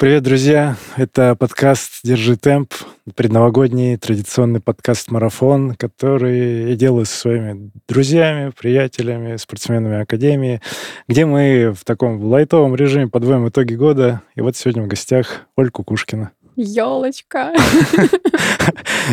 Привет, 0.00 0.22
друзья! 0.22 0.76
Это 0.96 1.34
подкаст 1.34 2.02
«Держи 2.04 2.36
темп», 2.36 2.72
предновогодний 3.16 3.96
традиционный 3.96 4.60
подкаст-марафон, 4.60 5.74
который 5.74 6.70
я 6.70 6.76
делаю 6.76 7.04
со 7.04 7.18
своими 7.18 7.72
друзьями, 7.88 8.52
приятелями, 8.56 9.36
спортсменами 9.38 10.02
Академии, 10.02 10.60
где 11.08 11.26
мы 11.26 11.74
в 11.76 11.84
таком 11.84 12.22
лайтовом 12.22 12.76
режиме 12.76 13.08
подводим 13.08 13.48
итоги 13.48 13.74
года. 13.74 14.22
И 14.36 14.40
вот 14.40 14.56
сегодня 14.56 14.84
в 14.84 14.86
гостях 14.86 15.48
Оль 15.56 15.70
Кукушкина. 15.72 16.30
Елочка. 16.60 17.52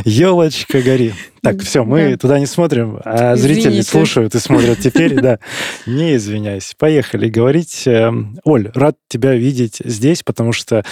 Елочка 0.03 0.81
гори. 0.85 1.13
Так, 1.43 1.61
все, 1.61 1.83
мы 1.83 2.09
да. 2.09 2.17
туда 2.17 2.39
не 2.39 2.47
смотрим, 2.47 2.99
а 3.05 3.35
Извините. 3.35 3.61
зрители 3.61 3.81
слушают 3.81 4.33
и 4.33 4.39
смотрят 4.39 4.79
теперь, 4.79 5.21
да. 5.21 5.37
Не 5.85 6.15
извиняйся. 6.15 6.73
Поехали 6.75 7.29
говорить. 7.29 7.83
Эм, 7.85 8.39
Оль, 8.43 8.71
рад 8.73 8.97
тебя 9.07 9.35
видеть 9.35 9.77
здесь, 9.85 10.23
потому 10.23 10.53
что 10.53 10.83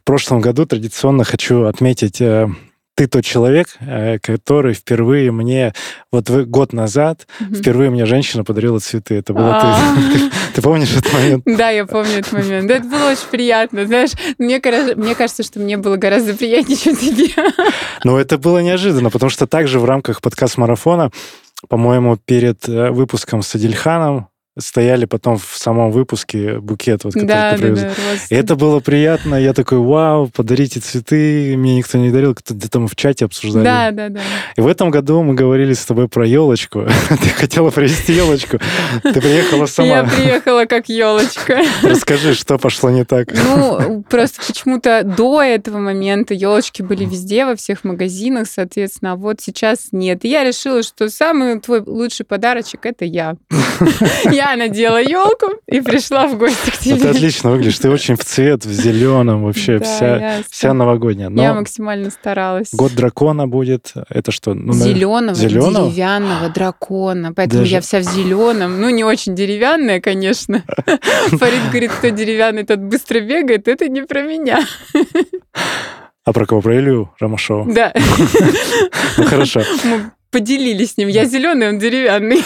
в 0.00 0.04
прошлом 0.04 0.40
году 0.40 0.64
традиционно 0.64 1.24
хочу 1.24 1.64
отметить 1.64 2.22
э, 2.22 2.48
ты 2.98 3.06
тот 3.06 3.24
человек, 3.24 3.68
э, 3.78 4.18
который 4.18 4.74
впервые 4.74 5.30
мне, 5.30 5.72
вот 6.10 6.28
год 6.28 6.72
назад, 6.72 7.28
mm-hmm. 7.38 7.54
впервые 7.54 7.90
мне 7.90 8.06
женщина 8.06 8.42
подарила 8.42 8.80
цветы. 8.80 9.14
Это 9.14 9.32
было 9.32 9.50
ты. 9.50 9.66
А. 9.66 10.30
Ты 10.54 10.62
помнишь 10.62 10.90
этот 10.96 11.12
момент? 11.12 11.44
Да, 11.46 11.70
я 11.70 11.86
помню 11.86 12.18
этот 12.18 12.32
момент. 12.32 12.68
Это 12.68 12.84
было 12.88 13.12
очень 13.12 13.28
приятно. 13.30 13.86
Знаешь, 13.86 14.10
мне 14.38 14.58
кажется, 15.14 15.44
что 15.44 15.60
мне 15.60 15.76
было 15.76 15.96
гораздо 15.96 16.34
приятнее, 16.34 16.76
чем 16.76 16.96
тебе. 16.96 17.28
Ну, 18.02 18.16
это 18.16 18.36
было 18.36 18.58
неожиданно, 18.58 19.10
потому 19.10 19.30
что 19.30 19.46
также 19.46 19.78
в 19.78 19.84
рамках 19.84 20.20
подкаст-марафона 20.20 21.12
по-моему, 21.68 22.16
перед 22.16 22.68
э, 22.68 22.90
выпуском 22.92 23.42
с 23.42 23.52
Адильханом 23.56 24.28
стояли 24.58 25.04
потом 25.04 25.38
в 25.38 25.56
самом 25.56 25.90
выпуске 25.90 26.58
букет, 26.58 27.04
вот, 27.04 27.14
который 27.14 27.26
да, 27.26 27.52
ты 27.52 27.58
привез. 27.62 27.80
Да, 27.80 27.88
да, 27.88 28.36
и 28.36 28.38
это 28.38 28.56
было 28.56 28.80
приятно. 28.80 29.36
Я 29.36 29.52
такой, 29.52 29.78
вау, 29.78 30.28
подарите 30.28 30.80
цветы. 30.80 31.56
Мне 31.56 31.76
никто 31.76 31.98
не 31.98 32.10
дарил, 32.10 32.34
где-то 32.34 32.80
мы 32.80 32.88
в 32.88 32.96
чате 32.96 33.24
обсуждали. 33.24 33.64
Да, 33.64 33.90
да, 33.90 34.08
да. 34.08 34.20
И 34.56 34.60
в 34.60 34.66
этом 34.66 34.90
году 34.90 35.22
мы 35.22 35.34
говорили 35.34 35.72
с 35.72 35.84
тобой 35.84 36.08
про 36.08 36.26
елочку. 36.26 36.86
ты 37.08 37.28
хотела 37.30 37.70
привезти 37.70 38.12
елочку. 38.12 38.58
Ты 39.02 39.20
приехала 39.20 39.66
сама. 39.78 39.88
Я 39.88 40.04
приехала 40.04 40.64
как 40.66 40.88
елочка. 40.88 41.60
Расскажи, 41.82 42.34
что 42.34 42.58
пошло 42.58 42.90
не 42.90 43.04
так. 43.04 43.28
Ну, 43.32 44.02
просто 44.08 44.40
почему-то 44.46 45.02
до 45.04 45.42
этого 45.42 45.78
момента 45.78 46.34
елочки 46.34 46.82
были 46.82 47.04
везде, 47.04 47.44
во 47.44 47.56
всех 47.56 47.84
магазинах, 47.84 48.48
соответственно, 48.48 49.12
а 49.12 49.16
вот 49.16 49.40
сейчас 49.40 49.88
нет. 49.92 50.24
И 50.24 50.28
я 50.28 50.44
решила, 50.44 50.82
что 50.82 51.08
самый 51.08 51.60
твой 51.60 51.80
лучший 51.80 52.26
подарочек 52.26 52.86
это 52.86 53.04
я. 53.04 53.36
Я 54.30 54.47
я 54.52 54.56
надела 54.56 55.00
елку 55.02 55.46
и 55.66 55.80
пришла 55.80 56.26
в 56.26 56.38
гости 56.38 56.70
к 56.70 56.78
тебе. 56.78 56.96
Ты 56.96 57.08
отлично 57.08 57.50
выглядишь. 57.50 57.78
Ты 57.78 57.90
очень 57.90 58.16
в 58.16 58.24
цвет, 58.24 58.64
в 58.64 58.72
зеленом 58.72 59.44
вообще, 59.44 59.78
да, 59.78 59.84
вся, 59.84 60.42
вся 60.50 60.74
новогодняя. 60.74 61.28
Но 61.28 61.42
я 61.42 61.54
максимально 61.54 62.10
старалась. 62.10 62.68
Год 62.72 62.94
дракона 62.94 63.46
будет. 63.46 63.92
Это 64.08 64.32
что? 64.32 64.54
Ну, 64.54 64.72
зеленого, 64.72 65.34
зеленого, 65.34 65.90
деревянного 65.90 66.48
дракона. 66.50 67.32
Поэтому 67.32 67.62
Даже... 67.62 67.74
я 67.74 67.80
вся 67.80 68.00
в 68.00 68.02
зеленом. 68.02 68.80
Ну, 68.80 68.90
не 68.90 69.04
очень 69.04 69.34
деревянная, 69.34 70.00
конечно. 70.00 70.64
Фарид 71.28 71.70
говорит, 71.70 71.92
кто 71.92 72.08
деревянный, 72.08 72.64
тот 72.64 72.78
быстро 72.78 73.20
бегает. 73.20 73.68
Это 73.68 73.88
не 73.88 74.02
про 74.02 74.22
меня. 74.22 74.60
А 76.24 76.32
про 76.32 76.44
кого? 76.44 76.60
Про 76.60 76.78
Илью 76.78 77.10
Ромашова? 77.18 77.72
Да. 77.72 77.92
Ну, 79.16 79.24
хорошо. 79.24 79.62
Мы 79.82 80.10
поделились 80.30 80.92
с 80.92 80.96
ним. 80.96 81.08
Я 81.08 81.24
зеленый, 81.24 81.70
он 81.70 81.78
деревянный. 81.78 82.44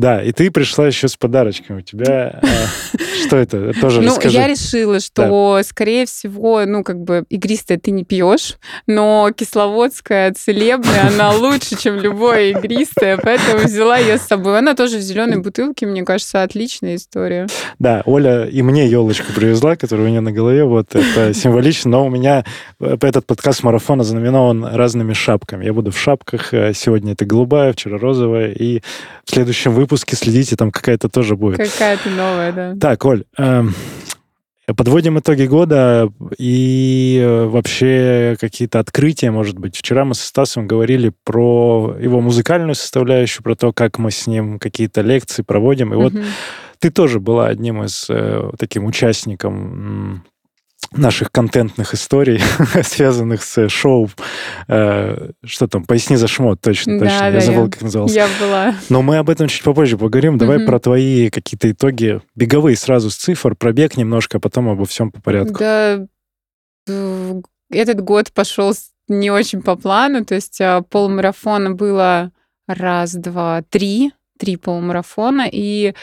Да, 0.00 0.22
и 0.22 0.32
ты 0.32 0.50
пришла 0.50 0.86
еще 0.86 1.08
с 1.08 1.16
подарочками. 1.16 1.80
У 1.80 1.82
тебя 1.82 2.40
э, 2.42 2.96
что 3.26 3.36
это? 3.36 3.78
Тоже 3.78 4.00
ну, 4.00 4.18
я 4.22 4.46
решила, 4.46 4.98
что, 4.98 5.60
скорее 5.62 6.06
всего, 6.06 6.64
ну, 6.64 6.82
как 6.82 6.98
бы 7.02 7.26
игристое 7.28 7.78
ты 7.78 7.90
не 7.90 8.04
пьешь, 8.04 8.56
но 8.86 9.30
кисловодская 9.36 10.32
целебная, 10.32 11.08
она 11.08 11.32
лучше, 11.36 11.78
чем 11.78 11.96
любое 11.96 12.52
игристое, 12.52 13.18
поэтому 13.22 13.58
взяла 13.58 13.98
ее 13.98 14.16
с 14.16 14.22
собой. 14.22 14.58
Она 14.58 14.74
тоже 14.74 14.96
в 14.96 15.02
зеленой 15.02 15.42
бутылке, 15.42 15.84
мне 15.84 16.02
кажется, 16.02 16.42
отличная 16.42 16.96
история. 16.96 17.46
Да, 17.78 18.02
Оля 18.06 18.46
и 18.46 18.62
мне 18.62 18.88
елочку 18.88 19.34
привезла, 19.34 19.76
которая 19.76 20.06
у 20.06 20.10
нее 20.10 20.22
на 20.22 20.32
голове, 20.32 20.64
вот 20.64 20.94
это 20.94 21.34
символично, 21.38 21.90
но 21.90 22.06
у 22.06 22.08
меня 22.08 22.46
э, 22.80 22.96
этот 23.02 23.26
подкаст 23.26 23.62
марафона 23.64 24.02
знаменован 24.02 24.64
разными 24.64 25.12
шапками. 25.12 25.66
Я 25.66 25.74
буду 25.74 25.90
в 25.90 25.98
шапках, 25.98 26.54
э, 26.54 26.72
сегодня 26.74 27.12
это 27.12 27.26
голубая, 27.26 27.74
вчера 27.74 27.98
розовая, 27.98 28.52
и 28.52 28.80
в 29.26 29.30
следующем 29.30 29.72
выпуске 29.72 29.89
следите, 29.96 30.56
там 30.56 30.70
какая-то 30.70 31.08
тоже 31.08 31.36
будет. 31.36 31.58
Какая-то 31.58 32.10
новая, 32.10 32.52
да. 32.52 32.76
Так, 32.80 33.04
Оль, 33.04 33.24
э, 33.38 33.62
подводим 34.76 35.18
итоги 35.18 35.44
года 35.44 36.10
и 36.38 37.18
э, 37.22 37.44
вообще 37.46 38.36
какие-то 38.40 38.78
открытия, 38.78 39.30
может 39.30 39.58
быть. 39.58 39.76
Вчера 39.76 40.04
мы 40.04 40.14
со 40.14 40.26
Стасом 40.26 40.66
говорили 40.66 41.12
про 41.24 41.96
его 42.00 42.20
музыкальную 42.20 42.74
составляющую, 42.74 43.42
про 43.42 43.54
то, 43.54 43.72
как 43.72 43.98
мы 43.98 44.10
с 44.10 44.26
ним 44.26 44.58
какие-то 44.58 45.00
лекции 45.00 45.42
проводим. 45.42 45.92
И 45.92 45.96
угу. 45.96 46.02
вот 46.04 46.12
ты 46.78 46.90
тоже 46.90 47.20
была 47.20 47.48
одним 47.48 47.84
из 47.84 48.06
э, 48.08 48.50
таким 48.58 48.84
участником 48.84 50.24
наших 50.92 51.30
контентных 51.30 51.94
историй, 51.94 52.40
связанных 52.82 53.42
с 53.42 53.68
шоу. 53.68 54.10
Э, 54.68 55.30
что 55.44 55.68
там, 55.68 55.84
«Поясни 55.84 56.16
за 56.16 56.28
шмот», 56.28 56.60
точно, 56.60 56.98
да, 56.98 57.04
точно. 57.04 57.18
Да, 57.18 57.28
я 57.28 57.40
забыл, 57.40 57.64
я, 57.64 57.70
как 57.70 57.82
назывался. 57.82 58.14
Я 58.14 58.28
была. 58.40 58.74
Но 58.88 59.02
мы 59.02 59.18
об 59.18 59.30
этом 59.30 59.48
чуть 59.48 59.62
попозже 59.62 59.96
поговорим. 59.96 60.38
Давай 60.38 60.58
угу. 60.58 60.66
про 60.66 60.80
твои 60.80 61.30
какие-то 61.30 61.70
итоги 61.70 62.20
беговые 62.34 62.76
сразу 62.76 63.10
с 63.10 63.16
цифр, 63.16 63.54
пробег 63.54 63.96
немножко, 63.96 64.38
а 64.38 64.40
потом 64.40 64.68
обо 64.68 64.84
всем 64.84 65.10
по 65.10 65.20
порядку. 65.20 65.58
Да, 65.58 66.06
этот 67.70 68.00
год 68.00 68.32
пошел 68.32 68.74
не 69.08 69.30
очень 69.30 69.62
по 69.62 69.76
плану, 69.76 70.24
то 70.24 70.34
есть 70.34 70.60
а, 70.60 70.82
полмарафона 70.82 71.72
было 71.72 72.32
раз, 72.66 73.12
два, 73.14 73.62
три, 73.68 74.12
три 74.38 74.56
полумарафона, 74.56 75.48
и 75.50 75.94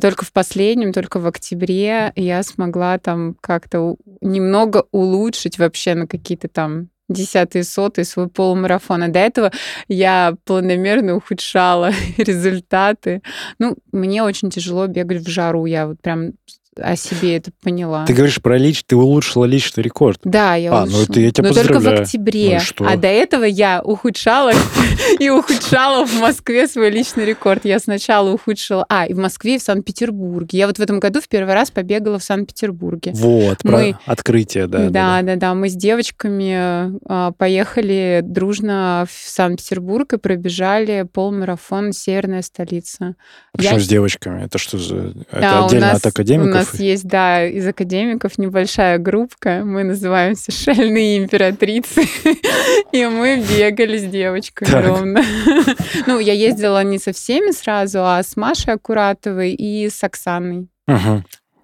только 0.00 0.24
в 0.24 0.32
последнем, 0.32 0.92
только 0.92 1.20
в 1.20 1.26
октябре 1.26 2.12
я 2.16 2.42
смогла 2.42 2.98
там 2.98 3.36
как-то 3.40 3.96
немного 4.20 4.86
улучшить 4.90 5.58
вообще 5.58 5.94
на 5.94 6.06
какие-то 6.06 6.48
там 6.48 6.88
десятые, 7.08 7.64
сотые 7.64 8.04
свой 8.04 8.28
полумарафон. 8.28 9.02
А 9.02 9.08
до 9.08 9.18
этого 9.18 9.52
я 9.88 10.34
планомерно 10.44 11.16
ухудшала 11.16 11.90
результаты. 12.18 13.22
Ну, 13.58 13.76
мне 13.92 14.22
очень 14.22 14.50
тяжело 14.50 14.86
бегать 14.86 15.22
в 15.22 15.28
жару. 15.28 15.64
Я 15.66 15.86
вот 15.86 16.00
прям 16.00 16.32
о 16.80 16.96
себе 16.96 17.36
это 17.36 17.50
поняла. 17.62 18.04
Ты 18.06 18.12
говоришь 18.12 18.40
про 18.40 18.58
лич, 18.58 18.82
ты 18.84 18.96
улучшила 18.96 19.44
личный 19.44 19.82
рекорд. 19.82 20.20
Да, 20.24 20.54
я 20.54 20.72
а, 20.72 20.82
улучшила. 20.82 20.98
Ну 20.98 21.04
это 21.04 21.20
я 21.20 21.30
тебя 21.30 21.48
Но 21.48 21.54
только 21.54 21.80
в 21.80 21.86
октябре. 21.86 22.60
Ну, 22.78 22.86
а 22.86 22.96
до 22.96 23.08
этого 23.08 23.44
я 23.44 23.80
ухудшала 23.82 24.52
и 25.18 25.28
ухудшала 25.30 26.06
в 26.06 26.20
Москве 26.20 26.68
свой 26.68 26.90
личный 26.90 27.24
рекорд. 27.24 27.64
Я 27.64 27.78
сначала 27.78 28.30
ухудшила... 28.30 28.84
А, 28.88 29.06
и 29.06 29.14
в 29.14 29.18
Москве, 29.18 29.56
и 29.56 29.58
в 29.58 29.62
Санкт-Петербурге. 29.62 30.58
Я 30.58 30.66
вот 30.66 30.78
в 30.78 30.80
этом 30.80 31.00
году 31.00 31.20
в 31.20 31.28
первый 31.28 31.54
раз 31.54 31.70
побегала 31.70 32.18
в 32.18 32.24
Санкт-Петербурге. 32.24 33.12
Вот, 33.14 33.64
мы... 33.64 33.94
про 34.04 34.12
открытие, 34.12 34.66
да. 34.66 34.90
Да, 34.90 35.22
да, 35.22 35.36
да. 35.36 35.54
Мы 35.54 35.68
с 35.68 35.74
девочками 35.74 36.98
а, 37.06 37.32
поехали 37.32 38.20
дружно 38.22 39.06
в 39.10 39.28
Санкт-Петербург 39.28 40.12
и 40.12 40.18
пробежали 40.18 41.06
полмарафон 41.10 41.92
«Северная 41.92 42.42
столица». 42.42 43.14
Почему 43.52 43.78
я... 43.78 43.80
с 43.80 43.88
девочками? 43.88 44.44
Это 44.44 44.58
что 44.58 44.78
за... 44.78 45.14
Это 45.30 45.64
отдельно 45.64 45.92
от 45.92 46.06
академиков? 46.06 46.58
нас 46.58 46.67
есть, 46.74 47.06
да, 47.06 47.44
из 47.44 47.66
академиков 47.66 48.38
небольшая 48.38 48.98
группка. 48.98 49.62
Мы 49.64 49.84
называемся 49.84 50.52
«Шальные 50.52 51.18
императрицы». 51.18 52.02
И 52.92 53.06
мы 53.06 53.42
бегали 53.48 53.98
с 53.98 54.04
девочками 54.04 54.70
ровно. 54.70 55.22
Ну, 56.06 56.18
я 56.18 56.32
ездила 56.32 56.82
не 56.84 56.98
со 56.98 57.12
всеми 57.12 57.50
сразу, 57.50 58.00
а 58.02 58.22
с 58.22 58.36
Машей 58.36 58.74
Аккуратовой 58.74 59.52
и 59.52 59.88
с 59.88 60.02
Оксаной. 60.04 60.68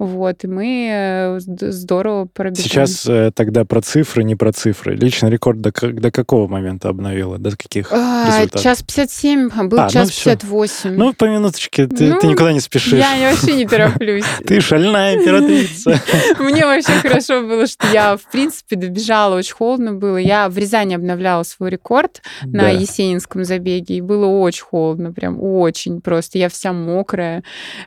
Вот, 0.05 0.45
и 0.45 0.47
мы 0.47 0.89
э, 0.91 1.41
здорово 1.41 2.27
пробежали. 2.27 2.69
Сейчас 2.69 3.07
э, 3.07 3.31
тогда 3.35 3.65
про 3.65 3.81
цифры, 3.81 4.25
не 4.25 4.35
про 4.35 4.53
цифры. 4.53 4.95
Личный 4.95 5.31
рекорд 5.31 5.61
до, 5.61 5.73
до 5.73 6.11
какого 6.11 6.47
момента 6.47 6.89
обновила? 6.89 7.39
До 7.39 7.51
каких 7.51 7.91
а, 7.91 8.27
результатов? 8.27 8.63
Час 8.63 8.83
57, 8.83 9.51
а 9.55 9.65
был 9.65 9.81
а, 9.81 9.89
час 9.89 10.09
ну 10.09 10.33
58. 10.33 10.95
Ну, 10.95 11.13
по 11.15 11.25
минуточке, 11.25 11.87
ты, 11.87 12.13
ну, 12.13 12.21
ты 12.21 12.27
никуда 12.27 12.53
не 12.53 12.61
спешишь. 12.61 12.93
Я 12.93 13.31
вообще 13.31 13.55
не 13.55 13.67
тороплюсь. 13.67 14.25
Ты 14.47 14.61
шальная 14.61 15.17
императрица. 15.17 16.01
Мне 16.39 16.65
вообще 16.65 16.93
хорошо 16.93 17.43
было, 17.43 17.67
что 17.67 17.87
я, 17.93 18.17
в 18.17 18.31
принципе, 18.31 18.77
добежала, 18.77 19.37
очень 19.37 19.55
холодно 19.55 19.95
было. 19.95 20.17
Я 20.17 20.49
в 20.49 20.59
Рязани 20.59 20.95
обновляла 20.95 21.43
свой 21.43 21.71
рекорд 21.71 22.21
на 22.43 22.69
Есенинском 22.69 23.45
забеге, 23.45 23.97
и 23.97 24.01
было 24.01 24.27
очень 24.27 24.65
холодно, 24.65 25.13
прям 25.13 25.43
очень 25.43 26.01
просто. 26.01 26.39
Я 26.39 26.49
вся 26.49 26.73
мокрая. 26.73 27.43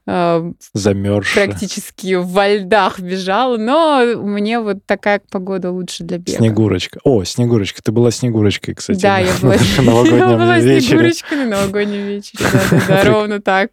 Э, 0.05 0.51
Замерзшая. 0.73 1.47
Практически 1.47 2.06
практически 2.07 2.15
во 2.15 2.47
льдах 2.47 2.99
бежала, 2.99 3.57
но 3.57 4.03
мне 4.17 4.59
вот 4.59 4.77
такая 4.85 5.21
погода 5.29 5.71
лучше 5.71 6.03
для 6.03 6.17
бега. 6.17 6.37
Снегурочка. 6.37 6.99
О, 7.03 7.23
Снегурочка. 7.23 7.81
Ты 7.81 7.91
была 7.91 8.11
Снегурочкой, 8.11 8.75
кстати. 8.75 9.01
Да, 9.01 9.19
я 9.19 9.31
была, 9.41 9.55
я 9.77 10.37
была 10.37 10.59
Снегурочкой 10.59 11.37
на 11.39 11.45
новогоднем 11.45 12.05
вечере. 12.05 12.43
Да, 12.87 13.03
ровно 13.03 13.41
так. 13.41 13.71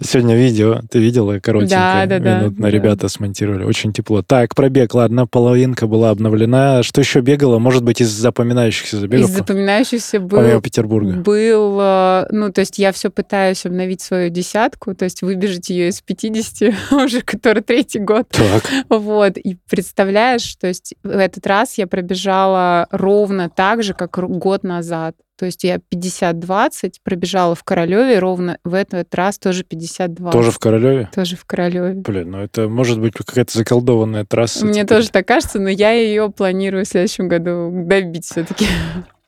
Сегодня 0.00 0.36
видео 0.36 0.80
ты 0.90 0.98
видела 0.98 1.38
коротенькое? 1.38 2.06
Да, 2.06 2.18
да, 2.18 2.48
да. 2.48 2.70
ребята 2.70 3.08
смонтировали. 3.08 3.64
Очень 3.64 3.92
тепло. 3.92 4.22
Так, 4.22 4.54
пробег. 4.54 4.94
Ладно, 4.94 5.26
половинка 5.26 5.86
была 5.86 6.10
обновлена. 6.10 6.82
Что 6.82 7.00
еще 7.00 7.20
бегала? 7.20 7.58
Может 7.58 7.82
быть, 7.82 8.00
из 8.00 8.08
запоминающихся 8.08 8.98
забегов? 8.98 9.30
Из 9.30 9.34
запоминающихся 9.34 10.20
был... 10.20 10.38
Помимо 10.38 10.60
Петербурга. 10.60 11.12
Был, 11.12 11.78
э, 11.80 12.26
ну, 12.30 12.52
то 12.52 12.60
есть 12.60 12.78
я 12.78 12.92
все 12.92 13.10
пытаюсь 13.10 13.66
обновить 13.66 14.00
свою 14.00 14.30
десятку, 14.30 14.94
то 14.94 15.04
есть 15.04 15.22
выбежать 15.22 15.70
ее 15.70 15.88
из 15.88 16.00
50 16.00 16.74
уже 16.92 17.20
который 17.24 17.62
третий 17.62 17.98
год. 17.98 18.28
Так. 18.28 18.64
Вот. 18.88 19.36
И 19.36 19.56
представляешь, 19.68 20.56
то 20.56 20.66
есть 20.66 20.94
в 21.02 21.16
этот 21.18 21.46
раз 21.46 21.78
я 21.78 21.86
пробежала 21.86 22.86
ровно 22.90 23.50
так 23.50 23.82
же, 23.82 23.94
как 23.94 24.10
год 24.16 24.62
назад. 24.62 25.16
То 25.36 25.46
есть 25.46 25.64
я 25.64 25.80
50-20 25.92 26.94
пробежала 27.02 27.56
в 27.56 27.64
Королеве, 27.64 28.20
ровно 28.20 28.58
в 28.62 28.72
этот 28.72 29.12
раз 29.14 29.38
тоже 29.38 29.64
50-20. 29.64 30.30
Тоже 30.30 30.50
в 30.52 30.58
Королеве? 30.60 31.08
Тоже 31.12 31.36
в 31.36 31.44
Королеве. 31.44 31.94
Блин, 31.94 32.30
ну 32.30 32.38
это 32.38 32.68
может 32.68 33.00
быть 33.00 33.14
какая-то 33.14 33.58
заколдованная 33.58 34.24
трасса. 34.24 34.64
Мне 34.64 34.84
теперь. 34.84 34.86
тоже 34.86 35.10
так 35.10 35.26
кажется, 35.26 35.58
но 35.58 35.68
я 35.68 35.90
ее 35.90 36.30
планирую 36.30 36.84
в 36.84 36.88
следующем 36.88 37.28
году 37.28 37.70
добить 37.72 38.26
все-таки. 38.26 38.66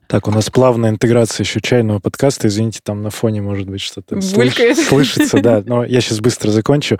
Так, 0.07 0.27
у 0.27 0.31
нас 0.31 0.49
плавная 0.49 0.89
интеграция 0.89 1.43
еще 1.43 1.59
чайного 1.61 1.99
подкаста. 1.99 2.47
Извините, 2.47 2.79
там 2.83 3.01
на 3.03 3.09
фоне 3.09 3.41
может 3.41 3.69
быть 3.69 3.81
что-то 3.81 4.21
слыш... 4.21 4.55
слышится. 4.87 5.41
Да, 5.41 5.61
но 5.65 5.83
я 5.83 5.99
сейчас 6.01 6.21
быстро 6.21 6.49
закончу. 6.51 6.97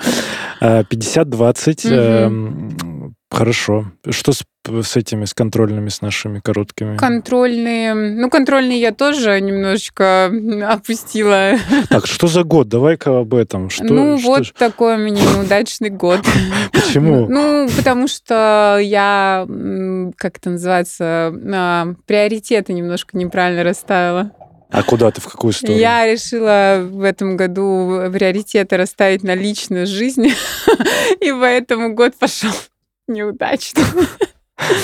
50-20. 0.62 2.28
Угу. 2.28 3.14
Хорошо. 3.30 3.92
Что 4.10 4.32
с, 4.34 4.44
с 4.84 4.96
этими, 4.96 5.26
с 5.26 5.34
контрольными, 5.34 5.90
с 5.90 6.02
нашими 6.02 6.40
короткими? 6.40 6.98
Контрольные. 6.98 7.94
Ну, 7.94 8.30
контрольные 8.30 8.80
я 8.80 8.92
тоже 8.92 9.40
немножечко 9.42 10.32
опустила. 10.68 11.54
Так, 11.90 12.08
что 12.08 12.28
за 12.28 12.44
год? 12.44 12.68
Давай-ка 12.68 13.20
об 13.20 13.34
этом. 13.34 13.70
Что, 13.70 13.86
ну, 13.86 14.18
что... 14.18 14.28
вот 14.28 14.54
такой 14.54 14.96
у 14.96 15.00
меня 15.00 15.24
неудачный 15.24 15.90
год. 15.90 16.22
Почему? 16.72 17.28
Ну, 17.28 17.68
потому 17.76 18.08
что 18.08 18.80
я, 18.82 19.46
как 20.18 20.38
это 20.38 20.52
называется, 20.52 21.34
а, 21.54 21.94
приоритеты 22.06 22.74
немножко 22.74 23.18
неправильно 23.18 23.64
расставила. 23.64 24.32
А 24.70 24.84
куда 24.84 25.12
ты, 25.12 25.22
в 25.22 25.28
какую 25.28 25.54
сторону? 25.54 25.78
Я 25.78 26.06
решила 26.06 26.80
в 26.82 27.02
этом 27.02 27.38
году 27.38 28.12
приоритеты 28.12 28.76
расставить 28.76 29.24
на 29.24 29.34
личную 29.34 29.88
жизнь, 29.88 30.28
и 31.22 31.32
поэтому 31.32 31.94
год 31.94 32.16
пошел 32.16 32.52
неудачно. 33.08 33.84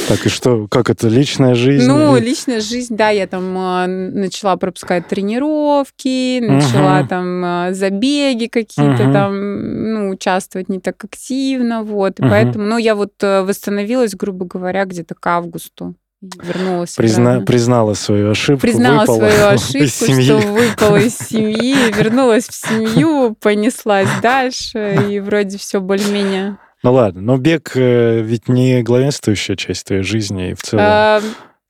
Так, 0.08 0.25
и 0.25 0.30
что, 0.30 0.68
как 0.68 0.90
это, 0.90 1.08
личная 1.08 1.56
жизнь? 1.56 1.88
Ну, 1.88 2.16
личная 2.18 2.62
жизнь, 2.62 2.96
да, 2.96 3.10
я 3.10 3.25
там 3.25 3.58
э, 3.58 3.88
начала 3.88 4.56
пропускать 4.56 5.08
тренировки, 5.08 6.40
начала 6.40 7.00
угу. 7.00 7.08
там 7.08 7.46
э, 7.46 7.74
забеги 7.74 8.46
какие-то 8.46 9.04
угу. 9.06 9.14
там, 9.14 9.94
ну, 9.94 10.10
участвовать 10.10 10.70
не 10.70 10.80
так 10.80 11.04
активно, 11.04 11.84
вот, 11.84 12.20
и 12.20 12.24
угу. 12.24 12.30
поэтому, 12.30 12.66
ну, 12.66 12.78
я 12.78 12.94
вот 12.94 13.14
э, 13.22 13.42
восстановилась, 13.42 14.14
грубо 14.14 14.46
говоря, 14.46 14.86
где-то 14.86 15.16
к 15.16 15.25
августу. 15.25 15.96
Вернулась. 16.22 16.96
Призна... 16.96 17.42
Признала 17.42 17.96
свою 17.96 18.31
ошибку. 18.31 18.62
Признала 18.62 19.02
выпала 19.02 19.18
свою 19.18 19.48
ошибку, 19.90 20.22
что 20.22 20.38
выпала 20.38 20.98
из 20.98 21.18
семьи, 21.18 21.75
вернулась 21.98 22.48
в 22.48 22.54
семью, 22.54 23.36
понеслась 23.42 24.08
дальше, 24.22 25.00
и 25.10 25.20
вроде 25.20 25.58
все 25.58 25.81
более-менее 25.81 26.58
ну 26.84 26.94
ладно, 26.94 27.22
но 27.22 27.38
бег 27.38 27.72
э, 27.76 28.22
ведь 28.22 28.48
не 28.48 28.84
главенствующая 28.84 29.56
часть 29.56 29.88
твоей 29.88 30.04
жизни 30.04 30.52
и 30.52 30.54
в 30.54 30.62
целом. 30.62 30.86
А, 30.86 31.22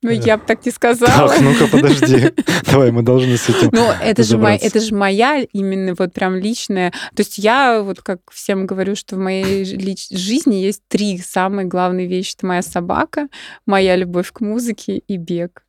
ну, 0.04 0.10
я 0.10 0.36
бы 0.36 0.44
так 0.46 0.66
не 0.66 0.70
сказала. 0.70 1.28
Так, 1.28 1.40
ну-ка, 1.40 1.66
подожди. 1.66 2.30
Давай, 2.70 2.90
мы 2.90 3.02
должны 3.02 3.38
с 3.38 3.48
этим 3.48 3.70
Ну, 3.72 3.90
это 3.90 4.22
же, 4.22 4.36
моя, 4.36 4.58
это 4.58 4.78
же 4.78 4.94
моя 4.94 5.40
именно 5.54 5.94
вот 5.98 6.12
прям 6.12 6.36
личная... 6.36 6.90
То 6.90 7.20
есть 7.20 7.38
я 7.38 7.80
вот 7.80 8.02
как 8.02 8.20
всем 8.30 8.66
говорю, 8.66 8.96
что 8.96 9.16
в 9.16 9.18
моей 9.18 9.64
лич... 9.64 10.10
жизни 10.10 10.56
есть 10.56 10.82
три 10.88 11.16
самые 11.16 11.66
главные 11.66 12.06
вещи. 12.06 12.34
Это 12.36 12.46
моя 12.46 12.60
собака, 12.60 13.28
моя 13.64 13.96
любовь 13.96 14.30
к 14.30 14.42
музыке 14.42 14.98
и 14.98 15.16
бег. 15.16 15.64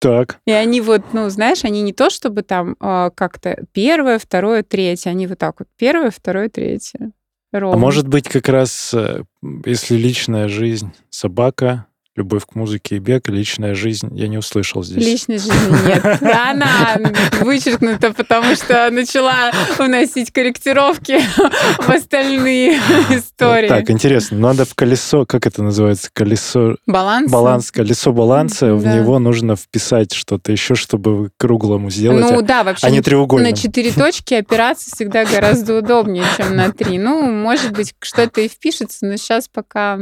Так. 0.00 0.38
И 0.44 0.52
они 0.52 0.82
вот, 0.82 1.00
ну, 1.14 1.30
знаешь, 1.30 1.64
они 1.64 1.80
не 1.80 1.94
то 1.94 2.10
чтобы 2.10 2.42
там 2.42 2.76
э, 2.78 3.10
как-то 3.14 3.64
первое, 3.72 4.18
второе, 4.18 4.62
третье, 4.62 5.08
они 5.08 5.26
вот 5.26 5.38
так 5.38 5.56
вот 5.60 5.68
первое, 5.78 6.10
второе, 6.10 6.50
третье. 6.50 7.12
Ровно. 7.52 7.76
А 7.76 7.78
может 7.78 8.08
быть, 8.08 8.28
как 8.28 8.48
раз, 8.48 8.92
э, 8.94 9.24
если 9.64 9.96
личная 9.96 10.48
жизнь, 10.48 10.92
собака, 11.10 11.86
любовь 12.18 12.44
к 12.44 12.54
музыке 12.54 12.96
и 12.96 12.98
бег, 12.98 13.28
личная 13.28 13.74
жизнь, 13.74 14.10
я 14.12 14.28
не 14.28 14.38
услышал 14.38 14.82
здесь. 14.82 15.04
Личной 15.04 15.38
жизни 15.38 15.86
нет. 15.86 16.22
Она 16.22 16.98
вычеркнута, 17.40 18.12
потому 18.12 18.54
что 18.54 18.90
начала 18.90 19.52
вносить 19.78 20.32
корректировки 20.32 21.18
в 21.78 21.88
остальные 21.88 22.74
истории. 23.10 23.68
Так, 23.68 23.90
интересно. 23.90 24.38
Надо 24.38 24.64
в 24.64 24.74
колесо, 24.74 25.24
как 25.24 25.46
это 25.46 25.62
называется, 25.62 26.10
колесо... 26.12 26.76
Баланс? 26.86 27.30
Баланс, 27.30 27.70
колесо 27.70 28.12
баланса, 28.12 28.74
в 28.74 28.84
него 28.84 29.18
нужно 29.18 29.56
вписать 29.56 30.12
что-то 30.12 30.52
еще, 30.52 30.74
чтобы 30.74 31.30
круглому 31.38 31.90
сделать, 31.90 32.30
ну, 32.30 32.42
да, 32.42 32.64
вообще 32.64 32.86
а 32.86 32.90
не 32.90 33.00
треугольным. 33.00 33.50
На 33.50 33.56
четыре 33.56 33.92
точки 33.92 34.34
опираться 34.34 34.90
всегда 34.94 35.24
гораздо 35.24 35.78
удобнее, 35.78 36.24
чем 36.36 36.56
на 36.56 36.72
три. 36.72 36.98
Ну, 36.98 37.30
может 37.30 37.72
быть, 37.72 37.94
что-то 38.00 38.40
и 38.40 38.48
впишется, 38.48 39.06
но 39.06 39.16
сейчас 39.16 39.48
пока 39.48 39.98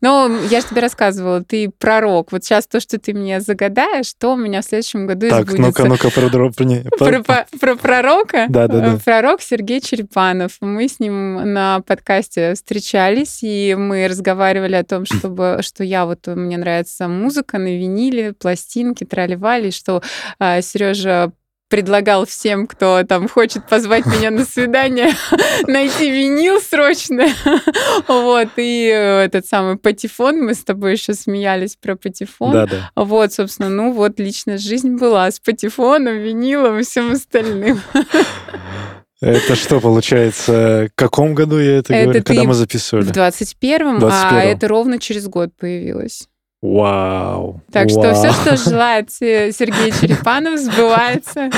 ну, 0.00 0.42
я 0.48 0.60
же 0.60 0.66
тебе 0.68 0.80
рассказывала, 0.80 1.42
ты 1.42 1.70
пророк. 1.70 2.32
Вот 2.32 2.44
сейчас 2.44 2.66
то, 2.66 2.80
что 2.80 2.98
ты 2.98 3.14
мне 3.14 3.40
загадаешь, 3.40 4.06
что 4.06 4.32
у 4.32 4.36
меня 4.36 4.62
в 4.62 4.64
следующем 4.64 5.06
году 5.06 5.28
так, 5.28 5.52
ну-ка, 5.52 5.84
ну-ка, 5.84 6.10
про, 6.10 6.28
про, 6.98 7.22
про, 7.22 7.22
про, 7.22 7.46
про 7.76 7.76
пророка? 7.76 8.46
Да, 8.48 8.68
да, 8.68 8.80
да. 8.80 8.98
Пророк 9.04 9.42
Сергей 9.42 9.80
Черепанов. 9.80 10.58
Мы 10.60 10.88
с 10.88 11.00
ним 11.00 11.52
на 11.52 11.80
подкасте 11.80 12.54
встречались, 12.54 13.42
и 13.42 13.74
мы 13.78 14.08
разговаривали 14.08 14.74
о 14.74 14.84
том, 14.84 15.04
чтобы, 15.04 15.58
что 15.62 15.84
я 15.84 16.06
вот, 16.06 16.26
мне 16.26 16.56
нравится 16.56 17.08
музыка 17.08 17.58
на 17.58 17.76
виниле, 17.76 18.32
пластинки, 18.32 19.04
трали 19.04 19.38
что 19.70 20.02
а, 20.38 20.60
Сережа 20.60 21.32
предлагал 21.68 22.26
всем, 22.26 22.66
кто 22.66 23.02
там 23.04 23.28
хочет 23.28 23.66
позвать 23.66 24.06
меня 24.06 24.30
на 24.30 24.44
свидание, 24.44 25.12
найти 25.66 26.10
винил 26.10 26.60
срочно. 26.60 27.26
вот, 28.08 28.48
и 28.56 28.90
э, 28.92 29.24
этот 29.24 29.46
самый 29.46 29.76
патефон, 29.76 30.44
мы 30.44 30.54
с 30.54 30.64
тобой 30.64 30.92
еще 30.92 31.14
смеялись 31.14 31.76
про 31.76 31.96
патефон. 31.96 32.52
Да, 32.52 32.66
да. 32.66 32.90
Вот, 32.96 33.32
собственно, 33.32 33.68
ну 33.68 33.92
вот 33.92 34.18
личная 34.18 34.58
жизнь 34.58 34.96
была 34.96 35.30
с 35.30 35.40
патефоном, 35.40 36.18
винилом 36.18 36.78
и 36.78 36.82
всем 36.82 37.12
остальным. 37.12 37.80
Это 39.20 39.56
что 39.56 39.80
получается? 39.80 40.88
В 40.92 40.94
каком 40.94 41.34
году 41.34 41.58
я 41.58 41.78
это, 41.78 41.92
это 41.92 42.04
говорю? 42.04 42.24
Когда 42.24 42.44
мы 42.44 42.54
записывали? 42.54 43.04
В 43.04 43.10
21-м, 43.10 43.98
21 43.98 44.04
а 44.04 44.44
это 44.44 44.68
ровно 44.68 45.00
через 45.00 45.26
год 45.26 45.50
появилось. 45.58 46.27
Вау. 46.60 47.62
Так 47.70 47.88
вау. 47.88 48.02
что 48.02 48.14
все, 48.14 48.32
что 48.32 48.56
желает 48.56 49.12
Сергей 49.12 49.92
Черепанов, 49.92 50.58
сбывается. 50.58 51.50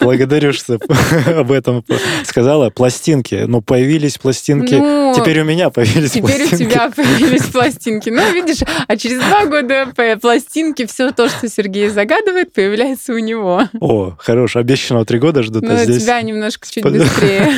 Благодарю, 0.00 0.54
что 0.54 0.78
об 1.26 1.52
этом 1.52 1.84
сказала. 2.24 2.70
Пластинки. 2.70 3.44
Ну, 3.46 3.60
появились 3.60 4.16
пластинки. 4.16 4.74
Ну, 4.74 5.12
теперь 5.14 5.40
у 5.40 5.44
меня 5.44 5.68
появились 5.68 6.12
теперь 6.12 6.38
пластинки. 6.38 6.54
Теперь 6.56 6.66
у 6.66 6.70
тебя 6.70 6.90
появились 6.96 7.44
пластинки. 7.44 8.08
Ну, 8.08 8.32
видишь, 8.32 8.60
а 8.88 8.96
через 8.96 9.18
два 9.18 9.44
года 9.44 9.88
пластинки, 10.22 10.86
все 10.86 11.12
то, 11.12 11.28
что 11.28 11.50
Сергей 11.50 11.90
загадывает, 11.90 12.54
появляется 12.54 13.12
у 13.12 13.18
него. 13.18 13.64
О, 13.78 14.14
хорош. 14.18 14.56
Обещанного 14.56 15.04
три 15.04 15.18
года 15.18 15.42
ждут, 15.42 15.64
а 15.64 15.72
ну, 15.72 15.76
здесь... 15.76 16.02
тебя 16.02 16.22
немножко 16.22 16.66
чуть 16.66 16.82
быстрее. 16.82 17.52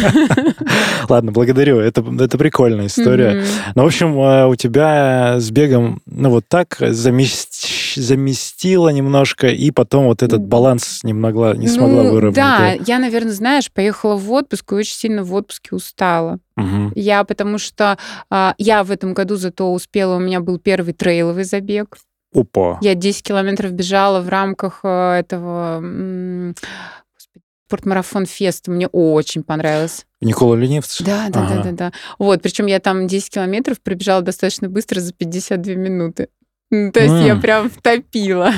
Ладно, 1.09 1.31
благодарю. 1.31 1.79
Это, 1.79 2.05
это 2.19 2.37
прикольная 2.39 2.87
история. 2.87 3.45
Ну, 3.77 3.85
в 3.85 3.87
общем, 3.87 4.19
а, 4.19 4.49
у 4.49 4.57
тебя 4.57 5.37
с 5.39 5.49
бегом, 5.53 6.03
ну, 6.07 6.31
вот 6.31 6.45
так 6.49 6.88
замеч... 6.93 7.95
заместила 7.97 8.89
немножко, 8.91 9.49
и 9.49 9.71
потом 9.71 10.07
вот 10.07 10.23
этот 10.23 10.43
баланс 10.47 11.01
не 11.05 11.13
могла, 11.13 11.55
не 11.55 11.69
смогла 11.69 12.05
Ну, 12.05 12.13
выровнять. 12.13 12.35
да, 12.35 12.73
я, 12.73 12.99
наверное, 12.99 13.33
знаешь, 13.33 13.71
поехала 13.73 14.17
в 14.17 14.31
отпуск 14.33 14.73
и 14.73 14.75
очень 14.77 14.95
сильно 14.95 15.23
в 15.25 15.35
отпуске 15.35 15.75
устала. 15.75 16.39
Мгм. 16.57 16.93
Я 16.95 17.25
потому 17.25 17.59
что 17.59 17.99
а, 18.31 18.55
я 18.59 18.85
в 18.85 18.91
этом 18.91 19.15
году 19.15 19.37
зато 19.37 19.73
успела, 19.73 20.17
у 20.17 20.21
меня 20.21 20.41
был 20.41 20.59
первый 20.59 20.93
трейловый 20.95 21.45
забег. 21.45 21.97
Опа. 22.35 22.79
Я 22.83 22.95
10 22.95 23.23
километров 23.23 23.73
бежала 23.73 24.21
в 24.21 24.29
рамках 24.29 24.81
э, 24.83 25.19
этого 25.21 25.83
спортмарафон 27.67 28.27
фест. 28.27 28.69
Мне 28.69 28.87
очень 28.87 29.43
понравилось. 29.43 30.07
Никола 30.21 30.57
Ленивц? 30.57 31.01
Да, 31.03 31.29
да, 31.29 31.41
да, 31.41 31.55
Ага. 31.55 31.63
да, 31.65 31.73
да. 31.73 31.93
Вот, 32.19 32.43
причем 32.43 32.67
я 32.67 32.81
там 32.81 33.07
10 33.07 33.31
километров 33.31 33.81
пробежала 33.81 34.23
достаточно 34.23 34.69
быстро 34.69 35.01
за 35.01 35.13
52 35.13 35.75
минуты. 35.75 36.29
То 36.71 37.01
есть 37.01 37.27
я 37.27 37.37
прям 37.37 37.71
втопила. 37.71 38.53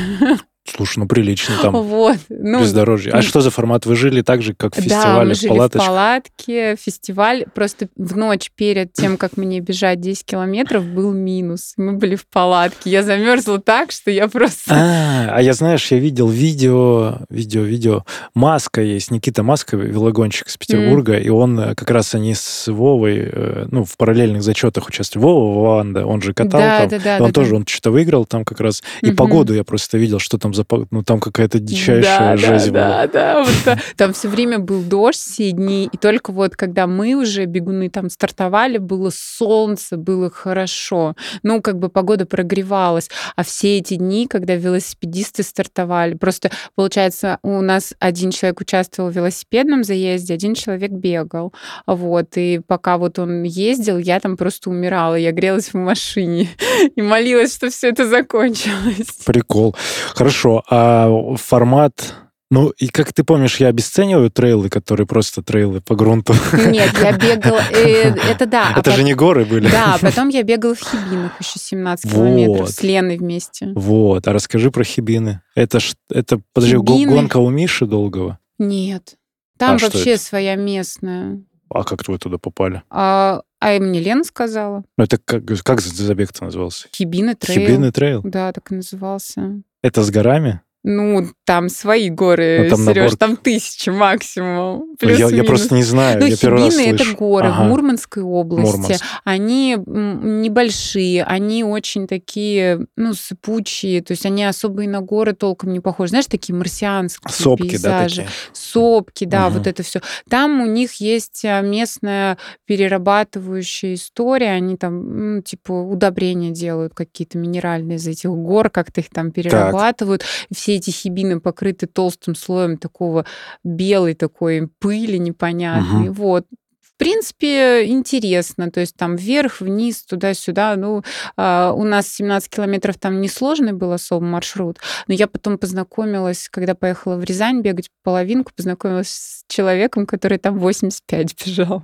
Слушай, 0.67 0.99
ну 1.01 1.07
прилично 1.09 1.55
там. 1.63 1.73
Вот. 1.75 2.19
Ну, 2.29 2.61
Бездорожье. 2.61 3.13
А 3.13 3.23
что 3.23 3.41
за 3.41 3.51
формат? 3.51 3.87
Вы 3.87 3.97
жили 3.97 4.21
так 4.23 4.43
же, 4.43 4.55
как 4.55 4.75
в 4.75 4.77
Да, 4.77 4.83
фестивале 4.83 5.29
мы 5.31 5.35
в 5.35 5.39
жили 5.39 5.49
в 5.49 5.53
палаточках? 5.55 5.87
палатке. 5.89 6.77
Фестиваль 6.77 7.45
просто 7.55 7.89
в 7.97 8.17
ночь 8.17 8.51
перед 8.55 8.93
тем, 8.93 9.17
как 9.17 9.37
мне 9.37 9.61
бежать 9.61 10.01
10 10.01 10.25
километров, 10.27 10.85
был 10.85 11.13
минус. 11.13 11.73
Мы 11.77 11.95
были 11.95 12.15
в 12.15 12.27
палатке. 12.27 12.91
Я 12.91 13.03
замерзла 13.03 13.59
так, 13.61 13.91
что 13.91 14.11
я 14.11 14.29
просто... 14.29 14.75
А, 14.75 15.31
а 15.37 15.43
я, 15.43 15.55
знаешь, 15.55 15.91
я 15.91 15.99
видел 15.99 16.29
видео, 16.29 17.19
видео, 17.31 17.63
видео. 17.63 18.05
Маска 18.35 18.83
есть, 18.83 19.11
Никита 19.11 19.43
Маска, 19.43 19.77
велогонщик 19.77 20.47
из 20.47 20.57
Петербурга, 20.59 21.17
и 21.19 21.31
он 21.31 21.59
э, 21.59 21.75
как 21.75 21.91
раз 21.91 22.15
они 22.15 22.35
с 22.35 22.71
Вовой, 22.71 23.17
э, 23.33 23.67
ну, 23.71 23.85
в 23.85 23.97
параллельных 23.97 24.43
зачетах 24.43 24.87
участвовали. 24.89 25.25
Вова 25.25 25.65
Ванда, 25.77 26.07
он 26.07 26.21
же 26.23 26.33
катал 26.35 26.61
Да, 26.61 26.81
там. 26.81 26.89
да, 26.91 26.99
да, 26.99 27.17
он 27.25 27.27
да, 27.29 27.33
тоже, 27.33 27.51
да. 27.51 27.57
он 27.57 27.67
что-то 27.67 27.91
выиграл 27.91 28.25
там 28.27 28.45
как 28.45 28.61
раз. 28.61 28.83
И 29.01 29.07
Мгм. 29.09 29.17
погоду 29.17 29.55
я 29.55 29.65
просто 29.65 29.97
видел, 29.99 30.19
что 30.19 30.39
там 30.39 30.55
Ну, 30.91 31.03
там 31.03 31.21
какая-то 31.21 31.59
дичайшая 31.59 32.03
да, 32.03 32.37
жесть 32.37 32.73
да, 32.73 32.89
была. 32.89 33.07
да, 33.07 33.35
да. 33.35 33.45
Вот, 33.45 33.55
та- 33.65 33.79
там 33.97 34.13
все 34.13 34.29
время 34.29 34.59
был 34.59 34.83
дождь 34.83 35.19
все 35.21 35.51
дни, 35.53 35.89
и 35.93 35.97
только 35.97 36.33
вот 36.33 36.57
когда 36.57 36.87
мы 36.87 37.15
уже, 37.15 37.45
бегуны, 37.45 37.91
там 37.91 38.11
стартовали, 38.11 38.79
было 38.79 39.11
солнце, 39.13 39.97
было 39.97 40.31
хорошо. 40.31 41.15
Ну, 41.43 41.61
как 41.61 41.79
бы 41.79 41.89
погода 41.89 42.27
прогревалась. 42.27 43.11
А 43.37 43.45
все 43.45 43.79
эти 43.79 43.95
дни, 43.95 44.27
когда 44.27 44.55
велосипедисты 44.55 45.43
стартовали, 45.43 46.15
просто, 46.15 46.51
получается, 46.75 47.39
у 47.43 47.61
нас 47.61 47.95
один 47.99 48.31
человек 48.31 48.61
участвовал 48.61 49.11
в 49.11 49.15
велосипедном 49.15 49.85
заезде, 49.85 50.35
один 50.35 50.55
человек 50.55 50.91
бегал. 50.91 51.53
Вот, 51.87 52.37
и 52.37 52.61
пока 52.67 52.99
вот 52.99 53.19
он 53.19 53.43
ездил, 53.43 53.99
я 53.99 54.21
там 54.21 54.37
просто 54.37 54.71
умирала. 54.71 55.15
Я 55.15 55.33
грелась 55.33 55.73
в 55.73 55.77
машине 55.77 56.49
и 56.97 57.03
молилась, 57.03 57.55
что 57.55 57.71
все 57.71 57.89
это 57.89 58.07
закончилось. 58.09 59.19
Прикол. 59.25 59.75
Хорошо, 60.15 60.40
а 60.47 61.35
формат... 61.37 62.15
Ну, 62.53 62.71
и 62.71 62.89
как 62.89 63.13
ты 63.13 63.23
помнишь, 63.23 63.61
я 63.61 63.69
обесцениваю 63.69 64.29
трейлы, 64.29 64.69
которые 64.69 65.07
просто 65.07 65.41
трейлы 65.41 65.81
по 65.81 65.95
грунту. 65.95 66.35
Нет, 66.53 66.91
я 67.01 67.13
бегала... 67.13 67.61
э, 67.71 68.13
Это 68.29 68.47
да. 68.47 68.73
а 68.75 68.81
Это 68.81 68.91
же 68.91 69.05
не 69.05 69.15
горы 69.15 69.45
были. 69.45 69.71
Да, 69.71 69.95
а 69.95 69.99
потом 70.01 70.31
я 70.31 70.43
бегала 70.43 70.75
в 70.75 70.81
Хибинах 70.81 71.41
еще 71.41 71.61
17 71.61 72.11
километров 72.11 72.69
с 72.69 72.83
Леной 72.83 73.19
вместе. 73.19 73.69
Вот, 73.77 74.27
а 74.27 74.33
расскажи 74.33 74.73
про 74.73 74.83
Хибины. 74.83 75.43
Это 75.55 75.79
ж, 75.79 75.95
это, 76.11 76.41
подожди, 76.53 76.77
гонка 76.77 77.37
у 77.37 77.51
Миши 77.51 77.87
Долгого? 77.87 78.41
Нет. 78.59 79.15
Там 79.57 79.77
А 79.77 79.79
вообще 79.79 80.17
своя 80.17 80.57
местная. 80.57 81.41
А 81.69 81.85
как 81.85 82.09
вы 82.09 82.19
туда 82.19 82.39
попали? 82.39 82.83
А, 82.91 83.43
а 83.61 83.75
и 83.75 83.79
мне 83.79 84.01
Лена 84.01 84.25
сказала. 84.25 84.85
Ну, 84.97 85.05
это 85.05 85.19
как, 85.19 85.45
как 85.63 85.81
за 85.81 86.03
забег-то 86.03 86.45
назывался? 86.45 86.89
Хибины 86.93 87.35
трейл. 87.35 87.61
Хибины 87.61 87.93
трейл. 87.93 88.23
Да, 88.25 88.53
так 88.53 88.73
и 88.73 88.75
назывался. 88.75 89.63
Это 89.83 90.03
с 90.03 90.11
горами? 90.11 90.63
Ну, 90.83 91.27
там 91.45 91.69
свои 91.69 92.09
горы, 92.09 92.63
Ну, 92.65 92.71
там 92.71 92.87
Сереж, 92.87 93.13
набор- 93.13 93.17
там 93.19 93.37
тысячи 93.37 93.91
максимум. 93.91 94.95
Я, 95.03 95.09
я 95.11 95.17
плюс-минус. 95.19 95.47
просто 95.47 95.75
не 95.75 95.83
знаю, 95.83 96.21
Ну, 96.21 96.27
я 96.27 96.37
первый 96.39 96.65
раз 96.65 96.75
Хибины 96.75 96.95
это 96.95 97.05
горы 97.17 97.49
Ага. 97.49 97.65
в 97.65 97.69
Мурманской 97.69 98.23
области. 98.23 98.77
Мурманск. 98.79 99.05
Они 99.25 99.77
небольшие, 99.77 101.23
они 101.25 101.65
очень 101.65 102.07
такие, 102.07 102.87
ну, 102.97 103.13
сыпучие, 103.13 104.01
то 104.03 104.13
есть 104.13 104.25
они 104.25 104.43
особо 104.45 104.85
и 104.85 104.87
на 104.87 105.03
горы 105.03 105.35
толком 105.35 105.73
не 105.73 105.81
похожи. 105.81 106.11
Знаешь, 106.11 106.27
такие 106.27 106.55
марсианские 106.55 107.31
Сопки, 107.31 107.77
да, 107.77 108.01
пейзажи. 108.01 108.23
такие? 108.23 108.29
Сопки, 108.55 109.25
да, 109.27 109.49
Мгм. 109.49 109.59
вот 109.59 109.67
это 109.67 109.83
все. 109.83 110.01
Там 110.31 110.63
у 110.63 110.67
них 110.67 110.95
есть 110.95 111.45
а, 111.45 111.61
местная 111.61 112.39
перерабатывающая 112.67 113.95
история, 113.95 114.51
они 114.53 114.77
там, 114.77 115.37
м, 115.37 115.43
типа, 115.43 115.73
удобрения 115.73 116.51
делают 116.51 116.95
какие-то 116.95 117.39
минеральные 117.39 117.97
из 117.99 118.07
этих 118.07 118.31
гор, 118.31 118.71
как-то 118.71 119.01
их 119.01 119.11
там 119.11 119.31
перерабатывают. 119.31 120.25
И 120.49 120.55
все 120.55 120.70
эти 120.77 120.91
хибины 120.91 121.41
покрыты 121.41 121.87
толстым 121.87 122.35
слоем 122.35 122.77
такого 122.79 123.27
белой 123.65 124.15
такой 124.15 124.69
пыли 124.79 125.19
непонятной. 125.19 126.11
Мгм. 126.11 126.13
Вот. 126.13 126.47
В 126.83 126.97
принципе, 127.01 127.87
интересно. 127.87 128.71
То 128.71 128.81
есть 128.81 128.95
там 128.95 129.17
вверх, 129.17 129.63
вниз, 129.63 130.05
туда-сюда. 130.05 130.77
Ну, 130.77 131.03
а, 131.35 131.73
у 131.73 131.85
нас 131.85 132.09
17 132.09 132.51
километров 132.51 132.99
там 132.99 133.23
несложный 133.23 133.73
был 133.73 133.93
особо 133.93 134.25
маршрут. 134.27 134.79
Но 135.07 135.15
я 135.15 135.27
потом 135.27 135.57
познакомилась, 135.57 136.49
когда 136.51 136.75
поехала 136.75 137.17
в 137.17 137.25
Рязань 137.25 137.63
бегать 137.63 137.89
половинку, 138.03 138.53
познакомилась 138.55 139.09
с 139.09 139.45
человеком, 139.49 140.05
который 140.05 140.37
там 140.37 140.59
85 140.59 141.47
бежал. 141.47 141.83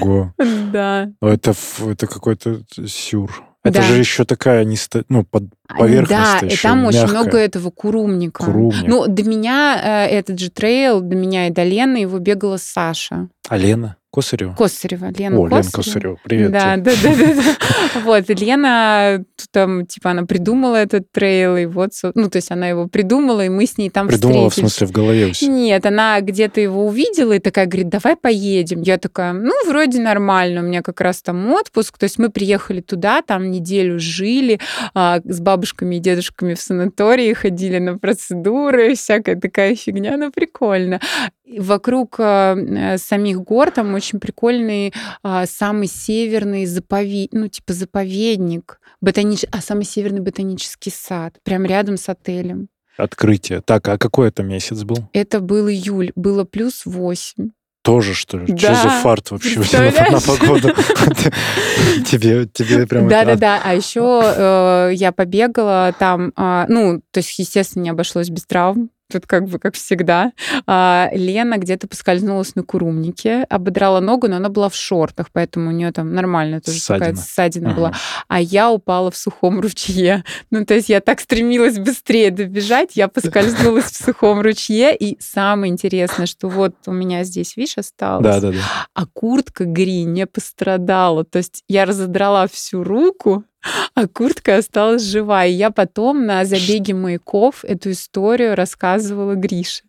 Ого. 0.00 0.34
Да. 0.72 1.10
Это, 1.20 1.54
это 1.86 2.06
какой-то 2.06 2.62
сюр. 2.86 3.30
Это 3.64 3.74
Да. 3.78 3.82
же 3.82 3.94
еще 3.94 4.24
такая 4.24 4.64
не 4.64 4.76
ну, 5.08 5.24
под 5.24 5.44
Да, 5.68 6.38
и 6.42 6.46
еще 6.46 6.62
там 6.62 6.84
очень 6.84 7.00
мягкая. 7.00 7.20
много 7.20 7.38
этого 7.38 7.70
курумника. 7.70 8.44
Курумник. 8.44 8.86
Ну, 8.86 9.06
до 9.06 9.22
меня 9.22 10.06
э, 10.08 10.16
этот 10.18 10.38
же 10.38 10.50
трейл, 10.50 11.00
до 11.00 11.16
меня 11.16 11.48
и 11.48 11.50
до 11.50 11.62
Лены 11.62 11.98
его 11.98 12.18
бегала 12.18 12.56
Саша 12.58 13.28
А 13.48 13.56
Лена 13.56 13.96
Косарева? 14.12 14.54
Косарева. 14.54 15.10
Лена 15.16 15.38
О, 15.38 15.46
Лена 15.46 15.62
Косарева. 15.62 15.82
Косарева, 15.82 16.18
привет 16.22 16.52
Да, 16.52 16.76
да, 16.76 16.92
да, 17.02 17.16
да, 17.16 17.34
да. 17.34 17.56
Вот, 18.04 18.28
и 18.28 18.34
Лена, 18.34 19.24
там, 19.50 19.86
типа, 19.86 20.10
она 20.10 20.24
придумала 20.26 20.76
этот 20.76 21.10
трейл, 21.10 21.56
и 21.56 21.64
вот, 21.64 21.92
ну, 22.14 22.28
то 22.28 22.36
есть 22.36 22.50
она 22.50 22.68
его 22.68 22.88
придумала, 22.88 23.42
и 23.46 23.48
мы 23.48 23.64
с 23.64 23.78
ней 23.78 23.88
там 23.88 24.08
Придумала, 24.08 24.50
в 24.50 24.54
смысле, 24.54 24.86
в 24.86 24.92
голове 24.92 25.28
у 25.28 25.32
себя. 25.32 25.50
Нет, 25.50 25.86
она 25.86 26.20
где-то 26.20 26.60
его 26.60 26.86
увидела 26.86 27.32
и 27.32 27.38
такая 27.38 27.64
говорит, 27.64 27.88
давай 27.88 28.16
поедем. 28.16 28.82
Я 28.82 28.98
такая, 28.98 29.32
ну, 29.32 29.54
вроде 29.66 29.98
нормально, 29.98 30.60
у 30.60 30.64
меня 30.64 30.82
как 30.82 31.00
раз 31.00 31.22
там 31.22 31.50
отпуск. 31.50 31.96
То 31.96 32.04
есть 32.04 32.18
мы 32.18 32.28
приехали 32.28 32.82
туда, 32.82 33.22
там 33.22 33.50
неделю 33.50 33.98
жили, 33.98 34.60
а, 34.92 35.20
с 35.24 35.40
бабушками 35.62 35.96
и 35.96 36.00
дедушками 36.00 36.54
в 36.54 36.60
санатории, 36.60 37.32
ходили 37.34 37.78
на 37.78 37.96
процедуры, 37.96 38.96
всякая 38.96 39.36
такая 39.36 39.76
фигня, 39.76 40.16
ну, 40.16 40.32
прикольно. 40.32 41.00
И 41.44 41.60
Вокруг 41.60 42.16
а, 42.18 42.56
э, 42.56 42.98
самих 42.98 43.40
гор 43.42 43.70
там 43.70 43.94
очень 43.94 44.18
прикольный 44.18 44.92
а, 45.22 45.46
самый 45.46 45.86
северный 45.86 46.66
заповедник, 46.66 47.32
ну, 47.32 47.46
типа 47.48 47.74
заповедник, 47.74 48.80
ботанич... 49.00 49.44
а 49.52 49.60
самый 49.60 49.84
северный 49.84 50.20
ботанический 50.20 50.90
сад, 50.90 51.34
прям 51.44 51.64
рядом 51.64 51.96
с 51.96 52.08
отелем. 52.08 52.68
Открытие. 52.96 53.60
Так, 53.60 53.86
а 53.88 53.98
какой 53.98 54.28
это 54.28 54.42
месяц 54.42 54.82
был? 54.82 54.96
Это 55.12 55.40
был 55.40 55.68
июль, 55.68 56.10
было 56.16 56.44
плюс 56.44 56.82
8. 56.84 57.50
Тоже, 57.82 58.14
что 58.14 58.38
ли? 58.38 58.46
Что 58.56 58.68
Да, 58.68 58.74
за 58.74 58.88
фарт 58.88 59.30
вообще 59.32 59.58
на, 59.58 60.20
погоду? 60.20 60.68
Тебе, 62.06 62.46
тебе 62.46 62.86
прям... 62.86 63.08
Да, 63.08 63.24
да, 63.24 63.32
это- 63.32 63.40
да. 63.40 63.60
А 63.64 63.74
еще 63.74 64.92
я 64.94 65.10
побегала 65.10 65.92
там, 65.98 66.32
а, 66.36 66.66
ну, 66.68 67.00
то 67.10 67.18
есть, 67.18 67.36
естественно, 67.38 67.82
не 67.82 67.90
обошлось 67.90 68.30
без 68.30 68.46
травм. 68.46 68.90
Тут 69.12 69.26
как 69.26 69.46
бы 69.46 69.58
как 69.58 69.74
всегда. 69.74 70.32
А, 70.66 71.08
Лена 71.12 71.58
где-то 71.58 71.86
поскользнулась 71.86 72.54
на 72.54 72.62
курумнике, 72.62 73.44
ободрала 73.50 74.00
ногу, 74.00 74.28
но 74.28 74.36
она 74.36 74.48
была 74.48 74.68
в 74.68 74.74
шортах, 74.74 75.26
поэтому 75.32 75.68
у 75.68 75.72
нее 75.72 75.92
там 75.92 76.14
нормальная 76.14 76.60
тоже 76.60 76.78
Ссадина. 76.78 77.16
ссадина 77.16 77.68
Ага. 77.70 77.76
была. 77.76 77.92
А 78.28 78.40
я 78.40 78.70
упала 78.70 79.10
в 79.10 79.16
сухом 79.16 79.60
ручье. 79.60 80.24
Ну, 80.50 80.66
то 80.66 80.74
есть 80.74 80.88
я 80.88 81.00
так 81.00 81.20
стремилась 81.20 81.78
быстрее 81.78 82.30
добежать, 82.30 82.90
я 82.94 83.08
поскользнулась 83.08 83.84
в 83.86 84.04
сухом 84.04 84.40
ручье. 84.40 84.94
И 84.94 85.16
самое 85.20 85.72
интересное, 85.72 86.26
что 86.26 86.48
вот 86.48 86.74
у 86.86 86.92
меня 86.92 87.24
здесь, 87.24 87.56
видишь, 87.56 87.78
осталось. 87.78 88.22
Да, 88.24 88.40
да, 88.40 88.52
да. 88.52 88.58
а 88.94 89.06
куртка 89.06 89.64
Гри 89.64 90.04
не 90.04 90.26
пострадала. 90.26 91.24
То 91.24 91.38
есть 91.38 91.62
я 91.68 91.84
разодрала 91.86 92.46
всю 92.48 92.84
руку, 92.84 93.44
а 93.94 94.06
куртка 94.06 94.56
осталась 94.56 95.02
жива. 95.02 95.44
И 95.44 95.52
я 95.52 95.70
потом 95.70 96.26
на 96.26 96.44
забеге 96.44 96.94
маяков 96.94 97.64
эту 97.64 97.90
историю 97.90 98.54
рассказывала 98.56 99.34
Грише. 99.34 99.82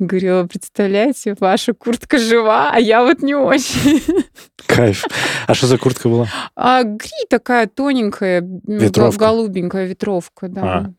Говорила, 0.00 0.44
представляете, 0.44 1.36
ваша 1.38 1.72
куртка 1.72 2.18
жива, 2.18 2.70
а 2.72 2.80
я 2.80 3.04
вот 3.04 3.22
не 3.22 3.34
очень. 3.36 4.02
Кайф. 4.66 5.04
А 5.46 5.54
что 5.54 5.68
за 5.68 5.78
куртка 5.78 6.08
была? 6.08 6.26
А 6.56 6.82
Гри 6.82 7.26
такая 7.30 7.68
тоненькая, 7.68 8.42
Ветровка. 8.66 9.18
голубенькая 9.26 9.86
ветровка, 9.86 10.48
да. 10.48 10.62
А, 10.62 10.92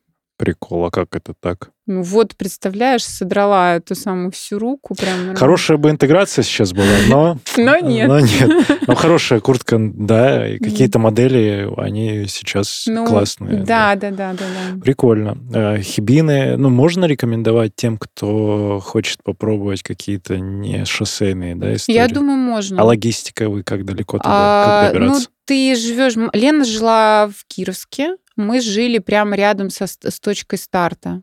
Прикол, 0.45 0.85
а 0.85 0.91
как 0.91 1.15
это 1.15 1.33
так? 1.33 1.71
Ну 1.87 2.03
вот, 2.03 2.35
представляешь, 2.35 3.03
содрала 3.03 3.75
эту 3.75 3.95
самую 3.95 4.29
всю 4.31 4.59
руку 4.59 4.93
прям. 4.93 5.35
Хорошая 5.35 5.77
бы 5.77 5.89
интеграция 5.89 6.43
сейчас 6.43 6.71
была, 6.71 6.85
но... 7.09 7.37
Но 7.57 7.79
нет. 7.79 8.07
Но 8.07 8.19
нет. 8.19 8.49
Но 8.87 8.93
хорошая 8.93 9.39
куртка, 9.39 9.77
да, 9.79 10.47
и 10.47 10.59
какие-то 10.59 10.99
модели, 10.99 11.67
они 11.77 12.25
сейчас 12.27 12.85
Ну, 12.87 13.07
классные. 13.07 13.63
Да, 13.63 13.95
да, 13.95 14.11
да, 14.11 14.33
да, 14.33 14.45
да. 14.45 14.81
Прикольно. 14.81 15.37
Э, 15.51 15.79
Хибины, 15.81 16.57
ну, 16.57 16.69
можно 16.69 17.05
рекомендовать 17.05 17.75
тем, 17.75 17.97
кто 17.97 18.79
хочет 18.83 19.23
попробовать 19.23 19.81
какие-то 19.81 20.37
не 20.37 20.85
шоссейные, 20.85 21.55
да, 21.55 21.75
истории? 21.75 21.97
Я 21.97 22.07
думаю, 22.07 22.37
можно. 22.37 22.81
А 22.81 22.85
логистика 22.85 23.49
вы 23.49 23.63
как 23.63 23.83
далеко 23.83 24.19
туда, 24.19 24.29
А, 24.31 24.85
как 24.85 24.93
ну, 24.93 24.99
добираться? 24.99 25.29
Ты 25.45 25.75
живешь... 25.75 26.15
Лена 26.33 26.65
жила 26.65 27.27
в 27.27 27.45
Кировске, 27.47 28.17
мы 28.35 28.61
жили 28.61 28.99
прямо 28.99 29.35
рядом 29.35 29.69
со, 29.69 29.87
с 29.87 30.19
точкой 30.19 30.57
старта. 30.57 31.21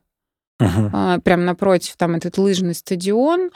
Мгм. 0.58 0.90
А, 0.92 1.18
прям 1.18 1.44
напротив, 1.44 1.96
там 1.96 2.14
этот 2.14 2.38
лыжный 2.38 2.74
стадион. 2.74 3.50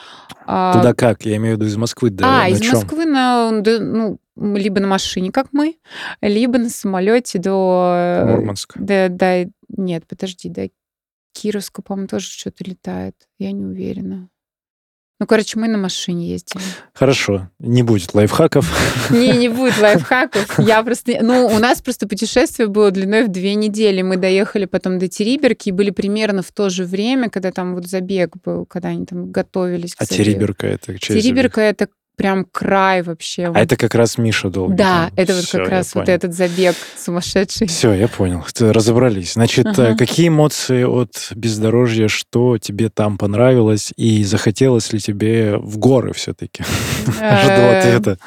А, 0.44 0.72
Туда 0.72 0.92
как? 0.92 1.24
Я 1.24 1.36
имею 1.36 1.54
в 1.54 1.58
виду 1.58 1.66
из 1.66 1.76
Москвы. 1.76 2.10
Да, 2.10 2.42
а, 2.44 2.48
из 2.48 2.60
чём? 2.60 2.74
Москвы 2.74 3.04
на, 3.04 3.60
да, 3.60 3.78
ну, 3.78 4.18
либо 4.36 4.80
на 4.80 4.88
машине, 4.88 5.30
как 5.30 5.48
мы, 5.52 5.76
либо 6.20 6.58
на 6.58 6.68
самолете 6.68 7.38
до... 7.38 8.24
Мурманск. 8.26 8.72
Да, 8.76 9.08
да, 9.08 9.44
нет, 9.68 10.04
подожди, 10.06 10.48
до 10.48 10.68
Кировска, 11.32 11.82
по-моему, 11.82 12.08
тоже 12.08 12.26
что-то 12.26 12.64
летает. 12.64 13.14
Я 13.38 13.52
не 13.52 13.64
уверена. 13.64 14.28
Ну, 15.18 15.26
короче, 15.26 15.58
мы 15.58 15.66
на 15.66 15.78
машине 15.78 16.28
ездили. 16.28 16.62
Хорошо, 16.92 17.48
не 17.58 17.82
будет 17.82 18.12
лайфхаков. 18.12 18.70
Не, 19.10 19.32
не 19.32 19.48
будет 19.50 19.78
лайфхаков. 19.78 20.58
Я 20.58 20.82
просто... 20.82 21.18
Ну, 21.22 21.46
у 21.46 21.58
нас 21.58 21.80
просто 21.80 22.06
путешествие 22.06 22.68
было 22.68 22.90
длиной 22.90 23.24
в 23.24 23.28
две 23.28 23.54
недели. 23.54 24.02
Мы 24.02 24.18
доехали 24.18 24.66
потом 24.66 24.98
до 24.98 25.08
Териберки 25.08 25.70
и 25.70 25.72
были 25.72 25.90
примерно 25.90 26.42
в 26.42 26.52
то 26.52 26.68
же 26.68 26.84
время, 26.84 27.30
когда 27.30 27.50
там 27.50 27.74
вот 27.74 27.86
забег 27.86 28.34
был, 28.44 28.66
когда 28.66 28.90
они 28.90 29.06
там 29.06 29.32
готовились 29.32 29.94
к 29.94 30.02
А 30.02 30.04
забегу. 30.04 30.24
Териберка 30.24 30.66
это 30.66 30.86
забег? 30.92 31.00
Териберка— 31.00 31.60
это 31.62 31.88
прям 32.16 32.46
край 32.50 33.02
вообще. 33.02 33.52
А 33.54 33.60
это 33.60 33.76
как 33.76 33.94
раз 33.94 34.18
Миша 34.18 34.48
долго. 34.50 34.74
Да, 34.74 35.10
это 35.16 35.34
вот 35.34 35.46
как 35.50 35.68
раз 35.68 35.94
вот 35.94 36.08
этот 36.08 36.34
забег 36.34 36.74
сумасшедший. 36.96 37.66
Все, 37.68 37.92
я 37.92 38.08
понял. 38.08 38.44
Разобрались. 38.58 39.34
Значит, 39.34 39.66
Ага. 39.66 39.90
э, 39.90 39.96
какие 39.96 40.28
эмоции 40.28 40.82
от 40.84 41.30
бездорожья, 41.34 42.08
что 42.08 42.58
тебе 42.58 42.88
там 42.88 43.18
понравилось, 43.18 43.92
и 43.96 44.24
захотелось 44.24 44.92
ли 44.92 44.98
тебе 44.98 45.56
в 45.58 45.78
горы 45.78 46.12
все-таки? 46.14 46.64
Жду 47.06 47.22
ответа. 47.22 48.18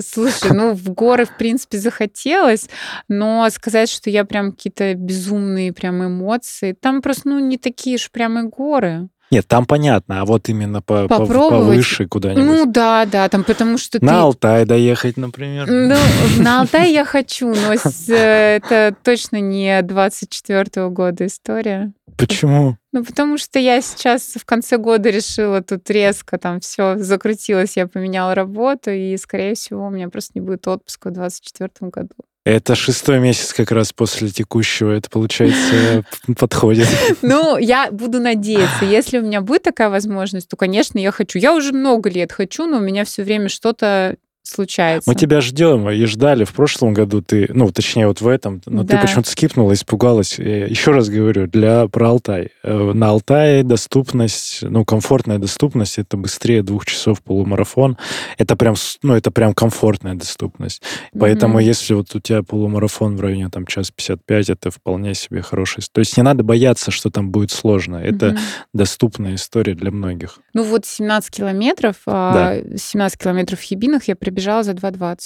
Слушай, 0.00 0.52
ну 0.52 0.74
в 0.74 0.90
горы, 0.90 1.24
в 1.24 1.36
принципе, 1.36 1.78
захотелось, 1.78 2.68
но 3.08 3.48
сказать, 3.50 3.88
что 3.88 4.10
я 4.10 4.24
прям 4.24 4.52
какие-то 4.52 4.94
безумные 4.94 5.72
прям 5.72 6.04
эмоции, 6.04 6.72
там 6.72 7.00
просто, 7.00 7.28
ну, 7.28 7.38
не 7.38 7.58
такие 7.58 7.98
же 7.98 8.08
прям 8.10 8.38
и 8.38 8.42
горы. 8.50 9.08
Нет, 9.30 9.46
там 9.48 9.66
понятно, 9.66 10.20
а 10.20 10.24
вот 10.24 10.48
именно 10.48 10.80
по, 10.80 11.08
по- 11.08 11.18
Попробовать? 11.18 11.50
повыше 11.50 12.06
куда-нибудь. 12.06 12.44
Ну 12.44 12.66
да, 12.66 13.04
да, 13.06 13.28
там 13.28 13.42
потому 13.42 13.76
что 13.76 13.98
ты... 13.98 14.04
На 14.04 14.22
Алтай 14.22 14.64
доехать, 14.64 15.16
например. 15.16 15.66
Ну, 15.68 15.96
на 16.42 16.60
Алтай 16.60 16.92
я 16.92 17.04
хочу, 17.04 17.48
но 17.48 17.74
э, 17.74 18.56
это 18.56 18.94
точно 19.02 19.40
не 19.40 19.82
24 19.82 20.88
года 20.90 21.26
история. 21.26 21.92
Почему? 22.16 22.76
Ну, 22.92 23.04
потому 23.04 23.36
что 23.36 23.58
я 23.58 23.82
сейчас 23.82 24.36
в 24.40 24.44
конце 24.44 24.78
года 24.78 25.10
решила 25.10 25.60
тут 25.60 25.90
резко 25.90 26.38
там 26.38 26.60
все 26.60 26.96
закрутилось, 26.96 27.76
я 27.76 27.88
поменяла 27.88 28.34
работу, 28.34 28.90
и, 28.90 29.16
скорее 29.16 29.54
всего, 29.54 29.86
у 29.86 29.90
меня 29.90 30.08
просто 30.08 30.32
не 30.36 30.40
будет 30.40 30.66
отпуска 30.68 31.08
в 31.08 31.12
2024 31.12 31.90
году. 31.90 32.14
Это 32.46 32.76
шестой 32.76 33.18
месяц 33.18 33.52
как 33.52 33.72
раз 33.72 33.92
после 33.92 34.28
текущего. 34.28 34.92
Это, 34.92 35.10
получается, 35.10 36.04
подходит. 36.38 36.86
Ну, 37.20 37.58
я 37.58 37.90
буду 37.90 38.20
надеяться. 38.20 38.84
Если 38.84 39.18
у 39.18 39.22
меня 39.22 39.40
будет 39.40 39.64
такая 39.64 39.90
возможность, 39.90 40.48
то, 40.48 40.56
конечно, 40.56 40.96
я 40.96 41.10
хочу. 41.10 41.40
Я 41.40 41.54
уже 41.56 41.72
много 41.72 42.08
лет 42.08 42.30
хочу, 42.30 42.66
но 42.66 42.76
у 42.76 42.80
меня 42.80 43.04
все 43.04 43.24
время 43.24 43.48
что-то 43.48 44.14
случается. 44.48 45.08
Мы 45.10 45.14
тебя 45.16 45.40
ждем 45.40 45.88
и 45.90 46.04
ждали 46.04 46.44
в 46.44 46.52
прошлом 46.52 46.94
году. 46.94 47.22
Ты, 47.22 47.48
ну, 47.52 47.70
точнее, 47.70 48.06
вот 48.08 48.20
в 48.20 48.28
этом. 48.28 48.60
Но 48.66 48.82
ты 48.82 48.94
Да. 48.94 49.00
почему-то 49.00 49.30
скипнула, 49.30 49.72
испугалась. 49.72 50.38
Еще 50.38 50.92
раз 50.92 51.08
говорю, 51.08 51.46
для 51.46 51.88
про 51.88 52.10
Алтай. 52.10 52.50
Э, 52.62 52.92
На 52.94 53.10
Алтае 53.10 53.62
доступность, 53.62 54.58
ну, 54.62 54.84
комфортная 54.84 55.38
доступность, 55.38 55.98
это 55.98 56.16
быстрее 56.16 56.62
двух 56.62 56.86
часов 56.86 57.22
полумарафон. 57.22 57.96
Это 58.38 58.56
прям, 58.56 58.74
ну, 59.02 59.14
это 59.14 59.30
прям 59.30 59.54
комфортная 59.54 60.14
доступность. 60.14 60.82
Поэтому, 61.18 61.54
Мгм. 61.58 61.62
если 61.64 61.94
вот 61.94 62.14
у 62.14 62.20
тебя 62.20 62.42
полумарафон 62.42 63.16
в 63.16 63.20
районе 63.20 63.48
там 63.48 63.66
час 63.66 63.90
55, 63.90 64.50
это 64.50 64.70
вполне 64.70 65.14
себе 65.14 65.42
хороший. 65.42 65.82
То 65.92 66.00
есть 66.00 66.16
не 66.16 66.22
надо 66.22 66.42
бояться, 66.42 66.90
что 66.90 67.10
там 67.10 67.30
будет 67.30 67.50
сложно. 67.50 67.96
Это 67.96 68.26
Мгм. 68.30 68.38
доступная 68.74 69.34
история 69.36 69.74
для 69.74 69.90
многих. 69.90 70.38
Ну 70.54 70.62
вот 70.62 70.84
17 70.86 71.30
километров, 71.30 71.96
а 72.06 72.56
17 72.76 73.20
километров 73.20 73.60
в 73.60 73.62
Хибинах 73.62 74.04
я 74.08 74.16
пробежала 74.36 74.62
за 74.62 74.72
2.20. 74.72 75.18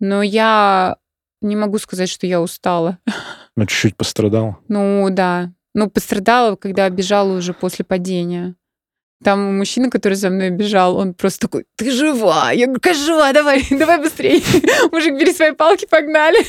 Но 0.00 0.22
я 0.22 0.96
не 1.40 1.54
могу 1.54 1.78
сказать, 1.78 2.08
что 2.08 2.26
я 2.26 2.40
устала. 2.40 2.98
Ну, 3.56 3.66
чуть-чуть 3.66 3.96
пострадал. 3.96 4.56
Ну 4.66 5.06
да. 5.10 5.52
Ну, 5.74 5.88
пострадала, 5.88 6.56
когда 6.56 6.90
бежала 6.90 7.38
уже 7.38 7.54
после 7.54 7.84
падения. 7.84 8.56
Там 9.22 9.58
мужчина, 9.58 9.90
который 9.90 10.14
за 10.14 10.28
мной 10.28 10.50
бежал, 10.50 10.96
он 10.96 11.14
просто 11.14 11.42
такой, 11.46 11.64
ты 11.76 11.92
жива? 11.92 12.50
Я 12.50 12.66
говорю, 12.66 12.80
конечно, 12.80 13.04
жива, 13.04 13.32
давай, 13.32 13.64
давай 13.70 14.00
быстрее. 14.00 14.42
Мужик, 14.90 15.20
бери 15.20 15.32
свои 15.32 15.52
палки, 15.52 15.86
погнали. 15.88 16.44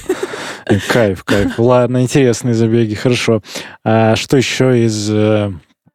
Кайф, 0.92 1.24
кайф. 1.24 1.60
Ладно, 1.60 2.02
интересные 2.02 2.56
забеги, 2.56 2.96
хорошо. 2.96 3.44
А 3.84 4.16
что 4.16 4.38
еще 4.38 4.84
из, 4.84 5.12
э, 5.12 5.52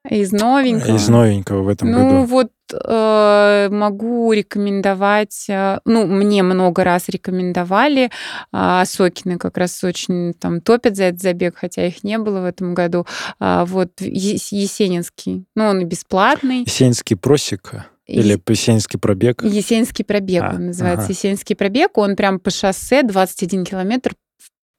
Из 0.08 0.32
новенького. 0.32 0.96
из 0.96 1.08
новенького 1.08 1.62
в 1.62 1.68
этом 1.68 1.90
Ну 1.90 1.98
году? 2.20 2.24
вот 2.24 2.50
э, 2.72 3.68
могу 3.70 4.32
рекомендовать, 4.32 5.44
э, 5.48 5.78
ну 5.84 6.06
мне 6.06 6.42
много 6.42 6.84
раз 6.84 7.08
рекомендовали, 7.08 8.10
а 8.50 8.84
Сокины 8.86 9.36
как 9.36 9.58
раз 9.58 9.84
очень 9.84 10.32
там 10.32 10.62
топят 10.62 10.96
за 10.96 11.04
этот 11.04 11.20
забег, 11.20 11.56
хотя 11.58 11.86
их 11.86 12.02
не 12.02 12.16
было 12.16 12.40
в 12.40 12.44
этом 12.46 12.72
году. 12.74 13.06
А, 13.38 13.66
вот 13.66 14.00
Есенинский, 14.00 15.44
ну 15.54 15.64
он 15.66 15.80
и 15.80 15.84
бесплатный. 15.84 16.60
Есенинский 16.60 17.16
просек 17.16 17.72
или 18.06 18.40
Есенинский 18.48 18.98
пробег? 18.98 19.42
Есенинский 19.44 20.04
пробег 20.04 20.42
А, 20.44 20.54
он 20.54 20.68
называется. 20.68 21.04
ага. 21.04 21.12
Есенинский 21.12 21.54
пробег, 21.54 21.96
он 21.98 22.16
прям 22.16 22.40
по 22.40 22.50
шоссе 22.50 23.02
21 23.02 23.64
километр 23.64 24.14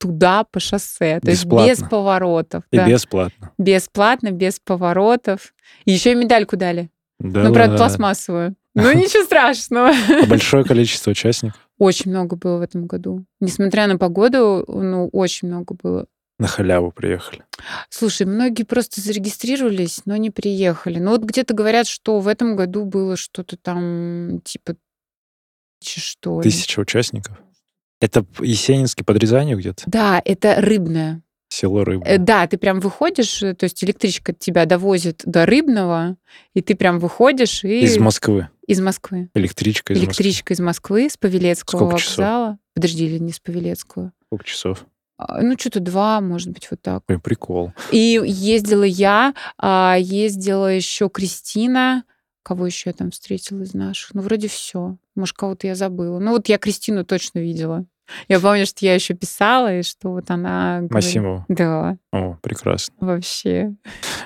туда 0.01 0.43
по 0.43 0.59
шоссе, 0.59 1.19
то 1.19 1.29
есть 1.29 1.45
Бесплатно. 1.45 1.69
без 1.69 1.89
поворотов. 1.89 2.63
И 2.71 2.77
да. 2.77 2.87
бесплатно. 2.89 3.51
Бесплатно, 3.59 4.31
без 4.31 4.59
поворотов. 4.59 5.53
И 5.85 5.91
еще 5.91 6.13
и 6.13 6.15
медальку 6.15 6.57
дали. 6.57 6.89
Да 7.19 7.43
ну, 7.43 7.53
правда, 7.53 7.73
ладно. 7.73 7.77
пластмассовую. 7.77 8.55
Ну, 8.73 8.91
ничего 8.93 9.23
страшного. 9.23 9.91
Большое 10.27 10.63
количество 10.63 11.11
участников 11.11 11.69
Очень 11.77 12.09
много 12.11 12.35
было 12.35 12.57
в 12.57 12.61
этом 12.61 12.87
году. 12.87 13.25
Несмотря 13.39 13.85
на 13.85 13.97
погоду, 13.99 14.65
ну, 14.67 15.07
очень 15.13 15.49
много 15.49 15.75
было. 15.75 16.07
на 16.39 16.47
халяву 16.47 16.91
приехали. 16.91 17.43
Слушай, 17.89 18.25
многие 18.25 18.63
просто 18.63 19.01
зарегистрировались, 19.01 20.01
но 20.05 20.17
не 20.17 20.31
приехали. 20.31 20.97
Ну, 20.97 21.11
вот 21.11 21.21
где-то 21.21 21.53
говорят, 21.53 21.85
что 21.85 22.19
в 22.19 22.27
этом 22.27 22.55
году 22.55 22.85
было 22.85 23.15
что-то 23.17 23.55
там, 23.55 24.41
типа, 24.43 24.75
что 25.83 26.41
ли. 26.41 26.49
Тысяча 26.49 26.79
участников. 26.79 27.37
Это 28.01 28.25
Есенинский 28.41 29.05
под 29.05 29.17
Рязанью 29.17 29.57
где-то? 29.57 29.83
Да, 29.85 30.21
это 30.25 30.55
рыбное. 30.59 31.21
Село 31.49 31.83
Рыбы. 31.83 32.03
Э, 32.05 32.17
Да, 32.17 32.47
ты 32.47 32.57
прям 32.57 32.79
выходишь, 32.79 33.43
э, 33.43 33.53
то 33.53 33.65
есть 33.65 33.83
электричка 33.83 34.33
тебя 34.33 34.65
довозит 34.65 35.21
до 35.25 35.45
Рыбного, 35.45 36.15
и 36.53 36.61
ты 36.61 36.75
прям 36.75 36.97
выходишь 36.97 37.63
и... 37.63 37.81
Из 37.81 37.97
Москвы. 37.97 38.49
Из 38.67 38.79
Москвы. 38.79 39.29
Электричка 39.35 39.93
из 39.93 39.97
Москвы. 39.97 40.07
Электричка 40.07 40.53
из 40.53 40.59
Москвы, 40.61 41.09
с 41.09 41.17
Павелецкого 41.17 41.79
Сколько 41.79 41.97
часов? 41.99 42.17
вокзала. 42.17 42.57
Подожди, 42.73 43.05
или 43.05 43.19
не 43.19 43.33
с 43.33 43.39
Павелецкого? 43.39 44.13
Сколько 44.27 44.45
часов? 44.45 44.85
А, 45.17 45.41
Ну, 45.41 45.55
что-то 45.59 45.81
два, 45.81 46.21
может 46.21 46.49
быть, 46.51 46.69
вот 46.71 46.81
так. 46.81 47.03
Ой, 47.09 47.19
прикол. 47.19 47.73
И 47.91 48.19
ездила 48.25 48.83
я, 48.83 49.33
а, 49.57 49.97
ездила 49.99 50.73
еще 50.73 51.09
Кристина. 51.09 52.05
Кого 52.43 52.65
еще 52.65 52.89
я 52.89 52.93
там 52.93 53.11
встретила 53.11 53.61
из 53.61 53.73
наших? 53.73 54.15
Ну, 54.15 54.21
вроде 54.21 54.47
все. 54.47 54.97
Может, 55.15 55.35
кого-то 55.35 55.67
я 55.67 55.75
забыла. 55.75 56.17
Ну, 56.19 56.31
вот 56.31 56.47
я 56.49 56.57
Кристину 56.57 57.05
точно 57.05 57.39
видела. 57.39 57.85
Я 58.27 58.39
помню, 58.39 58.65
что 58.65 58.85
я 58.85 58.93
еще 58.95 59.13
писала, 59.13 59.77
и 59.77 59.83
что 59.83 60.09
вот 60.11 60.29
она... 60.29 60.77
говорит- 60.77 60.91
Масимову. 60.91 61.45
Да, 61.47 61.97
О, 62.11 62.37
прекрасно. 62.41 62.93
вообще. 62.99 63.73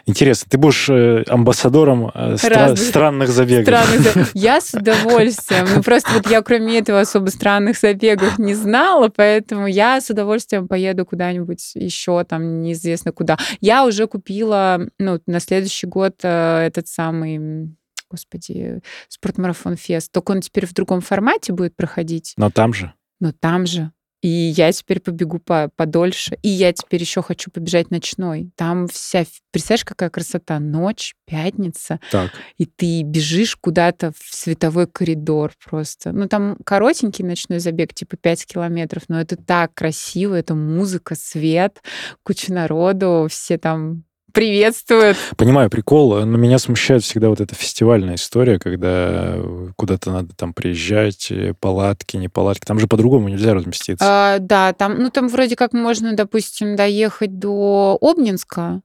Интересно, 0.05 0.47
ты 0.49 0.57
будешь 0.57 0.89
э, 0.89 1.23
амбассадором 1.27 2.11
э, 2.13 2.33
стра- 2.35 2.75
странных 2.75 3.29
забегов. 3.29 3.63
Странных 3.75 4.01
за- 4.01 4.25
Я 4.33 4.61
с 4.61 4.73
удовольствием. 4.73 5.65
Ну, 5.75 5.83
просто 5.83 6.11
вот 6.13 6.29
я 6.29 6.41
кроме 6.41 6.79
этого 6.79 6.99
особо 7.01 7.29
странных 7.29 7.77
забегов 7.77 8.37
не 8.39 8.53
знала, 8.53 9.09
поэтому 9.09 9.67
я 9.67 9.99
с 10.01 10.09
удовольствием 10.09 10.67
поеду 10.67 11.05
куда-нибудь 11.05 11.71
еще 11.75 12.23
там 12.23 12.61
неизвестно 12.61 13.11
куда. 13.11 13.37
Я 13.61 13.85
уже 13.85 14.07
купила, 14.07 14.79
ну, 14.99 15.19
на 15.25 15.39
следующий 15.39 15.87
год 15.87 16.15
э, 16.23 16.65
этот 16.67 16.87
самый, 16.87 17.75
господи, 18.09 18.81
спортмарафон 19.09 19.75
фест. 19.77 20.11
Только 20.11 20.31
он 20.31 20.41
теперь 20.41 20.65
в 20.65 20.73
другом 20.73 21.01
формате 21.01 21.53
будет 21.53 21.75
проходить, 21.75 22.33
Но 22.37 22.49
там 22.49 22.73
же. 22.73 22.93
Но 23.19 23.31
там 23.31 23.65
же. 23.65 23.91
И 24.25 24.27
я 24.27 24.71
теперь 24.71 25.01
побегу 25.01 25.37
по 25.37 25.69
подольше. 25.75 26.35
И 26.41 26.49
я 26.49 26.73
теперь 26.73 26.99
еще 26.99 27.21
хочу 27.21 27.51
побежать 27.51 27.91
ночной. 27.91 28.49
Там 28.55 28.87
вся... 28.87 29.23
Представляешь, 29.51 29.85
какая 29.85 30.09
красота? 30.09 30.59
Ночь, 30.59 31.13
пятница. 31.27 31.99
Так. 32.09 32.31
И 32.57 32.65
ты 32.65 33.03
бежишь 33.03 33.55
куда-то 33.55 34.13
в 34.17 34.35
световой 34.35 34.87
коридор 34.87 35.53
просто. 35.63 36.11
Ну, 36.11 36.27
там 36.27 36.57
коротенький 36.65 37.23
ночной 37.23 37.59
забег, 37.59 37.93
типа 37.93 38.17
5 38.17 38.47
километров, 38.47 39.03
но 39.09 39.21
это 39.21 39.35
так 39.35 39.75
красиво. 39.75 40.33
Это 40.33 40.55
музыка, 40.55 41.13
свет, 41.13 41.83
куча 42.23 42.51
народу, 42.51 43.27
все 43.29 43.59
там 43.59 44.05
приветствуют. 44.35 45.17
Понимаю 45.37 45.69
прикол, 45.69 46.25
но 46.25 46.37
меня 46.37 46.59
смущает 46.59 47.03
всегда 47.03 47.29
вот 47.29 47.41
эта 47.41 47.55
фестивальная 47.55 48.15
история, 48.15 48.59
когда 48.59 49.37
куда-то 49.77 50.11
надо 50.11 50.35
там 50.35 50.53
приезжать, 50.53 51.31
э, 51.31 51.53
палатки, 51.59 52.17
не 52.17 52.27
палатки. 52.27 52.65
Там 52.65 52.79
же 52.79 52.87
по-другому 52.87 53.29
нельзя 53.29 53.53
разместиться. 53.53 54.05
А, 54.07 54.39
да, 54.39 54.73
там, 54.73 55.01
ну 55.01 55.09
там 55.09 55.29
вроде 55.29 55.55
как 55.55 55.73
можно, 55.73 56.13
допустим, 56.13 56.75
доехать 56.75 57.39
до 57.39 57.97
Обнинска, 58.01 58.81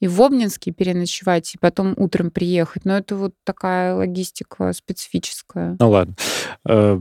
и 0.00 0.08
в 0.08 0.20
Обнинске 0.20 0.72
переночевать, 0.72 1.54
и 1.54 1.58
потом 1.58 1.94
утром 1.96 2.30
приехать. 2.30 2.84
Но 2.84 2.96
это 2.96 3.16
вот 3.16 3.34
такая 3.44 3.94
логистика 3.94 4.72
специфическая. 4.72 5.76
Ну 5.80 5.90
ладно. 5.90 6.14
Э, 6.68 7.00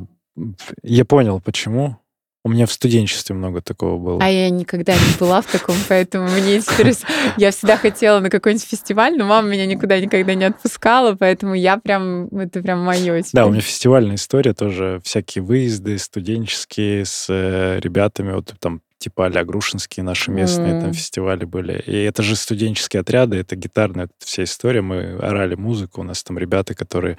я 0.83 1.05
понял, 1.05 1.41
почему. 1.41 1.97
У 2.43 2.49
меня 2.49 2.65
в 2.65 2.71
студенчестве 2.71 3.35
много 3.35 3.61
такого 3.61 3.97
было. 3.97 4.23
А 4.23 4.29
я 4.29 4.49
никогда 4.49 4.93
не 4.93 5.19
была 5.19 5.41
в 5.41 5.47
таком, 5.47 5.75
поэтому 5.89 6.29
мне 6.29 6.61
теперь... 6.61 6.93
Я 7.37 7.51
всегда 7.51 7.77
хотела 7.77 8.19
на 8.19 8.29
какой-нибудь 8.29 8.65
фестиваль, 8.65 9.17
но 9.17 9.25
мама 9.25 9.49
меня 9.49 9.65
никуда 9.65 9.99
никогда 9.99 10.33
не 10.33 10.45
отпускала, 10.45 11.15
поэтому 11.15 11.55
я 11.55 11.77
прям... 11.77 12.27
Это 12.27 12.61
прям 12.61 12.79
мое 12.83 13.21
Да, 13.33 13.45
у 13.45 13.51
меня 13.51 13.61
фестивальная 13.61 14.15
история 14.15 14.53
тоже. 14.53 15.01
Всякие 15.03 15.43
выезды 15.43 15.97
студенческие 15.97 17.05
с 17.05 17.27
э, 17.29 17.79
ребятами. 17.81 18.31
Вот 18.31 18.53
там 18.59 18.81
типа 18.99 19.27
а 19.27 19.43
Грушинские 19.43 20.03
наши 20.03 20.31
местные 20.31 20.73
mm. 20.73 20.81
там 20.81 20.93
фестивали 20.93 21.45
были. 21.45 21.81
И 21.85 21.95
это 22.03 22.23
же 22.23 22.35
студенческие 22.35 23.01
отряды, 23.01 23.37
это 23.37 23.55
гитарная 23.55 24.05
это 24.05 24.13
вся 24.19 24.43
история. 24.43 24.81
Мы 24.81 25.17
орали 25.21 25.55
музыку, 25.55 26.01
у 26.01 26.03
нас 26.03 26.23
там 26.23 26.37
ребята, 26.37 26.73
которые 26.73 27.17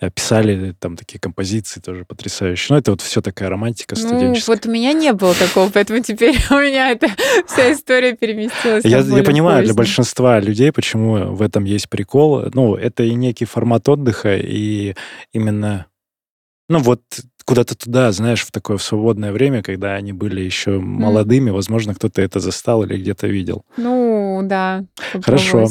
э, 0.00 0.10
писали 0.10 0.74
там 0.78 0.96
такие 0.96 1.18
композиции 1.18 1.80
тоже 1.80 2.04
потрясающие. 2.04 2.74
Ну, 2.74 2.80
это 2.80 2.90
вот 2.90 3.00
все 3.00 3.20
такая 3.22 3.48
романтика 3.48 3.96
студенческая. 3.96 4.54
Ну, 4.54 4.60
вот 4.60 4.66
у 4.66 4.70
меня 4.72 4.92
не 4.92 5.12
было 5.12 5.34
такого, 5.34 5.70
поэтому 5.70 6.02
теперь 6.02 6.36
у 6.50 6.54
меня 6.54 6.90
эта 6.90 7.08
вся 7.46 7.72
история 7.72 8.14
переместилась. 8.14 8.84
Я, 8.84 8.98
я 8.98 9.22
понимаю, 9.22 9.64
для 9.64 9.74
большинства 9.74 10.40
людей, 10.40 10.72
почему 10.72 11.34
в 11.34 11.42
этом 11.42 11.64
есть 11.64 11.88
прикол. 11.88 12.44
Ну, 12.54 12.74
это 12.74 13.02
и 13.02 13.14
некий 13.14 13.44
формат 13.44 13.88
отдыха, 13.88 14.36
и 14.36 14.94
именно 15.32 15.86
ну 16.70 16.78
вот 16.78 17.02
куда-то 17.44 17.76
туда, 17.76 18.12
знаешь, 18.12 18.42
в 18.42 18.52
такое 18.52 18.76
в 18.76 18.82
свободное 18.82 19.32
время, 19.32 19.60
когда 19.60 19.94
они 19.94 20.12
были 20.12 20.40
еще 20.40 20.78
молодыми, 20.78 21.50
возможно, 21.50 21.96
кто-то 21.96 22.22
это 22.22 22.38
застал 22.38 22.84
или 22.84 22.96
где-то 22.96 23.26
видел. 23.26 23.64
Ну, 23.76 24.40
да. 24.44 24.84
Хорошо. 25.20 25.66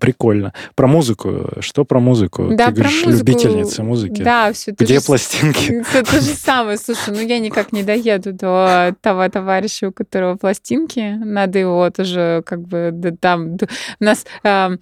Прикольно. 0.00 0.54
Про 0.76 0.86
музыку. 0.86 1.50
Что 1.58 1.84
про 1.84 1.98
музыку? 1.98 2.50
Да, 2.52 2.68
Ты 2.68 2.74
говоришь, 2.74 3.02
про 3.02 3.10
музыку. 3.10 3.30
любительница 3.30 3.82
музыки. 3.82 4.22
Да, 4.22 4.52
все 4.52 4.72
Где 4.78 5.00
же, 5.00 5.04
пластинки? 5.04 5.82
Все 5.90 6.02
то 6.02 6.20
же 6.20 6.34
самое. 6.34 6.78
Слушай, 6.78 7.14
ну 7.14 7.20
я 7.20 7.40
никак 7.40 7.72
не 7.72 7.82
доеду 7.82 8.32
до 8.32 8.94
того 9.00 9.28
товарища, 9.28 9.88
у 9.88 9.92
которого 9.92 10.36
пластинки. 10.36 11.18
Надо 11.22 11.58
его 11.58 11.90
тоже 11.90 12.44
как 12.46 12.62
бы 12.62 12.90
да, 12.92 13.10
там... 13.20 13.56
У 14.00 14.04
нас... 14.04 14.24
Э, 14.44 14.76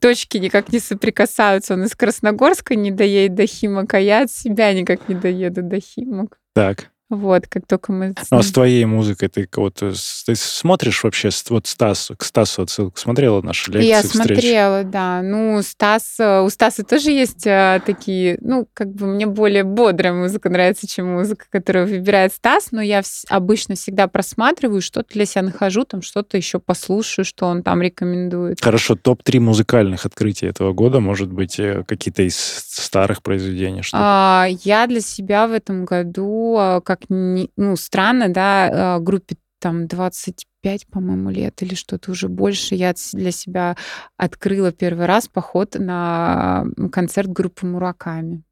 точки 0.00 0.38
никак 0.38 0.72
не 0.72 0.78
соприкасаются. 0.78 1.74
Он 1.74 1.84
из 1.84 1.94
Красногорска 1.94 2.74
не 2.74 2.90
доедет 2.90 3.34
до 3.34 3.46
Химок, 3.46 3.94
а 3.94 4.00
я 4.00 4.22
от 4.22 4.30
себя 4.30 4.72
никак 4.72 5.08
не 5.08 5.14
доеду 5.14 5.62
до 5.62 5.80
Химок. 5.80 6.38
Так. 6.54 6.90
Вот, 7.08 7.46
как 7.46 7.66
только 7.68 7.92
мы... 7.92 8.14
Ну, 8.32 8.38
а 8.38 8.42
с 8.42 8.50
твоей 8.50 8.84
музыкой 8.84 9.28
ты 9.28 9.48
вот 9.54 9.80
э, 9.80 9.92
ты 10.26 10.34
смотришь 10.34 11.04
вообще, 11.04 11.30
вот 11.50 11.68
Стас, 11.68 12.10
к 12.16 12.24
Стасу 12.24 12.62
отсылку 12.62 12.98
смотрела 12.98 13.40
наши 13.42 13.70
лекции, 13.70 13.88
Я 13.88 14.02
встречи? 14.02 14.26
смотрела, 14.26 14.82
да. 14.82 15.22
Ну, 15.22 15.62
Стас, 15.62 16.16
э, 16.18 16.40
у 16.40 16.50
Стаса 16.50 16.82
тоже 16.82 17.12
есть 17.12 17.46
а, 17.46 17.78
такие, 17.78 18.38
ну, 18.40 18.66
как 18.74 18.92
бы 18.92 19.06
мне 19.06 19.26
более 19.26 19.62
бодрая 19.62 20.14
музыка 20.14 20.50
нравится, 20.50 20.88
чем 20.88 21.12
музыка, 21.12 21.46
которую 21.48 21.86
выбирает 21.86 22.32
Стас, 22.32 22.72
но 22.72 22.82
я 22.82 23.02
обычно 23.28 23.76
всегда 23.76 24.08
просматриваю, 24.08 24.82
что-то 24.82 25.14
для 25.14 25.26
себя 25.26 25.42
нахожу, 25.42 25.84
там 25.84 26.02
что-то 26.02 26.36
еще 26.36 26.58
послушаю, 26.58 27.24
что 27.24 27.46
он 27.46 27.62
там 27.62 27.82
рекомендует. 27.82 28.60
Хорошо, 28.60 28.96
топ-3 28.96 29.38
музыкальных 29.38 30.06
открытий 30.06 30.46
этого 30.46 30.72
года, 30.72 30.98
может 30.98 31.32
быть, 31.32 31.60
какие-то 31.86 32.22
из 32.22 32.36
старых 32.36 33.22
произведений? 33.22 33.82
Что 33.82 33.96
а, 34.00 34.46
я 34.64 34.88
для 34.88 35.00
себя 35.00 35.46
в 35.46 35.52
этом 35.52 35.84
году, 35.84 36.82
как 36.84 36.95
как 36.96 37.10
не, 37.10 37.50
ну, 37.56 37.76
странно, 37.76 38.28
да, 38.28 38.96
а, 38.96 38.98
группе 39.00 39.36
там 39.60 39.86
25, 39.86 40.86
по-моему, 40.88 41.30
лет 41.30 41.62
или 41.62 41.74
что-то 41.74 42.10
уже 42.10 42.28
больше, 42.28 42.74
я 42.74 42.94
для 43.12 43.30
себя 43.30 43.76
открыла 44.16 44.72
первый 44.72 45.06
раз 45.06 45.28
поход 45.28 45.76
на 45.78 46.66
концерт 46.92 47.28
группы 47.28 47.66
Мураками. 47.66 48.42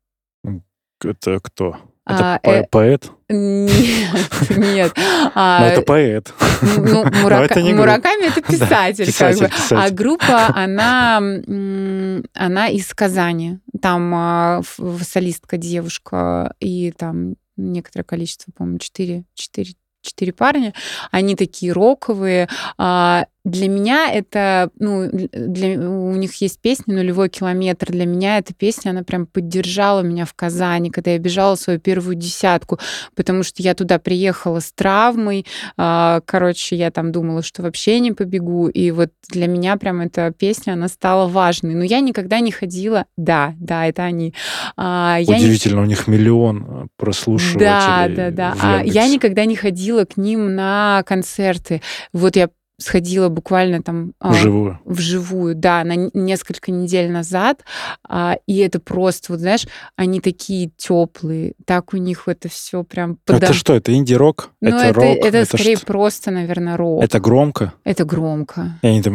Это 1.03 1.39
кто? 1.43 1.77
Это 2.07 2.35
а, 2.35 2.39
по- 2.39 2.51
э, 2.51 2.67
поэт? 2.71 3.11
Нет, 3.29 4.51
нет. 4.57 4.93
А, 5.35 5.61
Но 5.61 5.67
это 5.67 5.83
поэт. 5.83 6.35
Ну, 6.77 7.05
Мурака... 7.23 7.59
это 7.59 7.75
Мураками 7.75 8.29
это 8.29 8.43
писатель, 8.43 9.07
да, 9.07 9.11
писатель, 9.11 9.41
как 9.41 9.49
бы. 9.51 9.57
Писатель. 9.57 9.77
А 9.77 9.91
группа, 9.91 10.47
она, 10.55 11.17
она 12.35 12.69
из 12.69 12.93
Казани. 12.95 13.59
Там 13.81 14.13
а, 14.15 14.63
солистка 15.03 15.57
девушка, 15.57 16.55
и 16.61 16.93
там 16.93 17.37
некоторое 17.57 18.05
количество, 18.05 18.53
по-моему, 18.53 18.79
4, 18.79 19.25
4, 19.35 19.75
4 20.03 20.33
парня. 20.33 20.75
Они 21.11 21.37
такие 21.37 21.73
роковые. 21.73 22.49
А, 22.79 23.27
для 23.45 23.69
меня 23.69 24.11
это, 24.11 24.71
ну, 24.79 25.11
для, 25.13 25.79
у 25.79 26.15
них 26.15 26.35
есть 26.37 26.61
песня 26.61 26.95
«Нулевой 26.95 27.29
километр». 27.29 27.93
Для 27.93 28.07
меня 28.07 28.39
эта 28.39 28.55
песня, 28.55 28.91
она 28.91 29.03
прям 29.03 29.27
поддержала 29.27 30.01
меня 30.01 30.25
в 30.25 30.33
Казани, 30.33 30.91
когда 30.91 31.11
я 31.11 31.19
бежала 31.19 31.55
свою 31.57 31.79
первую 31.79 32.17
десятку, 32.17 32.79
потому 33.15 33.43
что 33.43 33.63
я 33.63 33.75
туда 33.75 33.99
приехала 33.99 34.61
с 34.61 34.73
травмой. 34.73 35.45
А, 35.77 36.23
короче, 36.25 36.77
я 36.77 36.91
там 36.91 37.13
думала, 37.13 37.43
что 37.43 37.63
вообще 37.63 38.01
не 38.01 38.13
побегу. 38.13 38.69
И 38.69 38.91
вот 38.91 39.11
для 39.29 39.47
меня 39.47 39.77
прям 39.77 40.01
эта 40.01 40.33
песня, 40.33 40.73
она 40.73 40.89
стала 40.89 41.29
важной. 41.29 41.75
Но 41.75 41.85
я 41.85 42.01
никогда 42.01 42.41
не 42.41 42.51
ходила... 42.51 43.05
Да, 43.19 43.55
да, 43.59 43.87
это 43.87 44.05
они. 44.05 44.33
А, 44.77 45.19
Удивительно, 45.21 45.81
не... 45.81 45.83
у 45.83 45.87
них 45.87 46.07
миллион 46.07 46.67
э, 46.67 46.87
прослушивателей. 46.97 47.67
Да, 47.67 48.09
да, 48.09 48.31
да. 48.31 48.57
А 48.59 48.83
я 48.83 49.07
никогда 49.07 49.45
не 49.45 49.57
ходила 49.57 50.07
к 50.07 50.17
ним 50.17 50.55
на 50.55 51.03
концерты. 51.07 51.83
Вот 52.13 52.37
я 52.37 52.49
сходила 52.79 53.29
буквально 53.29 53.83
там... 53.83 54.13
А, 54.19 54.33
вживую. 54.33 54.81
А, 54.85 54.89
вживую, 54.91 55.55
да, 55.55 55.85
на 55.85 56.11
несколько 56.13 56.73
недель 56.73 57.11
назад. 57.11 57.63
А, 58.09 58.37
и 58.47 58.59
это 58.59 58.81
просто, 58.81 59.33
вот 59.33 59.41
знаешь, 59.41 59.67
они 59.97 60.21
такие 60.21 60.71
теплые, 60.77 61.55
так 61.65 61.95
у 61.95 61.97
них 61.97 62.25
это 62.27 62.49
все 62.49 62.83
прям... 62.83 63.19
Подо... 63.25 63.47
Это 63.47 63.55
что, 63.55 63.75
это 63.75 63.95
инди-рок? 63.95 64.51
Ну, 64.61 64.69
это, 64.69 64.87
это 64.87 64.95
рок? 64.95 65.05
Это, 65.05 65.39
это 65.39 65.57
скорее 65.57 65.77
что? 65.77 65.87
просто, 65.87 66.31
наверное, 66.31 66.77
рок. 66.77 67.03
Это 67.03 67.21
громко? 67.21 67.75
Это 67.85 68.05
громко. 68.05 68.79
И 68.83 68.87
они 68.87 69.03
там... 69.03 69.15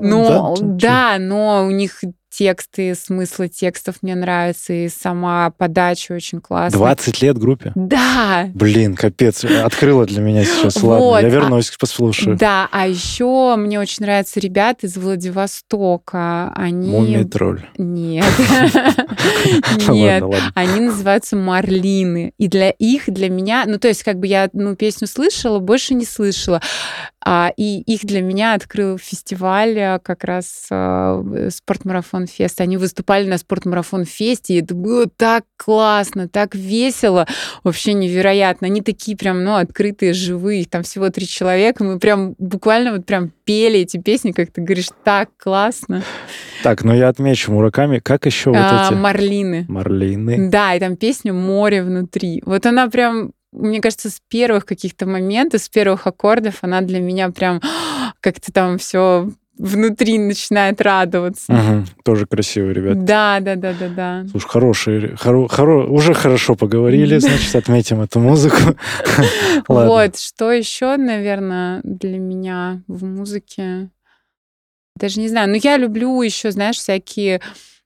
Ну, 0.00 0.56
да, 0.58 1.18
да 1.18 1.18
но 1.18 1.66
у 1.66 1.70
них 1.70 2.00
тексты, 2.38 2.94
смыслы 2.94 3.48
текстов 3.48 3.96
мне 4.02 4.14
нравятся, 4.14 4.72
и 4.72 4.88
сама 4.88 5.50
подача 5.50 6.12
очень 6.12 6.40
классная. 6.40 6.78
20 6.78 7.22
лет 7.22 7.36
группе? 7.36 7.72
Да. 7.74 8.48
Блин, 8.54 8.94
капец, 8.94 9.44
открыла 9.44 10.06
для 10.06 10.20
меня 10.20 10.44
сейчас. 10.44 10.76
Ладно, 10.76 11.04
вот. 11.04 11.22
я 11.22 11.28
вернусь, 11.28 11.70
а, 11.70 11.80
послушаю. 11.80 12.36
Да, 12.36 12.68
а 12.70 12.86
еще 12.86 13.56
мне 13.56 13.80
очень 13.80 14.04
нравятся 14.04 14.38
ребята 14.38 14.86
из 14.86 14.96
Владивостока. 14.96 16.52
Они... 16.54 16.92
Мумия 16.92 17.24
тролль. 17.24 17.66
Нет. 17.76 18.24
Нет. 19.88 20.22
Они 20.54 20.80
называются 20.80 21.34
Марлины. 21.34 22.34
И 22.38 22.46
для 22.46 22.70
их, 22.70 23.10
для 23.10 23.28
меня, 23.30 23.64
ну, 23.66 23.80
то 23.80 23.88
есть, 23.88 24.04
как 24.04 24.20
бы 24.20 24.28
я, 24.28 24.48
ну, 24.52 24.76
песню 24.76 25.08
слышала, 25.08 25.58
больше 25.58 25.94
не 25.94 26.04
слышала. 26.04 26.62
А, 27.20 27.52
и 27.56 27.80
их 27.80 28.06
для 28.06 28.22
меня 28.22 28.54
открыл 28.54 28.96
фестиваль 28.96 29.78
а, 29.78 29.98
как 29.98 30.22
раз 30.24 30.68
а, 30.70 31.22
спортмарафон 31.50 32.27
фест. 32.28 32.60
Они 32.60 32.76
выступали 32.76 33.28
на 33.28 33.38
спортмарафон 33.38 34.04
фесте, 34.04 34.54
и 34.54 34.62
это 34.62 34.74
было 34.74 35.06
так 35.08 35.44
классно, 35.56 36.28
так 36.28 36.54
весело, 36.54 37.26
вообще 37.64 37.94
невероятно. 37.94 38.66
Они 38.66 38.82
такие 38.82 39.16
прям, 39.16 39.42
ну, 39.42 39.56
открытые, 39.56 40.12
живые, 40.12 40.66
там 40.66 40.82
всего 40.82 41.10
три 41.10 41.26
человека, 41.26 41.82
мы 41.82 41.98
прям 41.98 42.34
буквально 42.38 42.92
вот 42.92 43.06
прям 43.06 43.32
пели 43.44 43.80
эти 43.80 43.96
песни, 43.96 44.32
как 44.32 44.50
ты 44.52 44.60
говоришь, 44.60 44.90
так 45.04 45.30
классно. 45.36 46.02
Так, 46.62 46.84
ну 46.84 46.94
я 46.94 47.08
отмечу 47.08 47.52
Мураками. 47.52 47.98
Как 47.98 48.26
еще 48.26 48.50
вот 48.50 48.58
а, 48.58 48.86
эти? 48.86 48.94
Марлины. 48.94 49.64
Марлины. 49.68 50.50
Да, 50.50 50.74
и 50.74 50.80
там 50.80 50.96
песня 50.96 51.32
«Море 51.32 51.82
внутри». 51.82 52.42
Вот 52.44 52.66
она 52.66 52.88
прям 52.88 53.32
мне 53.52 53.80
кажется, 53.80 54.10
с 54.10 54.20
первых 54.28 54.66
каких-то 54.66 55.06
моментов, 55.06 55.62
с 55.62 55.68
первых 55.68 56.06
аккордов 56.06 56.58
она 56.62 56.80
для 56.80 57.00
меня 57.00 57.30
прям 57.30 57.60
как-то 58.20 58.52
там 58.52 58.78
все 58.78 59.30
внутри 59.58 60.18
начинает 60.18 60.80
радоваться. 60.80 61.52
Мгм. 61.52 61.86
Тоже 62.04 62.26
красивые 62.26 62.74
ребята. 62.74 63.00
Да, 63.00 63.40
да, 63.40 63.56
да, 63.56 63.74
да, 63.78 63.88
да. 63.88 64.24
Слушай, 64.30 64.48
хорошие, 64.48 65.00
хоро- 65.14 65.48
хоро- 65.48 65.86
уже 65.86 66.14
хорошо 66.14 66.54
поговорили, 66.54 67.18
значит, 67.18 67.54
отметим 67.56 68.00
эту 68.00 68.20
музыку. 68.20 68.56
Вот, 69.68 70.18
что 70.18 70.50
еще, 70.52 70.96
наверное, 70.96 71.80
для 71.84 72.18
меня 72.18 72.82
в 72.86 73.04
музыке? 73.04 73.90
Даже 74.96 75.20
не 75.20 75.28
знаю. 75.28 75.48
Но 75.50 75.56
я 75.56 75.76
люблю 75.76 76.20
еще, 76.22 76.50
знаешь, 76.50 76.76
всякие 76.76 77.40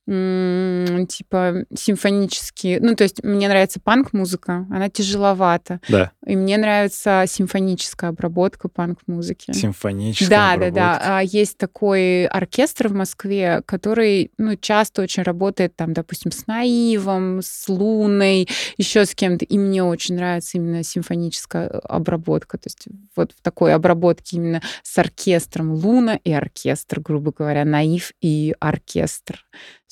м, 0.09 1.07
типа 1.07 1.65
симфонические. 1.75 2.81
Ну, 2.81 2.95
то 2.95 3.05
есть 3.05 3.23
мне 3.23 3.49
нравится 3.49 3.81
панк-музыка, 3.81 4.67
она 4.71 4.89
тяжеловата. 4.91 5.81
Да, 5.89 6.13
И 6.27 6.37
мне 6.37 6.57
нравится 6.59 7.25
симфоническая 7.27 8.11
обработка 8.11 8.69
панк-музыки. 8.69 9.53
симфоническая 9.53 10.29
Да, 10.29 10.57
да, 10.57 10.59
да. 10.59 10.67
обработка. 10.97 11.19
А, 11.19 11.23
Есть 11.23 11.59
такой 11.59 12.27
оркестр 12.27 12.89
в 12.89 12.95
Москве, 12.95 13.63
который, 13.67 14.33
ну, 14.39 14.57
часто 14.57 15.03
очень 15.03 15.23
работает 15.23 15.77
там, 15.77 15.93
допустим, 15.93 16.33
с 16.33 16.47
Наивом, 16.47 17.41
с 17.43 17.69
Луной, 17.69 18.49
еще 18.77 19.05
с 19.05 19.15
кем-то. 19.15 19.45
И 19.45 19.59
мне 19.59 19.83
очень 19.85 20.17
нравится 20.17 20.59
именно 20.59 20.83
симфоническая 20.83 21.69
э, 21.69 21.79
обработка. 21.85 22.59
То 22.59 22.67
есть 22.67 22.87
вот 23.17 23.33
в 23.33 23.41
такой 23.43 23.73
обработке 23.75 24.37
именно 24.37 24.61
с 24.83 24.99
оркестром 24.99 25.73
Луна 25.75 26.19
и 26.25 26.33
оркестр, 26.33 27.01
грубо 27.01 27.33
говоря, 27.33 27.65
Наив 27.65 28.13
и 28.21 28.55
оркестр. 28.61 29.45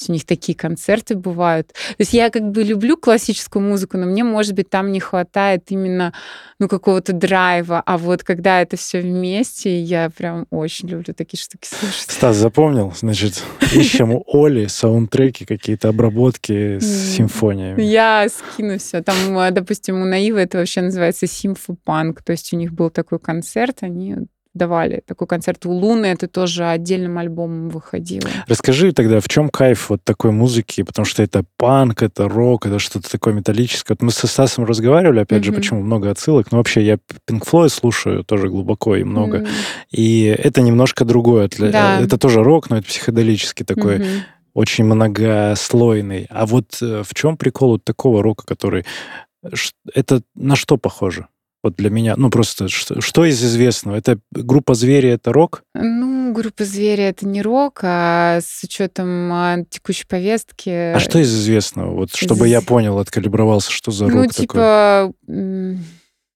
У 0.09 0.13
них 0.13 0.25
такие 0.25 0.57
концерты 0.57 1.15
бывают. 1.15 1.69
То 1.69 1.95
есть 1.99 2.13
я 2.13 2.31
как 2.31 2.51
бы 2.51 2.63
люблю 2.63 2.97
классическую 2.97 3.63
музыку, 3.63 3.97
но 3.97 4.07
мне, 4.07 4.25
может 4.25 4.55
быть, 4.55 4.71
там 4.71 4.93
не 4.93 5.01
хватает 5.01 5.65
именно 5.69 6.13
ну, 6.59 6.69
какого-то 6.69 7.13
драйва. 7.13 7.83
А 7.85 7.99
вот 7.99 8.23
когда 8.23 8.63
это 8.63 8.77
все 8.77 9.01
вместе, 9.01 9.81
я 9.81 10.11
прям 10.11 10.47
очень 10.51 10.89
люблю 10.89 11.15
такие 11.15 11.41
штуки 11.41 11.67
слушать. 11.67 12.11
Стас 12.11 12.37
запомнил, 12.37 12.93
значит, 12.97 13.43
ищем 13.73 14.13
у 14.13 14.25
Оли 14.27 14.67
саундтреки, 14.67 15.45
какие-то 15.45 15.89
обработки 15.89 16.79
с 16.79 17.17
симфониями. 17.17 17.83
Я 17.83 18.27
скину 18.29 18.79
все. 18.79 19.03
Там, 19.03 19.17
допустим, 19.53 20.01
у 20.01 20.05
Наива 20.05 20.39
это 20.39 20.59
вообще 20.59 20.83
называется 20.83 21.27
симфопанк. 21.27 22.23
То 22.23 22.33
есть 22.33 22.53
у 22.53 22.57
них 22.57 22.73
был 22.73 22.91
такой 22.91 23.19
концерт, 23.19 23.79
они 23.83 24.17
давали 24.61 25.03
такой 25.07 25.27
концерт 25.27 25.65
у 25.67 25.71
Луны, 25.73 26.07
это 26.07 26.29
тоже 26.29 26.67
отдельным 26.67 27.17
альбомом 27.19 27.71
выходило. 27.71 28.29
Расскажи 28.47 28.93
тогда, 28.93 29.21
в 29.21 29.29
чем 29.29 29.49
кайф 29.49 29.89
вот 29.91 30.05
такой 30.05 30.31
музыки, 30.33 30.83
потому 30.83 31.07
что 31.07 31.23
это 31.23 31.45
панк, 31.57 32.03
это 32.03 32.29
рок, 32.29 32.67
это 32.67 32.79
что-то 32.79 33.11
такое 33.11 33.33
металлическое. 33.35 33.97
Вот 33.99 34.03
мы 34.05 34.13
со 34.13 34.27
Стасом 34.27 34.65
разговаривали, 34.67 35.21
опять 35.21 35.45
же, 35.45 35.51
Мгм. 35.51 35.61
почему 35.61 35.81
много 35.83 36.11
отсылок, 36.11 36.53
но 36.53 36.59
вообще 36.59 36.83
я 36.83 36.95
Pink 37.29 37.43
Floyd 37.51 37.71
слушаю 37.71 38.23
тоже 38.25 38.49
глубоко 38.49 38.97
и 38.97 39.03
много, 39.05 39.39
М, 39.39 39.47
и 39.91 40.25
это 40.25 40.61
немножко 40.61 41.05
другое. 41.05 41.49
Да. 41.59 42.01
Это 42.01 42.19
тоже 42.19 42.43
рок, 42.43 42.69
но 42.71 42.77
это 42.79 42.87
психоделический 42.87 43.65
такой, 43.65 43.99
мгм. 43.99 44.09
очень 44.55 44.85
многослойный. 44.85 46.27
А 46.31 46.45
вот 46.47 46.79
э, 46.83 47.03
в 47.03 47.15
чем 47.15 47.37
прикол 47.37 47.71
вот 47.73 47.85
такого 47.85 48.23
рока, 48.23 48.45
который... 48.47 48.85
ш- 49.55 49.73
Это 49.95 50.21
на 50.35 50.55
что 50.57 50.77
похоже? 50.77 51.27
Вот 51.63 51.77
для 51.77 51.91
меня, 51.91 52.15
ну 52.17 52.31
просто, 52.31 52.69
что, 52.69 53.01
что 53.03 53.25
из 53.27 53.45
известного? 53.45 53.97
Это 53.97 54.19
группа 54.33 54.73
«Звери»— 54.75 55.09
это 55.11 55.31
рок? 55.33 55.63
Ну, 55.75 56.33
группа 56.33 56.65
«Звери»— 56.65 57.03
это 57.05 57.27
не 57.27 57.43
рок, 57.43 57.81
а 57.83 58.41
с 58.41 58.65
учетом 58.65 59.31
а, 59.33 59.59
текущей 59.69 60.07
повестки... 60.07 60.71
А 60.95 60.99
что 61.01 61.19
из 61.19 61.31
известного? 61.35 61.95
Вот 61.95 62.15
чтобы 62.15 62.49
я 62.49 62.61
Из- 62.61 62.65
понял, 62.65 62.99
откалибровался, 62.99 63.71
что 63.71 63.91
за 63.91 64.07
рок 64.07 64.15
Ну, 64.15 64.23
такой? 64.29 64.35
типа... 64.47 65.13
не 65.27 65.79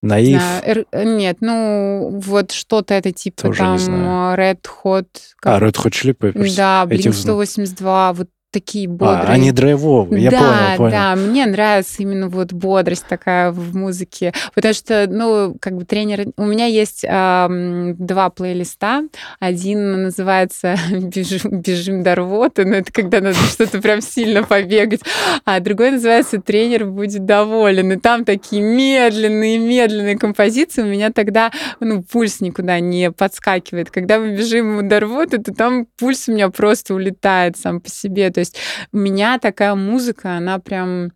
Наив? 0.02 0.38
знаю, 0.42 0.86
э, 0.92 1.04
Нет, 1.16 1.38
ну, 1.40 2.20
вот 2.22 2.50
что-то 2.52 2.92
это 2.92 3.10
типа 3.12 3.42
Тоже 3.44 3.58
там 3.60 3.78
а, 3.88 4.36
Red 4.36 4.60
Hot... 4.84 5.06
А, 5.42 5.58
как- 5.58 5.62
Red 5.62 5.74
Hot 5.82 5.90
Chili 5.92 6.14
Peppers. 6.14 6.54
Да, 6.54 6.86
Этих 6.90 7.06
Blink 7.06 7.12
знаю. 7.12 7.22
182, 7.22 8.12
вот 8.12 8.28
такие 8.54 8.86
А, 8.88 8.90
бодрые. 8.90 9.26
они 9.34 9.52
драйвовые, 9.52 10.22
я 10.24 10.30
да, 10.30 10.38
понял, 10.38 10.76
понял. 10.78 10.90
да, 10.92 11.16
мне 11.16 11.46
нравится 11.46 11.96
именно 11.98 12.28
вот 12.28 12.52
бодрость 12.52 13.06
такая 13.08 13.50
в 13.50 13.76
музыке, 13.76 14.32
потому 14.54 14.72
что, 14.72 15.06
ну, 15.08 15.56
как 15.60 15.76
бы 15.76 15.84
тренер... 15.84 16.26
У 16.36 16.44
меня 16.44 16.66
есть 16.66 17.04
ам, 17.08 17.94
два 17.96 18.30
плейлиста. 18.30 19.02
Один 19.40 20.04
называется 20.04 20.76
«Бежим, 20.90 21.60
бежим 21.60 22.02
до 22.02 22.14
рвоты», 22.14 22.64
но 22.64 22.76
это 22.76 22.92
когда 22.92 23.20
надо 23.20 23.36
что-то 23.50 23.80
прям 23.82 24.00
сильно 24.00 24.42
побегать, 24.44 25.00
а 25.44 25.60
другой 25.60 25.90
называется 25.90 26.40
«Тренер 26.40 26.86
будет 26.86 27.24
доволен». 27.26 27.92
И 27.92 27.96
там 27.96 28.24
такие 28.24 28.62
медленные-медленные 28.62 30.16
композиции. 30.16 30.82
У 30.82 30.86
меня 30.86 31.10
тогда, 31.10 31.50
ну, 31.80 32.02
пульс 32.02 32.40
никуда 32.40 32.80
не 32.80 33.10
подскакивает. 33.10 33.90
Когда 33.90 34.18
мы 34.18 34.36
бежим 34.36 34.88
до 34.88 35.00
рвоты, 35.00 35.38
то 35.38 35.52
там 35.52 35.86
пульс 35.98 36.28
у 36.28 36.32
меня 36.32 36.48
просто 36.50 36.94
улетает 36.94 37.56
сам 37.56 37.80
по 37.80 37.88
себе. 37.90 38.30
То 38.30 38.40
есть 38.44 38.58
меня 38.92 39.38
такая 39.38 39.74
музыка, 39.74 40.36
она 40.36 40.58
прям, 40.58 41.12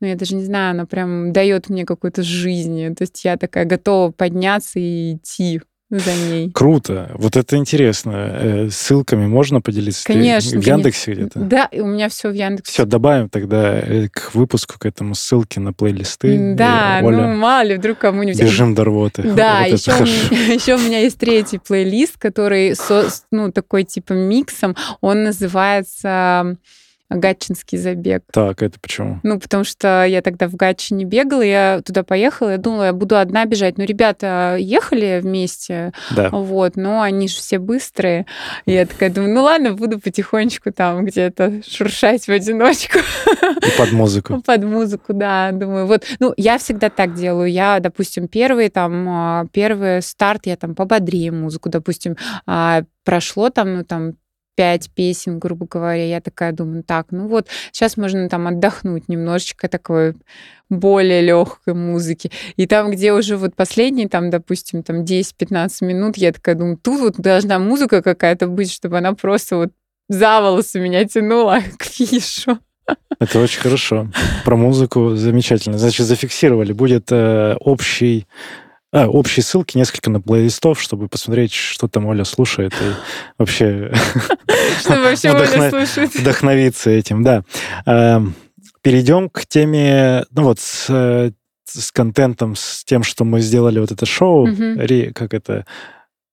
ну, 0.00 0.06
я 0.08 0.16
даже 0.16 0.34
не 0.34 0.44
знаю, 0.44 0.72
она 0.72 0.86
прям 0.86 1.32
дает 1.32 1.68
мне 1.68 1.84
какой-то 1.84 2.22
жизни. 2.22 2.92
То 2.94 3.02
есть 3.02 3.24
я 3.24 3.36
такая 3.36 3.64
готова 3.64 4.10
подняться 4.10 4.78
и 4.78 5.14
идти 5.14 5.62
за 5.98 6.14
ней. 6.14 6.50
Круто. 6.50 7.10
Вот 7.14 7.36
это 7.36 7.56
интересно. 7.56 8.12
Э, 8.14 8.68
Ссылками 8.70 9.26
можно 9.26 9.60
поделиться? 9.60 10.04
Конечно. 10.06 10.58
В 10.60 10.64
Яндексе 10.66 11.12
где-то? 11.12 11.38
Да, 11.40 11.66
и 11.66 11.80
у 11.80 11.86
меня 11.86 12.08
все 12.08 12.30
в 12.30 12.34
Яндексе. 12.34 12.72
Все, 12.72 12.84
добавим 12.86 13.28
тогда 13.28 13.78
э, 13.78 14.08
к 14.08 14.34
выпуску, 14.34 14.78
к 14.78 14.86
этому 14.86 15.14
ссылки 15.14 15.58
на 15.58 15.72
плейлисты. 15.72 16.54
Да, 16.54 17.00
И, 17.00 17.04
Оля, 17.04 17.16
ну 17.28 17.36
мало 17.36 17.62
ли, 17.64 17.76
вдруг 17.76 17.98
кому-нибудь... 17.98 18.40
бежим 18.40 18.74
до 18.74 18.84
рвоты. 18.84 19.22
Да, 19.22 19.66
Вот 19.68 19.78
еще, 19.78 19.92
у 19.92 20.02
меня, 20.04 20.54
еще 20.54 20.74
у 20.76 20.78
меня 20.78 21.00
есть 21.00 21.18
третий 21.18 21.58
плейлист, 21.58 22.16
который, 22.18 22.74
со- 22.74 23.08
ну, 23.30 23.52
такой 23.52 23.84
типа 23.84 24.14
миксом. 24.14 24.74
Он 25.00 25.24
называется 25.24 26.56
Гатчинский 27.14 27.78
забег. 27.78 28.22
Так, 28.32 28.62
это 28.62 28.78
почему? 28.80 29.20
Ну, 29.22 29.38
потому 29.40 29.64
что 29.64 30.04
я 30.04 30.22
тогда 30.22 30.48
в 30.48 30.54
Гатчине 30.56 31.04
бегала, 31.04 31.42
я 31.42 31.80
туда 31.84 32.02
поехала, 32.02 32.50
я 32.50 32.58
думала, 32.58 32.84
я 32.84 32.92
буду 32.92 33.16
одна 33.16 33.44
бежать. 33.44 33.78
Ну, 33.78 33.84
ребята 33.84 34.56
ехали 34.58 35.20
вместе, 35.22 35.92
Да. 36.10 36.30
вот, 36.30 36.76
но 36.76 37.02
они 37.02 37.28
же 37.28 37.36
все 37.36 37.58
быстрые. 37.58 38.26
И 38.66 38.72
я 38.72 38.86
такая 38.86 39.10
думаю, 39.10 39.34
ну 39.34 39.42
ладно, 39.42 39.72
буду 39.72 39.98
потихонечку 40.00 40.72
там 40.72 41.04
где-то 41.04 41.60
шуршать 41.68 42.26
в 42.26 42.30
одиночку 42.30 42.98
И 42.98 43.78
под 43.78 43.92
музыку. 43.92 44.42
под 44.46 44.64
музыку, 44.64 45.12
да, 45.12 45.52
думаю. 45.52 45.86
Вот, 45.86 46.04
ну, 46.18 46.32
я 46.36 46.58
всегда 46.58 46.90
так 46.90 47.14
делаю. 47.14 47.50
Я, 47.50 47.80
допустим, 47.80 48.28
первый 48.28 48.68
там, 48.68 49.06
а, 49.08 49.46
первый 49.52 50.02
старт, 50.02 50.46
я 50.46 50.56
там 50.56 50.74
пободрее 50.74 51.32
музыку, 51.32 51.68
допустим, 51.68 52.16
а, 52.46 52.82
прошло 53.04 53.50
там, 53.50 53.74
ну, 53.76 53.84
там, 53.84 54.14
пять 54.54 54.90
песен, 54.90 55.38
грубо 55.38 55.66
говоря, 55.66 56.04
я 56.06 56.20
такая 56.20 56.52
думаю, 56.52 56.82
так, 56.82 57.06
ну 57.10 57.28
вот, 57.28 57.48
сейчас 57.72 57.96
можно 57.96 58.28
там 58.28 58.46
отдохнуть 58.46 59.08
немножечко 59.08 59.68
такой 59.68 60.14
более 60.68 61.22
легкой 61.22 61.74
музыки. 61.74 62.30
И 62.56 62.66
там, 62.66 62.90
где 62.90 63.12
уже 63.12 63.36
вот 63.36 63.54
последние, 63.54 64.08
там, 64.08 64.30
допустим, 64.30 64.82
там 64.82 65.04
10-15 65.04 65.84
минут, 65.84 66.16
я 66.16 66.32
такая 66.32 66.54
думаю, 66.54 66.78
тут 66.82 67.00
вот 67.00 67.16
должна 67.16 67.58
музыка 67.58 68.02
какая-то 68.02 68.46
быть, 68.46 68.72
чтобы 68.72 68.98
она 68.98 69.12
просто 69.14 69.56
вот 69.56 69.70
за 70.08 70.40
волосы 70.40 70.80
меня 70.80 71.04
тянула 71.04 71.60
к 71.78 71.84
финишу. 71.84 72.58
Это 73.18 73.38
очень 73.38 73.60
хорошо. 73.60 74.08
Про 74.44 74.56
музыку 74.56 75.14
замечательно. 75.14 75.78
Значит, 75.78 76.06
зафиксировали. 76.06 76.72
Будет 76.72 77.12
э, 77.12 77.54
общий 77.60 78.26
а, 78.92 79.08
общие 79.08 79.42
ссылки, 79.42 79.76
несколько 79.76 80.10
на 80.10 80.20
плейлистов, 80.20 80.80
чтобы 80.80 81.08
посмотреть, 81.08 81.52
что 81.52 81.88
там 81.88 82.06
Оля 82.06 82.24
слушает 82.24 82.74
и 82.74 82.92
вообще 83.38 83.92
вдохновиться 86.18 86.90
этим, 86.90 87.22
да. 87.24 87.44
Эм, 87.86 88.34
Перейдем 88.82 89.30
к 89.30 89.46
теме, 89.46 90.24
ну 90.32 90.42
вот, 90.42 90.58
с, 90.58 90.86
э, 90.88 91.30
с 91.64 91.92
контентом, 91.92 92.56
с 92.56 92.84
тем, 92.84 93.04
что 93.04 93.24
мы 93.24 93.40
сделали 93.40 93.78
вот 93.78 93.92
это 93.92 94.04
шоу, 94.06 94.48
как 95.14 95.34
это, 95.34 95.66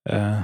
э, 0.07 0.39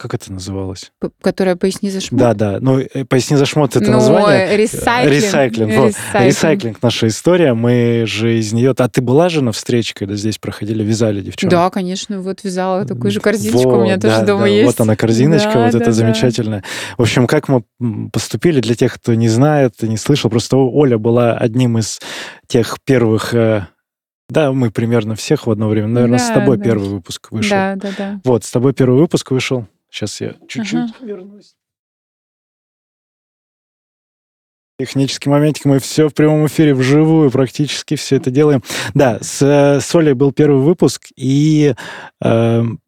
как 0.00 0.14
это 0.14 0.32
называлось? 0.32 0.92
П- 0.98 1.10
Которая 1.20 1.56
поясни 1.56 1.90
за 1.90 2.00
шмот. 2.00 2.18
Да, 2.20 2.34
да. 2.34 2.58
Ну, 2.60 2.78
э, 2.80 3.04
поясни 3.04 3.36
за 3.36 3.44
шмот 3.44 3.76
это 3.76 3.84
Ну, 3.84 3.92
название. 3.92 4.56
ресайклинг. 4.56 5.14
Ресайклинг, 5.14 5.74
вот. 5.74 5.86
Ресайклинг. 5.88 6.26
Ресайклинг 6.26 6.82
наша 6.82 7.06
история. 7.08 7.54
Мы 7.54 8.04
же 8.06 8.38
из 8.38 8.52
нее. 8.52 8.74
А 8.76 8.88
ты 8.88 9.02
была 9.02 9.28
же 9.28 9.42
на 9.42 9.52
встрече, 9.52 9.92
когда 9.94 10.14
здесь 10.16 10.38
проходили, 10.38 10.82
вязали 10.82 11.20
девчонки? 11.20 11.50
Да, 11.52 11.68
конечно, 11.70 12.20
вот 12.20 12.42
вязала 12.44 12.84
такую 12.86 13.10
же 13.10 13.20
корзиночку, 13.20 13.68
у 13.68 13.76
Вот, 13.76 13.84
меня 13.84 13.98
тоже 13.98 14.16
да, 14.20 14.24
дома 14.24 14.42
да, 14.42 14.46
есть. 14.48 14.66
Вот 14.66 14.80
она 14.80 14.96
корзиночка, 14.96 15.52
Да, 15.52 15.62
вот 15.64 15.72
да, 15.72 15.78
это 15.78 15.86
да. 15.86 15.92
замечательно. 15.92 16.64
В 16.96 17.02
общем, 17.02 17.26
как 17.26 17.48
мы 17.48 17.62
поступили, 18.10 18.60
для 18.60 18.74
тех, 18.74 18.94
кто 18.94 19.14
не 19.14 19.28
знает, 19.28 19.74
не 19.82 19.96
слышал, 19.98 20.30
просто 20.30 20.56
Оля 20.56 20.96
была 20.98 21.34
одним 21.36 21.78
из 21.78 22.00
тех 22.46 22.78
первых... 22.84 23.34
э, 23.34 23.66
Да, 24.28 24.52
мы 24.52 24.70
примерно 24.70 25.14
всех 25.16 25.46
в 25.46 25.50
одно 25.50 25.68
время. 25.68 25.88
Наверное, 25.88 26.18
с 26.18 26.28
Да, 26.28 26.34
тобой 26.34 26.56
да. 26.56 26.64
первый 26.64 26.88
выпуск 26.88 27.28
вышел. 27.32 27.50
Да, 27.50 27.74
да, 27.76 27.88
да. 27.98 28.20
Вот, 28.24 28.44
с 28.44 28.50
тобой 28.50 28.72
первый 28.72 28.98
выпуск 29.00 29.30
вышел. 29.32 29.66
Сейчас 29.90 30.20
я 30.20 30.34
чуть-чуть 30.48 30.74
Ага. 30.74 30.94
вернусь. 31.04 31.54
Технический 34.78 35.28
моментик, 35.28 35.66
мы 35.66 35.78
все 35.78 36.08
в 36.08 36.14
прямом 36.14 36.46
эфире, 36.46 36.74
вживую 36.74 37.30
практически 37.30 37.96
все 37.96 38.16
это 38.16 38.30
делаем. 38.30 38.62
Да, 38.94 39.18
с, 39.20 39.42
э, 39.42 39.78
с 39.80 39.94
Олей 39.94 40.14
был 40.14 40.32
первый 40.32 40.62
выпуск, 40.62 41.08
и 41.16 41.74
эм, 42.22 42.80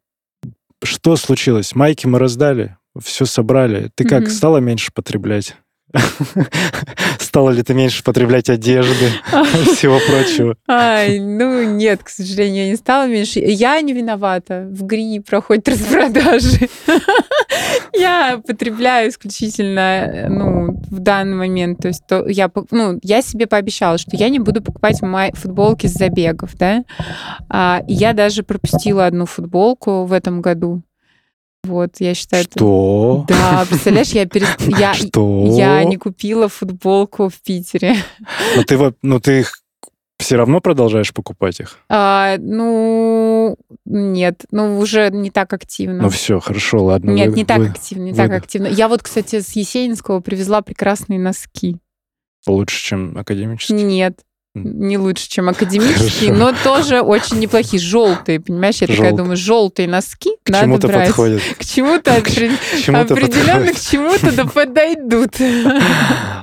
что 0.83 1.15
случилось? 1.17 1.75
Майки 1.75 2.07
мы 2.07 2.17
раздали, 2.17 2.77
все 2.99 3.25
собрали. 3.25 3.91
Ты 3.93 4.05
как, 4.05 4.23
Мгм. 4.23 4.31
стала 4.31 4.57
меньше 4.57 4.91
потреблять? 4.91 5.55
Стала 7.19 7.51
ли 7.51 7.63
ты 7.63 7.73
меньше 7.73 8.03
потреблять 8.03 8.49
одежды 8.49 9.11
и 9.31 9.65
всего 9.75 9.99
прочего? 9.99 10.55
Ай, 10.67 11.19
ну 11.19 11.63
нет, 11.63 12.03
к 12.03 12.09
сожалению, 12.09 12.65
я 12.65 12.69
не 12.71 12.75
стала 12.75 13.07
меньше. 13.07 13.39
Я 13.39 13.79
не 13.81 13.93
виновата. 13.93 14.67
В 14.71 14.85
ГРИ 14.85 15.19
проходят 15.19 15.67
распродажи. 15.69 16.69
Я 17.93 18.41
потребляю 18.45 19.09
исключительно, 19.09 19.79
э, 19.79 20.29
ну, 20.29 20.79
в 20.89 20.99
данный 20.99 21.35
момент. 21.35 21.79
То 21.79 21.89
есть 21.89 22.05
то 22.07 22.27
я, 22.27 22.49
ну, 22.71 22.99
я 23.03 23.21
себе 23.21 23.45
пообещала, 23.47 23.97
что 23.97 24.15
я 24.15 24.29
не 24.29 24.39
буду 24.39 24.61
покупать 24.61 25.01
мои 25.01 25.31
футболки 25.33 25.87
с 25.87 25.93
забегов, 25.93 26.51
да. 26.57 26.83
А, 27.49 27.81
и 27.87 27.93
я 27.93 28.13
даже 28.13 28.43
пропустила 28.43 29.05
одну 29.05 29.25
футболку 29.25 30.05
в 30.05 30.13
этом 30.13 30.41
году. 30.41 30.81
Вот, 31.63 31.91
я 31.99 32.13
считаю, 32.13 32.43
это... 32.43 32.59
Что? 32.59 33.25
Да, 33.27 33.65
представляешь, 33.69 34.09
я, 34.09 34.25
перес... 34.25 34.49
я, 34.67 34.93
Что? 34.93 35.45
я 35.57 35.83
не 35.85 35.95
купила 35.95 36.49
футболку 36.49 37.29
в 37.29 37.41
Питере. 37.41 37.95
Но 38.57 38.63
ты, 38.63 38.93
но 39.01 39.19
ты 39.21 39.39
их 39.39 39.53
все 40.19 40.35
равно 40.35 40.59
продолжаешь 40.59 41.13
покупать 41.13 41.61
их? 41.61 41.79
А, 41.89 42.35
ну, 42.37 43.55
нет, 43.85 44.43
ну, 44.51 44.77
уже 44.77 45.09
не 45.09 45.31
так 45.31 45.53
активно. 45.53 46.03
Ну 46.03 46.09
все, 46.09 46.41
хорошо, 46.41 46.83
ладно. 46.83 47.11
Нет, 47.11 47.29
вы- 47.31 47.35
не 47.37 47.45
так 47.45 47.59
вы 47.59 47.67
активно, 47.67 48.03
не 48.03 48.11
вы- 48.11 48.17
так 48.17 48.31
активно. 48.31 48.67
Я 48.67 48.89
вот, 48.89 49.01
кстати, 49.01 49.39
с 49.39 49.53
Есенинского 49.53 50.19
привезла 50.19 50.61
прекрасные 50.61 51.19
носки. 51.19 51.77
Лучше, 52.45 52.83
чем 52.83 53.17
академический? 53.17 53.83
Нет. 53.83 54.19
Не 54.55 54.97
лучше, 54.99 55.27
чем 55.29 55.49
академические, 55.49 56.31
Хорошо. 56.33 56.51
но 56.51 56.63
тоже 56.63 57.01
очень 57.01 57.39
неплохие. 57.39 57.79
Желтые, 57.81 58.39
понимаешь? 58.39 58.77
Я 58.81 58.87
такая 58.87 59.11
думаю, 59.11 59.35
желтые 59.35 59.87
носки 59.87 60.31
К 60.43 60.49
надо 60.49 60.65
чему-то 60.65 60.87
брать. 60.87 61.07
подходит. 61.07 61.41
К 61.57 61.65
чему-то 61.65 62.21
К 62.21 62.29
чему-то 62.29 63.13
определенно 63.15 63.73
к 63.73 63.79
чему-то 63.79 64.31
да 64.35 64.45
подойдут. 64.45 65.31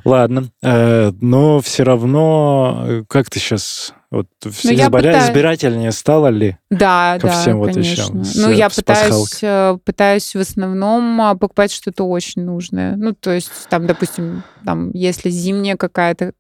Ладно, 0.05 0.49
э, 0.62 1.12
но 1.20 1.61
все 1.61 1.83
равно, 1.85 2.85
э, 2.87 3.03
как 3.09 3.29
ты 3.31 3.38
сейчас 3.38 3.92
вот 4.11 4.27
все 4.51 4.68
Ну, 4.73 4.75
избиря- 4.75 4.90
пытаюсь- 4.90 5.25
избирательнее 5.29 5.92
стало 5.92 6.29
ли? 6.29 6.57
Да, 6.70 7.16
Ко 7.20 7.29
да, 7.29 7.40
всем 7.40 7.59
вот 7.59 7.73
конечно. 7.75 8.03
вещам 8.03 8.25
с- 8.25 8.35
ну, 8.35 8.51
я 8.51 8.68
пытаюсь, 8.70 9.38
э, 9.42 9.79
пытаюсь 9.85 10.35
в 10.35 10.40
основном 10.40 11.20
а, 11.20 11.35
покупать 11.37 11.70
что-то 11.70 12.05
очень 12.09 12.42
нужное. 12.42 12.96
Ну, 12.96 13.12
то 13.12 13.31
есть, 13.31 13.51
там, 13.68 13.87
допустим, 13.87 14.42
там, 14.64 14.90
если 14.92 15.31
зимняя 15.31 15.77
какая-то 15.77 16.33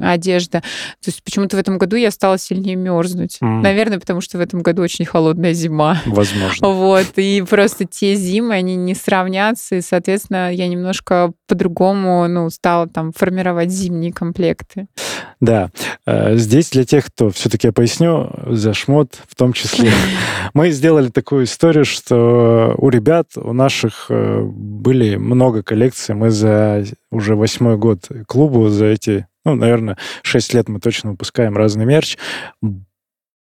одежда. 0.00 0.60
То 0.60 1.06
есть 1.06 1.22
почему-то 1.22 1.56
в 1.56 1.60
этом 1.60 1.78
году 1.78 1.96
я 1.96 2.10
стала 2.10 2.38
сильнее 2.38 2.76
мерзнуть. 2.76 3.38
М. 3.40 3.62
Наверное, 3.62 3.98
потому 3.98 4.20
что 4.20 4.38
в 4.38 4.40
этом 4.40 4.62
году 4.62 4.82
очень 4.82 5.04
холодная 5.04 5.52
зима. 5.52 5.98
Возможно. 6.06 6.68
Вот, 6.68 7.06
и 7.16 7.42
просто 7.48 7.84
те 7.84 8.14
зимы, 8.14 8.54
они 8.54 8.76
не 8.76 8.94
сравнятся, 8.94 9.76
и, 9.76 9.80
соответственно, 9.80 10.52
я 10.52 10.68
немножко 10.68 11.32
по-другому, 11.46 12.26
ну, 12.28 12.50
стала 12.50 12.88
там 12.88 13.12
формировать 13.12 13.70
зимние 13.70 14.12
комплекты. 14.12 14.86
Да. 15.40 15.70
Э, 16.06 16.36
Здесь 16.36 16.70
для 16.70 16.84
тех, 16.84 17.06
кто 17.06 17.30
все-таки 17.30 17.68
я 17.68 17.72
поясню, 17.72 18.30
за 18.46 18.74
шмот 18.74 19.20
в 19.28 19.34
том 19.34 19.52
числе. 19.52 19.90
Мы 20.54 20.70
сделали 20.70 21.08
такую 21.08 21.44
историю, 21.44 21.84
что 21.84 22.74
у 22.78 22.88
ребят, 22.88 23.28
у 23.36 23.52
наших 23.52 24.06
э, 24.08 24.42
были 24.42 25.16
много 25.16 25.62
коллекций. 25.62 26.14
Мы 26.14 26.30
за 26.30 26.84
уже 27.10 27.36
восьмой 27.36 27.76
год 27.76 28.08
клубу, 28.26 28.68
за 28.68 28.86
эти, 28.86 29.26
ну, 29.44 29.54
наверное, 29.54 29.96
6 30.22 30.54
лет 30.54 30.68
мы 30.68 30.80
точно 30.80 31.10
выпускаем 31.10 31.56
разный 31.56 31.84
мерч. 31.84 32.16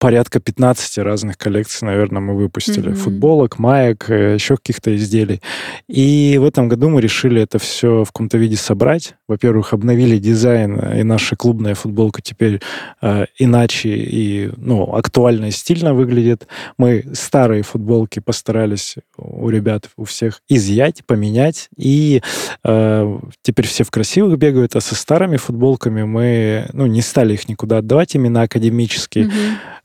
Порядка 0.01 0.41
15 0.41 0.97
разных 0.99 1.37
коллекций, 1.37 1.87
наверное, 1.87 2.23
мы 2.23 2.35
выпустили. 2.35 2.89
Мгм. 2.89 2.97
Футболок, 2.97 3.59
маек, 3.59 4.09
э, 4.09 4.33
еще 4.33 4.57
каких-то 4.57 4.97
изделий. 4.97 5.43
И 5.89 6.39
в 6.41 6.45
этом 6.45 6.69
году 6.69 6.89
мы 6.89 7.03
решили 7.03 7.43
это 7.43 7.59
все 7.59 8.05
в 8.05 8.07
каком-то 8.07 8.39
виде 8.39 8.57
собрать. 8.57 9.17
Во-первых, 9.29 9.75
обновили 9.75 10.17
дизайн, 10.17 10.81
э, 10.81 11.01
и 11.01 11.03
наша 11.03 11.37
клубная 11.37 11.75
футболка 11.75 12.23
теперь 12.23 12.63
э, 13.03 13.27
иначе 13.39 13.91
и 13.91 14.51
ну, 14.57 14.85
актуально 14.95 15.47
и 15.47 15.51
стильно 15.51 15.93
выглядит. 15.93 16.47
Мы 16.79 17.05
старые 17.13 17.63
футболки 17.63 18.21
постарались 18.21 18.97
у 19.19 19.51
ребят, 19.51 19.91
у 19.99 20.05
всех 20.05 20.41
изъять, 20.49 21.05
поменять. 21.05 21.69
И 21.77 22.23
э, 22.65 23.19
теперь 23.43 23.67
все 23.67 23.85
в 23.85 23.91
красивых 23.91 24.39
бегают, 24.39 24.77
а 24.77 24.81
со 24.81 24.95
старыми 24.95 25.37
футболками 25.37 26.05
мы 26.05 26.71
ну, 26.73 26.87
не 26.87 27.03
стали 27.03 27.35
их 27.35 27.51
никуда 27.51 27.79
отдавать, 27.79 28.15
именно 28.15 28.41
академические. 28.41 29.27
Мгм. 29.27 29.35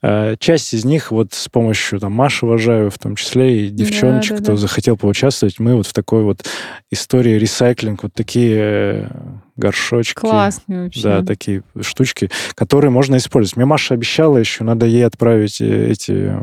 Э, 0.07 0.35
Часть 0.39 0.73
из 0.75 0.85
них 0.85 1.09
вот 1.09 1.33
с 1.33 1.49
помощью 1.49 1.99
там 1.99 2.11
Маши 2.11 2.45
Важаева, 2.45 2.91
в 2.91 2.99
том 2.99 3.15
числе 3.15 3.65
и 3.65 3.69
девчоночек, 3.69 4.37
да, 4.37 4.43
кто 4.43 4.51
да. 4.51 4.57
захотел 4.57 4.97
поучаствовать, 4.97 5.57
мы 5.59 5.75
вот 5.75 5.87
в 5.87 5.93
такой 5.93 6.23
вот 6.23 6.45
истории 6.91 7.39
ресайклинг, 7.39 8.03
вот 8.03 8.13
такие 8.13 8.55
э, 8.57 9.07
горшочки. 9.55 10.19
Классные 10.19 10.83
вообще. 10.83 11.01
Да, 11.01 11.23
такие 11.23 11.63
штучки, 11.81 12.29
которые 12.53 12.91
можно 12.91 13.15
использовать. 13.17 13.55
Мне 13.57 13.65
Маша 13.65 13.95
обещала 13.95 14.37
еще, 14.37 14.63
надо 14.63 14.85
ей 14.85 15.03
отправить 15.05 15.59
э, 15.59 15.87
эти 15.89 16.33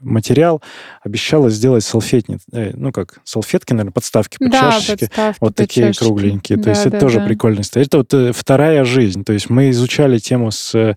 материал, 0.00 0.62
обещала 1.02 1.50
сделать 1.50 1.84
салфетни, 1.84 2.38
ну 2.50 2.92
как, 2.92 3.18
салфетки, 3.24 3.74
наверное, 3.74 3.92
подставки 3.92 4.38
под 4.38 4.52
Да, 4.52 4.72
чашечки. 4.72 5.04
подставки 5.06 5.38
Вот 5.40 5.48
под 5.48 5.56
такие 5.56 5.86
чашечки. 5.88 6.04
кругленькие. 6.04 6.58
То 6.58 6.64
Да, 6.64 6.70
есть 6.70 6.82
это 6.82 6.90
да, 6.92 7.00
тоже 7.00 7.18
да. 7.18 7.26
прикольная 7.26 7.60
история. 7.62 7.86
Это 7.86 7.98
вот 7.98 8.36
вторая 8.36 8.84
жизнь. 8.84 9.22
То 9.24 9.34
есть 9.34 9.50
мы 9.50 9.68
изучали 9.70 10.18
тему 10.18 10.50
с 10.50 10.96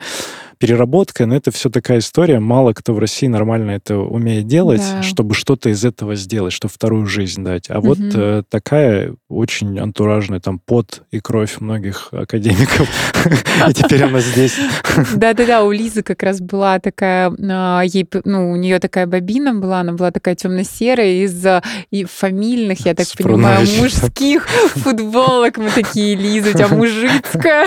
переработкой, 0.60 1.26
но 1.26 1.36
это 1.36 1.52
все 1.52 1.70
такая 1.70 2.00
история. 2.00 2.40
Мало 2.40 2.74
кто 2.74 2.94
в 2.94 3.00
России 3.00 3.28
нормально 3.28 3.72
это 3.72 3.98
умеет 3.98 4.46
делать, 4.48 4.82
Да. 4.82 5.02
чтобы 5.04 5.34
что-то 5.34 5.70
из 5.70 5.84
этого 5.86 6.16
сделать, 6.16 6.54
чтобы 6.54 6.74
вторую 6.74 7.06
жизнь 7.06 7.44
дать. 7.44 7.70
А 7.70 7.80
вот 7.80 7.98
Мгм. 7.98 8.12
э, 8.14 8.44
такая 8.50 9.14
очень 9.30 9.80
антуражная, 9.80 10.40
там, 10.40 10.60
пот 10.60 11.04
и 11.12 11.20
кровь 11.20 11.60
многих 11.60 12.10
академиков. 12.12 12.88
И 13.70 13.74
теперь 13.74 14.04
она 14.04 14.20
здесь. 14.20 14.56
Да-да-да, 15.16 15.64
у 15.64 15.72
Лизы 15.72 16.04
как 16.04 16.24
раз 16.24 16.42
была 16.42 16.80
такая, 16.80 17.34
а, 17.50 17.82
ей, 17.82 18.08
ну, 18.26 18.52
у 18.52 18.56
нее 18.56 18.80
такая 18.80 19.08
бобина 19.08 19.54
была, 19.56 19.80
она 19.82 19.94
была 19.94 20.12
такая 20.12 20.36
темно-серая 20.36 21.24
из 21.24 22.10
фамильных, 22.10 22.86
я 22.86 22.94
так 22.96 23.08
понимаю, 23.18 23.66
мужских 23.82 24.48
футболок. 24.48 25.58
Мы 25.58 25.70
такие, 25.70 26.16
Лиза, 26.16 26.50
у 26.50 26.54
тебя 26.54 26.68
мужицкая 26.76 27.66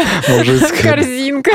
корзинка. 0.82 1.52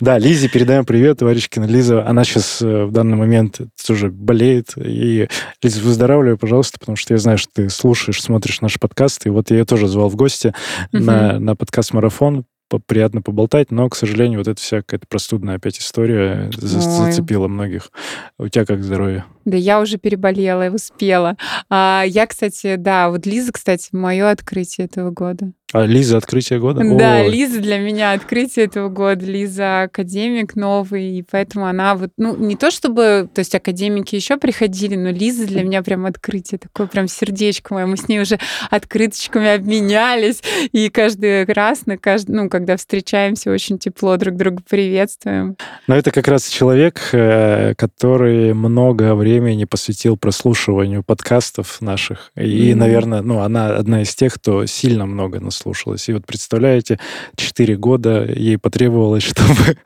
Да, 0.00 0.18
Лизе 0.18 0.48
передаем 0.68 0.84
привет, 0.84 1.22
Варечкина 1.22 1.64
Лиза. 1.64 2.06
Она 2.06 2.24
сейчас 2.24 2.60
в 2.60 2.90
данный 2.90 3.16
момент 3.16 3.58
тоже 3.86 4.10
болеет. 4.10 4.74
И, 4.76 5.26
Лиза, 5.62 5.80
выздоравливай, 5.80 6.36
пожалуйста, 6.36 6.78
потому 6.78 6.94
что 6.94 7.14
я 7.14 7.18
знаю, 7.18 7.38
что 7.38 7.50
ты 7.54 7.70
слушаешь, 7.70 8.20
смотришь 8.20 8.60
наши 8.60 8.78
подкасты. 8.78 9.30
И 9.30 9.32
вот 9.32 9.50
я 9.50 9.56
ее 9.56 9.64
тоже 9.64 9.88
звал 9.88 10.10
в 10.10 10.16
гости 10.16 10.52
на, 10.92 11.38
на 11.40 11.56
подкаст-марафон. 11.56 12.44
По- 12.68 12.80
Приятно 12.80 13.22
поболтать, 13.22 13.70
но, 13.70 13.88
к 13.88 13.96
сожалению, 13.96 14.40
вот 14.40 14.48
эта 14.48 14.60
вся 14.60 14.82
какая-то 14.82 15.06
простудная 15.08 15.54
опять 15.56 15.78
история 15.78 16.50
за- 16.54 16.76
Ой. 16.76 17.12
зацепила 17.12 17.48
многих. 17.48 17.90
У 18.38 18.46
тебя 18.48 18.66
как 18.66 18.84
здоровье? 18.84 19.24
Да 19.46 19.56
я 19.56 19.80
уже 19.80 19.96
переболела 19.96 20.66
и 20.66 20.68
успела. 20.68 21.38
А, 21.70 22.04
я, 22.06 22.26
кстати, 22.26 22.76
да, 22.76 23.08
вот 23.08 23.24
Лиза, 23.24 23.52
кстати, 23.52 23.88
мое 23.92 24.28
открытие 24.30 24.84
этого 24.84 25.12
года. 25.12 25.52
А 25.72 25.84
Лиза, 25.84 26.16
открытие 26.16 26.60
года? 26.60 26.80
Да, 26.98 27.16
Ой, 27.20 27.30
Лиза 27.30 27.60
для 27.60 27.78
меня 27.78 28.12
открытие 28.12 28.64
этого 28.64 28.88
года. 28.88 29.26
Лиза 29.26 29.82
академик 29.82 30.56
новый, 30.56 31.18
и 31.18 31.24
поэтому 31.30 31.66
она 31.66 31.94
вот, 31.94 32.10
ну, 32.16 32.34
не 32.36 32.56
то 32.56 32.70
чтобы, 32.70 33.28
то 33.34 33.40
есть 33.40 33.54
академики 33.54 34.14
еще 34.14 34.38
приходили, 34.38 34.96
но 34.96 35.10
Лиза 35.10 35.46
для 35.46 35.62
меня 35.62 35.82
прям 35.82 36.06
открытие, 36.06 36.58
такое 36.58 36.86
прям 36.86 37.06
сердечко 37.06 37.74
мое. 37.74 37.84
Мы 37.84 37.98
с 37.98 38.08
ней 38.08 38.20
уже 38.20 38.38
открыточками 38.70 39.54
обменялись, 39.54 40.42
и 40.72 40.88
каждый 40.88 41.44
раз, 41.44 41.84
на 41.84 41.98
кажд... 41.98 42.28
ну, 42.28 42.48
когда 42.48 42.76
встречаемся, 42.78 43.50
очень 43.50 43.78
тепло 43.78 44.16
друг 44.16 44.36
друга 44.36 44.62
приветствуем. 44.68 45.56
Но 45.86 45.94
это 45.96 46.10
как 46.12 46.28
раз 46.28 46.48
человек, 46.48 47.00
э, 47.12 47.74
который 47.76 48.54
много 48.54 49.14
времени 49.14 49.64
посвятил 49.66 50.16
прослушиванию 50.16 51.02
подкастов 51.02 51.82
наших. 51.82 52.32
И, 52.36 52.70
Мгм. 52.70 52.78
наверное, 52.78 53.20
ну, 53.20 53.40
она 53.40 53.76
одна 53.76 54.02
из 54.02 54.14
тех, 54.14 54.32
кто 54.34 54.64
сильно 54.64 55.04
много 55.04 55.40
наслушалась. 55.58 56.08
И 56.08 56.12
вот 56.12 56.26
представляете, 56.26 56.98
4 57.36 57.76
года 57.76 58.24
ей 58.24 58.58
потребовалось, 58.58 59.22
чтобы 59.24 59.76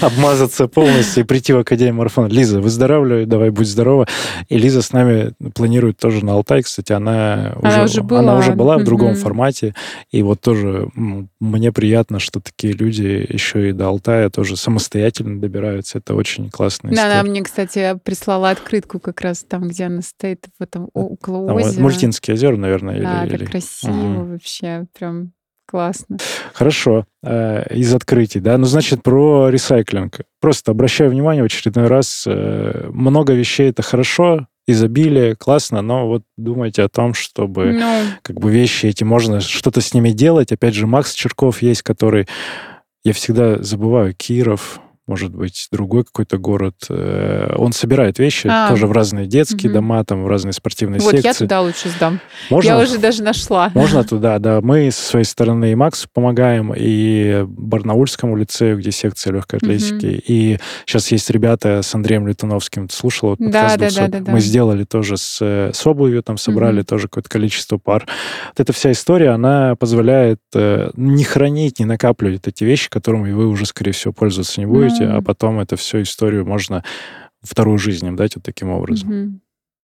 обмазаться 0.00 0.68
полностью 0.68 1.24
и 1.24 1.26
прийти 1.26 1.52
в 1.52 1.58
Академию 1.58 1.94
марафона. 1.96 2.26
Лиза, 2.28 2.60
выздоравливай, 2.60 3.26
давай, 3.26 3.50
будь 3.50 3.66
здорова. 3.68 4.06
И 4.48 4.58
Лиза 4.58 4.82
с 4.82 4.92
нами 4.92 5.32
планирует 5.54 5.98
тоже 5.98 6.24
на 6.24 6.32
Алтай. 6.32 6.62
Кстати, 6.62 6.92
она, 6.92 7.54
Она 7.62 7.84
уже 7.84 8.02
была. 8.02 8.20
она 8.20 8.36
уже 8.36 8.52
была 8.52 8.78
в 8.78 8.84
другом 8.84 9.14
формате. 9.14 9.74
И 10.10 10.22
вот 10.22 10.40
тоже 10.40 10.88
мне 11.40 11.72
приятно, 11.72 12.18
что 12.18 12.40
такие 12.40 12.72
люди 12.72 13.26
еще 13.28 13.70
и 13.70 13.72
до 13.72 13.88
Алтая 13.88 14.30
тоже 14.30 14.56
самостоятельно 14.56 15.40
добираются. 15.40 15.98
Это 15.98 16.14
очень 16.14 16.50
классная 16.50 16.90
Да, 16.92 16.96
история. 17.02 17.20
она 17.20 17.30
мне, 17.30 17.42
кстати, 17.42 17.98
прислала 18.04 18.50
открытку 18.50 18.98
как 19.00 19.20
раз 19.20 19.44
там, 19.48 19.68
где 19.68 19.84
она 19.84 20.02
стоит, 20.02 20.46
в 20.58 20.62
этом 20.62 20.88
о- 20.94 21.06
около 21.06 21.46
Там, 21.48 21.56
озера. 21.56 21.82
Мультинские 21.82 22.34
озера, 22.34 22.56
наверное, 22.56 23.00
Да, 23.02 23.22
или, 23.24 23.30
так 23.30 23.40
или- 23.40 23.46
красиво 23.46 23.92
Мгм. 23.92 24.32
вообще, 24.32 24.84
прям 24.98 25.32
классно. 25.66 26.16
Хорошо. 26.54 27.06
Э, 27.22 27.64
Из 27.74 27.94
открытий, 27.94 28.40
да? 28.40 28.58
Ну, 28.58 28.64
значит, 28.64 29.02
про 29.02 29.48
ресайклинг. 29.48 30.20
Просто 30.40 30.72
обращаю 30.72 31.10
внимание 31.10 31.42
в 31.42 31.46
очередной 31.46 31.86
раз, 31.86 32.24
э, 32.26 32.88
много 32.92 33.34
вещей 33.34 33.70
это 33.70 33.82
хорошо, 33.82 34.46
изобилие, 34.66 35.34
классно, 35.34 35.82
но 35.82 36.06
вот 36.08 36.22
думайте 36.36 36.82
о 36.82 36.88
том, 36.88 37.14
чтобы 37.14 37.72
ну... 37.72 38.02
как 38.22 38.38
бы 38.38 38.50
вещи 38.50 38.86
эти, 38.86 39.04
можно 39.04 39.40
что-то 39.40 39.80
с 39.80 39.94
ними 39.94 40.10
делать. 40.10 40.52
Опять 40.52 40.74
же, 40.74 40.86
Макс 40.86 41.12
Черков 41.12 41.62
есть, 41.62 41.82
который, 41.82 42.26
я 43.04 43.12
всегда 43.12 43.62
забываю, 43.62 44.14
Киров, 44.14 44.80
может 45.08 45.34
быть, 45.34 45.68
другой 45.72 46.04
какой-то 46.04 46.36
город. 46.36 46.74
Э, 46.90 47.54
он 47.56 47.72
собирает 47.72 48.18
вещи 48.18 48.46
а, 48.46 48.68
тоже 48.68 48.86
в 48.86 48.92
разные 48.92 49.26
детские 49.26 49.70
угу. 49.70 49.78
дома, 49.78 50.04
там, 50.04 50.22
в 50.22 50.28
разные 50.28 50.52
спортивные 50.52 51.00
вот 51.00 51.12
секции. 51.12 51.28
Вот 51.28 51.34
я 51.34 51.34
туда 51.34 51.62
лучше 51.62 51.88
сдам. 51.88 52.20
Можно? 52.50 52.68
Я 52.68 52.78
уже 52.78 52.98
даже 52.98 53.22
нашла. 53.22 53.70
Можно 53.74 54.04
туда, 54.04 54.38
да. 54.38 54.60
Мы 54.60 54.90
со 54.90 55.02
своей 55.02 55.24
стороны 55.24 55.72
и 55.72 55.74
Максу 55.74 56.08
помогаем, 56.12 56.74
и 56.76 57.42
Барнаульскому 57.48 58.36
лицею, 58.36 58.78
где 58.78 58.92
секция 58.92 59.32
легкой 59.32 59.56
атлетики. 59.56 60.06
Угу. 60.06 60.22
И 60.26 60.58
сейчас 60.84 61.10
есть 61.10 61.30
ребята 61.30 61.80
с 61.82 61.94
Андреем 61.94 62.28
Летуновским. 62.28 62.86
Ты 62.88 62.94
слушала? 62.94 63.30
Вот 63.30 63.38
да, 63.50 63.76
да, 63.78 63.88
да, 63.88 64.08
да, 64.08 64.20
да. 64.20 64.32
Мы 64.32 64.40
сделали 64.40 64.84
тоже 64.84 65.16
с, 65.16 65.40
с 65.40 65.86
обувью, 65.86 66.22
там 66.22 66.36
собрали 66.36 66.80
угу. 66.80 66.86
тоже 66.86 67.08
какое-то 67.08 67.30
количество 67.30 67.78
пар. 67.78 68.06
Вот 68.48 68.60
эта 68.60 68.74
вся 68.74 68.92
история, 68.92 69.30
она 69.30 69.74
позволяет 69.74 70.40
э, 70.54 70.90
не 70.96 71.24
хранить, 71.24 71.78
не 71.78 71.86
накапливать 71.86 72.46
эти 72.46 72.64
вещи, 72.64 72.90
которыми 72.90 73.32
вы 73.32 73.46
уже, 73.46 73.64
скорее 73.64 73.92
всего, 73.92 74.12
пользоваться 74.12 74.60
не 74.60 74.66
будете 74.66 74.97
работе, 75.00 75.18
а 75.18 75.22
потом 75.22 75.60
это 75.60 75.76
всю 75.76 76.02
историю 76.02 76.46
можно 76.46 76.84
вторую 77.42 77.78
жизнь 77.78 78.06
им 78.06 78.16
дать 78.16 78.36
вот 78.36 78.44
таким 78.44 78.70
образом. 78.70 79.08
Угу. 79.10 79.40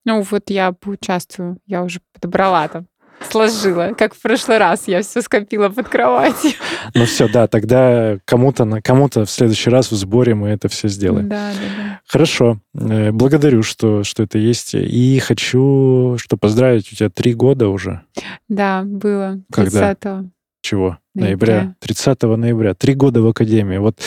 Ну 0.06 0.22
вот 0.22 0.50
я 0.50 0.72
поучаствую, 0.72 1.60
я 1.66 1.84
уже 1.84 2.00
подобрала 2.14 2.68
там 2.68 2.88
сложила, 3.30 3.93
как 3.97 4.16
в 4.16 4.22
прошлый 4.22 4.58
раз. 4.58 4.88
Я 4.88 5.02
все 5.02 5.22
скопила 5.22 5.70
под 5.70 5.89
кроватью. 5.89 6.52
Ну 6.95 7.06
все, 7.06 7.28
да, 7.28 7.47
тогда 7.47 8.18
кому-то 8.26 8.66
на 8.66 8.82
кому-то 8.82 9.26
в 9.26 9.30
следующий 9.30 9.70
раз 9.70 9.91
в 9.91 9.95
сборе 9.95 10.34
мы 10.34 10.50
это 10.50 10.70
все 10.70 10.88
сделаем. 10.88 11.30
Да, 11.30 11.52
да, 11.52 11.84
да. 11.84 12.00
Хорошо. 12.08 12.60
Э, 12.74 13.12
благодарю, 13.12 13.62
что, 13.62 14.04
что 14.04 14.24
это 14.24 14.39
есть. 14.39 14.74
И 14.74 15.20
хочу, 15.20 16.16
что 16.18 16.38
поздравить, 16.38 16.91
у 16.91 16.95
тебя 16.95 17.10
три 17.10 17.34
года 17.34 17.68
уже. 17.68 18.02
Да, 18.47 18.84
было. 18.84 19.39
Когда? 19.52 19.93
30 19.93 20.32
Чего? 20.62 20.97
Ноября. 21.14 21.76
30 21.80 22.22
ноября. 22.24 22.74
Три 22.74 22.95
года 22.95 23.22
в 23.22 23.28
Академии. 23.28 23.78
Вот 23.78 24.00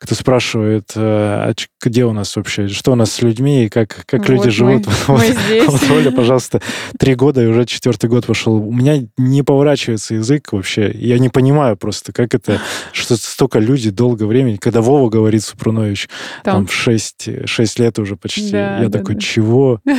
кто 0.00 0.14
спрашивает, 0.14 0.92
э, 0.96 1.00
а 1.00 1.52
где 1.82 2.06
у 2.06 2.12
нас 2.12 2.34
вообще, 2.34 2.68
что 2.68 2.92
у 2.92 2.94
нас 2.94 3.12
с 3.12 3.20
людьми 3.20 3.66
и 3.66 3.68
как, 3.68 4.06
как 4.06 4.20
вот 4.20 4.28
люди 4.30 4.46
мы, 4.46 4.50
живут. 4.50 4.86
Мы 4.86 5.14
вот, 5.14 5.22
здесь. 5.22 5.66
Вот, 5.66 5.82
Оля, 5.90 6.10
пожалуйста, 6.10 6.62
три 6.98 7.14
года 7.14 7.42
и 7.42 7.46
уже 7.46 7.66
четвертый 7.66 8.08
год 8.08 8.24
пошел. 8.24 8.54
У 8.54 8.72
меня 8.72 9.06
не 9.18 9.42
поворачивается 9.42 10.14
язык 10.14 10.54
вообще. 10.54 10.90
Я 10.94 11.18
не 11.18 11.28
понимаю 11.28 11.76
просто, 11.76 12.14
как 12.14 12.34
это, 12.34 12.60
что 12.92 13.14
столько 13.16 13.58
люди 13.58 13.90
долго 13.90 14.24
времени, 14.24 14.56
когда 14.56 14.80
Вова 14.80 15.10
говорит 15.10 15.42
Супрунович, 15.44 16.08
там, 16.44 16.54
там 16.54 16.66
в 16.66 16.72
6, 16.72 17.46
6 17.46 17.78
лет 17.78 17.98
уже 17.98 18.16
почти. 18.16 18.52
Да, 18.52 18.78
я 18.78 18.88
да, 18.88 18.98
такой, 18.98 19.16
да. 19.16 19.20
чего? 19.20 19.80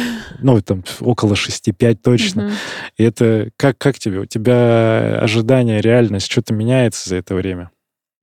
Ну, 0.41 0.59
там 0.61 0.83
около 0.99 1.33
6-5 1.33 1.99
точно. 2.01 2.45
Угу. 2.45 2.53
И 2.97 3.03
это 3.03 3.49
как, 3.55 3.77
как 3.77 3.99
тебе? 3.99 4.19
У 4.19 4.25
тебя 4.25 5.19
ожидания, 5.21 5.79
реальность, 5.79 6.31
что-то 6.31 6.55
меняется 6.55 7.09
за 7.09 7.17
это 7.17 7.35
время? 7.35 7.69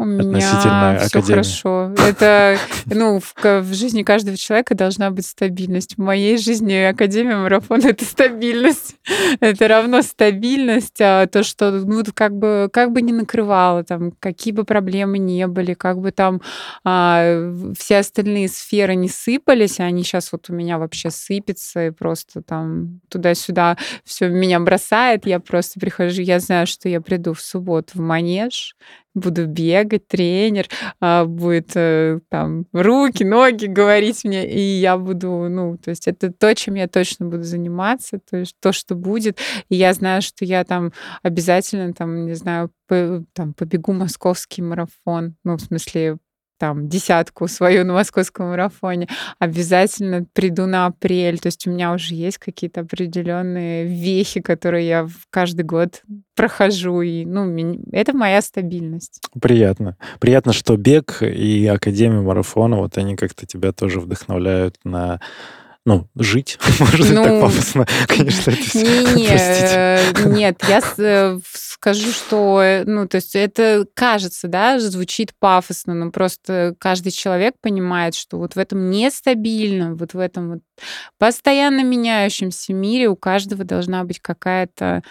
У 0.00 0.04
меня 0.04 0.98
все 1.00 1.20
хорошо. 1.22 1.92
Это, 2.06 2.56
ну, 2.86 3.18
в, 3.18 3.34
в 3.42 3.74
жизни 3.74 4.04
каждого 4.04 4.36
человека 4.36 4.76
должна 4.76 5.10
быть 5.10 5.26
стабильность. 5.26 5.96
В 5.96 6.00
моей 6.00 6.38
жизни 6.38 6.72
Академия 6.74 7.36
Марафон— 7.36 7.80
это 7.84 8.04
стабильность. 8.04 8.94
Это 9.40 9.66
равно 9.66 10.02
стабильность. 10.02 11.00
А 11.00 11.26
то, 11.26 11.42
что, 11.42 11.72
ну, 11.72 12.04
как 12.14 12.36
бы, 12.36 12.68
как 12.72 12.92
бы 12.92 13.02
ни 13.02 13.10
накрывало, 13.10 13.82
там, 13.82 14.12
какие 14.12 14.54
бы 14.54 14.62
проблемы 14.62 15.18
не 15.18 15.48
были, 15.48 15.74
как 15.74 15.98
бы 15.98 16.12
там 16.12 16.42
а, 16.84 17.52
все 17.76 17.98
остальные 17.98 18.48
сферы 18.50 18.94
не 18.94 19.08
сыпались, 19.08 19.80
а 19.80 19.84
они 19.84 20.04
сейчас 20.04 20.30
вот 20.30 20.48
у 20.48 20.52
меня 20.52 20.78
вообще 20.78 21.10
сыпятся, 21.10 21.88
и 21.88 21.90
просто 21.90 22.40
там 22.42 23.00
туда-сюда 23.08 23.76
все 24.04 24.28
меня 24.28 24.60
бросает. 24.60 25.26
Я 25.26 25.40
просто 25.40 25.80
прихожу, 25.80 26.22
я 26.22 26.38
знаю, 26.38 26.68
что 26.68 26.88
я 26.88 27.00
приду 27.00 27.32
в 27.32 27.40
субботу 27.40 27.90
в 27.94 28.00
манеж, 28.00 28.76
буду 29.18 29.46
бегать, 29.46 30.08
тренер 30.08 30.66
а, 31.00 31.24
будет 31.24 31.72
э, 31.74 32.20
там 32.30 32.66
руки, 32.72 33.24
ноги 33.24 33.66
говорить 33.66 34.24
мне, 34.24 34.48
и 34.50 34.60
я 34.60 34.96
буду, 34.96 35.48
ну, 35.48 35.76
то 35.76 35.90
есть 35.90 36.08
это 36.08 36.32
то, 36.32 36.54
чем 36.54 36.74
я 36.74 36.88
точно 36.88 37.26
буду 37.26 37.42
заниматься, 37.42 38.18
то 38.18 38.36
есть 38.36 38.56
то, 38.60 38.72
что 38.72 38.94
будет, 38.94 39.38
и 39.68 39.76
я 39.76 39.92
знаю, 39.92 40.22
что 40.22 40.44
я 40.44 40.64
там 40.64 40.92
обязательно 41.22 41.92
там, 41.92 42.26
не 42.26 42.34
знаю, 42.34 42.70
по, 42.86 43.24
там 43.34 43.54
побегу 43.54 43.92
московский 43.92 44.62
марафон, 44.62 45.36
ну, 45.44 45.56
в 45.56 45.60
смысле 45.60 46.18
там 46.58 46.88
десятку 46.88 47.48
свою 47.48 47.84
на 47.84 47.94
московском 47.94 48.48
марафоне, 48.48 49.08
обязательно 49.38 50.26
приду 50.32 50.66
на 50.66 50.86
апрель. 50.86 51.38
То 51.38 51.46
есть 51.46 51.66
у 51.66 51.70
меня 51.70 51.92
уже 51.92 52.14
есть 52.14 52.38
какие-то 52.38 52.80
определенные 52.80 53.86
вехи, 53.86 54.40
которые 54.40 54.86
я 54.86 55.08
каждый 55.30 55.64
год 55.64 56.02
прохожу. 56.34 57.00
И, 57.02 57.24
ну, 57.24 57.78
это 57.92 58.16
моя 58.16 58.42
стабильность. 58.42 59.20
Приятно. 59.40 59.96
Приятно, 60.20 60.52
что 60.52 60.76
бег 60.76 61.22
и 61.22 61.66
Академия 61.66 62.20
марафона, 62.20 62.76
вот 62.76 62.98
они 62.98 63.16
как-то 63.16 63.46
тебя 63.46 63.72
тоже 63.72 64.00
вдохновляют 64.00 64.76
на 64.84 65.20
ну, 65.88 66.06
жить, 66.16 66.58
может 66.80 67.10
ну, 67.10 67.24
так 67.24 67.40
пафосно, 67.40 67.86
конечно, 68.06 68.50
это 68.50 68.62
все, 68.62 68.82
не, 68.82 69.14
не, 69.14 70.36
Нет, 70.36 70.62
я 70.68 70.82
э, 70.98 71.38
скажу, 71.50 72.12
что, 72.12 72.60
э, 72.62 72.84
ну, 72.84 73.08
то 73.08 73.16
есть 73.16 73.34
это 73.34 73.86
кажется, 73.94 74.48
да, 74.48 74.78
звучит 74.80 75.32
пафосно, 75.38 75.94
но 75.94 76.10
просто 76.10 76.74
каждый 76.78 77.10
человек 77.10 77.54
понимает, 77.62 78.14
что 78.14 78.36
вот 78.36 78.54
в 78.54 78.58
этом 78.58 78.90
нестабильном, 78.90 79.96
вот 79.96 80.12
в 80.12 80.18
этом 80.18 80.50
вот 80.50 80.60
постоянно 81.18 81.82
меняющемся 81.84 82.74
мире 82.74 83.08
у 83.08 83.16
каждого 83.16 83.64
должна 83.64 84.04
быть 84.04 84.20
какая-то 84.20 85.02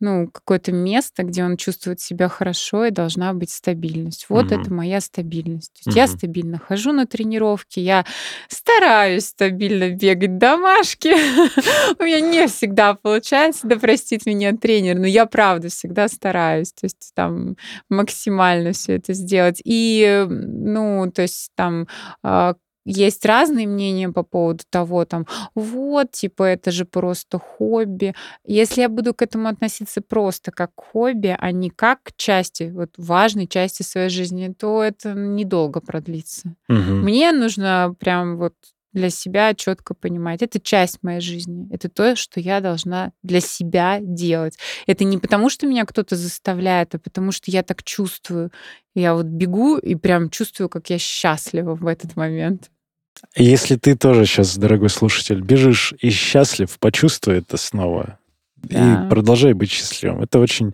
ну, 0.00 0.28
какое-то 0.30 0.72
место, 0.72 1.22
где 1.22 1.44
он 1.44 1.56
чувствует 1.56 2.00
себя 2.00 2.28
хорошо, 2.28 2.84
и 2.86 2.90
должна 2.90 3.32
быть 3.32 3.50
стабильность. 3.50 4.26
Вот 4.28 4.46
mm-hmm. 4.46 4.60
это 4.60 4.72
моя 4.72 5.00
стабильность. 5.00 5.72
То 5.72 5.78
есть 5.78 5.96
mm-hmm. 5.96 6.00
Я 6.00 6.06
стабильно 6.06 6.58
хожу 6.58 6.92
на 6.92 7.06
тренировки, 7.06 7.80
я 7.80 8.04
стараюсь 8.48 9.26
стабильно 9.26 9.90
бегать 9.90 10.38
домашки. 10.38 11.08
У 11.98 12.04
меня 12.04 12.20
не 12.20 12.46
всегда 12.48 12.94
получается, 12.94 13.66
да 13.66 13.76
простит 13.76 14.26
меня 14.26 14.56
тренер, 14.56 14.98
но 14.98 15.06
я 15.06 15.26
правда 15.26 15.68
всегда 15.68 16.08
стараюсь, 16.08 16.72
то 16.72 16.84
есть 16.84 17.12
там 17.14 17.56
максимально 17.88 18.72
все 18.72 18.96
это 18.96 19.12
сделать. 19.14 19.60
И, 19.64 20.26
ну, 20.28 21.10
то 21.12 21.22
есть 21.22 21.50
там 21.54 21.86
а, 22.22 22.54
есть 22.84 23.24
разные 23.24 23.66
мнения 23.66 24.08
по 24.10 24.22
поводу 24.22 24.64
того, 24.68 25.04
там, 25.04 25.26
вот, 25.54 26.12
типа, 26.12 26.44
это 26.44 26.70
же 26.70 26.84
просто 26.84 27.38
хобби. 27.38 28.14
Если 28.44 28.82
я 28.82 28.88
буду 28.88 29.14
к 29.14 29.22
этому 29.22 29.48
относиться 29.48 30.02
просто 30.02 30.52
как 30.52 30.70
к 30.74 30.82
хобби, 30.92 31.36
а 31.38 31.52
не 31.52 31.70
как 31.70 32.02
к 32.02 32.12
части, 32.16 32.70
вот 32.74 32.90
важной 32.96 33.46
части 33.46 33.82
своей 33.82 34.08
жизни, 34.08 34.54
то 34.56 34.82
это 34.82 35.14
недолго 35.14 35.80
продлится. 35.80 36.54
Угу. 36.68 36.76
Мне 36.78 37.32
нужно 37.32 37.94
прям 37.98 38.36
вот 38.36 38.54
для 38.94 39.10
себя 39.10 39.54
четко 39.54 39.92
понимать. 39.92 40.40
Это 40.40 40.60
часть 40.60 41.02
моей 41.02 41.20
жизни. 41.20 41.66
Это 41.70 41.88
то, 41.88 42.16
что 42.16 42.40
я 42.40 42.60
должна 42.60 43.12
для 43.22 43.40
себя 43.40 43.98
делать. 44.00 44.56
Это 44.86 45.04
не 45.04 45.18
потому, 45.18 45.50
что 45.50 45.66
меня 45.66 45.84
кто-то 45.84 46.16
заставляет, 46.16 46.94
а 46.94 46.98
потому 46.98 47.32
что 47.32 47.50
я 47.50 47.62
так 47.62 47.82
чувствую. 47.82 48.50
Я 48.94 49.14
вот 49.14 49.26
бегу 49.26 49.76
и 49.76 49.96
прям 49.96 50.30
чувствую, 50.30 50.68
как 50.68 50.88
я 50.90 50.98
счастлива 50.98 51.74
в 51.74 51.86
этот 51.86 52.14
момент. 52.14 52.70
Если 53.36 53.76
ты 53.76 53.96
тоже 53.96 54.26
сейчас, 54.26 54.56
дорогой 54.56 54.90
слушатель, 54.90 55.40
бежишь 55.40 55.94
и 56.00 56.10
счастлив, 56.10 56.76
почувствуй 56.78 57.38
это 57.38 57.56
снова. 57.56 58.18
Да. 58.62 59.04
И 59.06 59.10
продолжай 59.10 59.52
быть 59.52 59.70
счастливым. 59.70 60.22
Это 60.22 60.38
очень, 60.38 60.72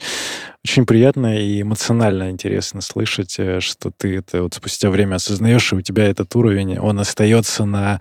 очень 0.64 0.86
приятно 0.86 1.38
и 1.38 1.62
эмоционально 1.62 2.30
интересно 2.30 2.80
слышать, 2.80 3.34
э, 3.38 3.60
что 3.60 3.90
ты 3.90 4.18
это 4.18 4.42
вот 4.42 4.54
спустя 4.54 4.90
время 4.90 5.16
осознаешь, 5.16 5.72
и 5.72 5.76
у 5.76 5.80
тебя 5.80 6.04
этот 6.06 6.34
уровень, 6.36 6.78
он 6.78 7.00
остается 7.00 7.64
на 7.64 8.00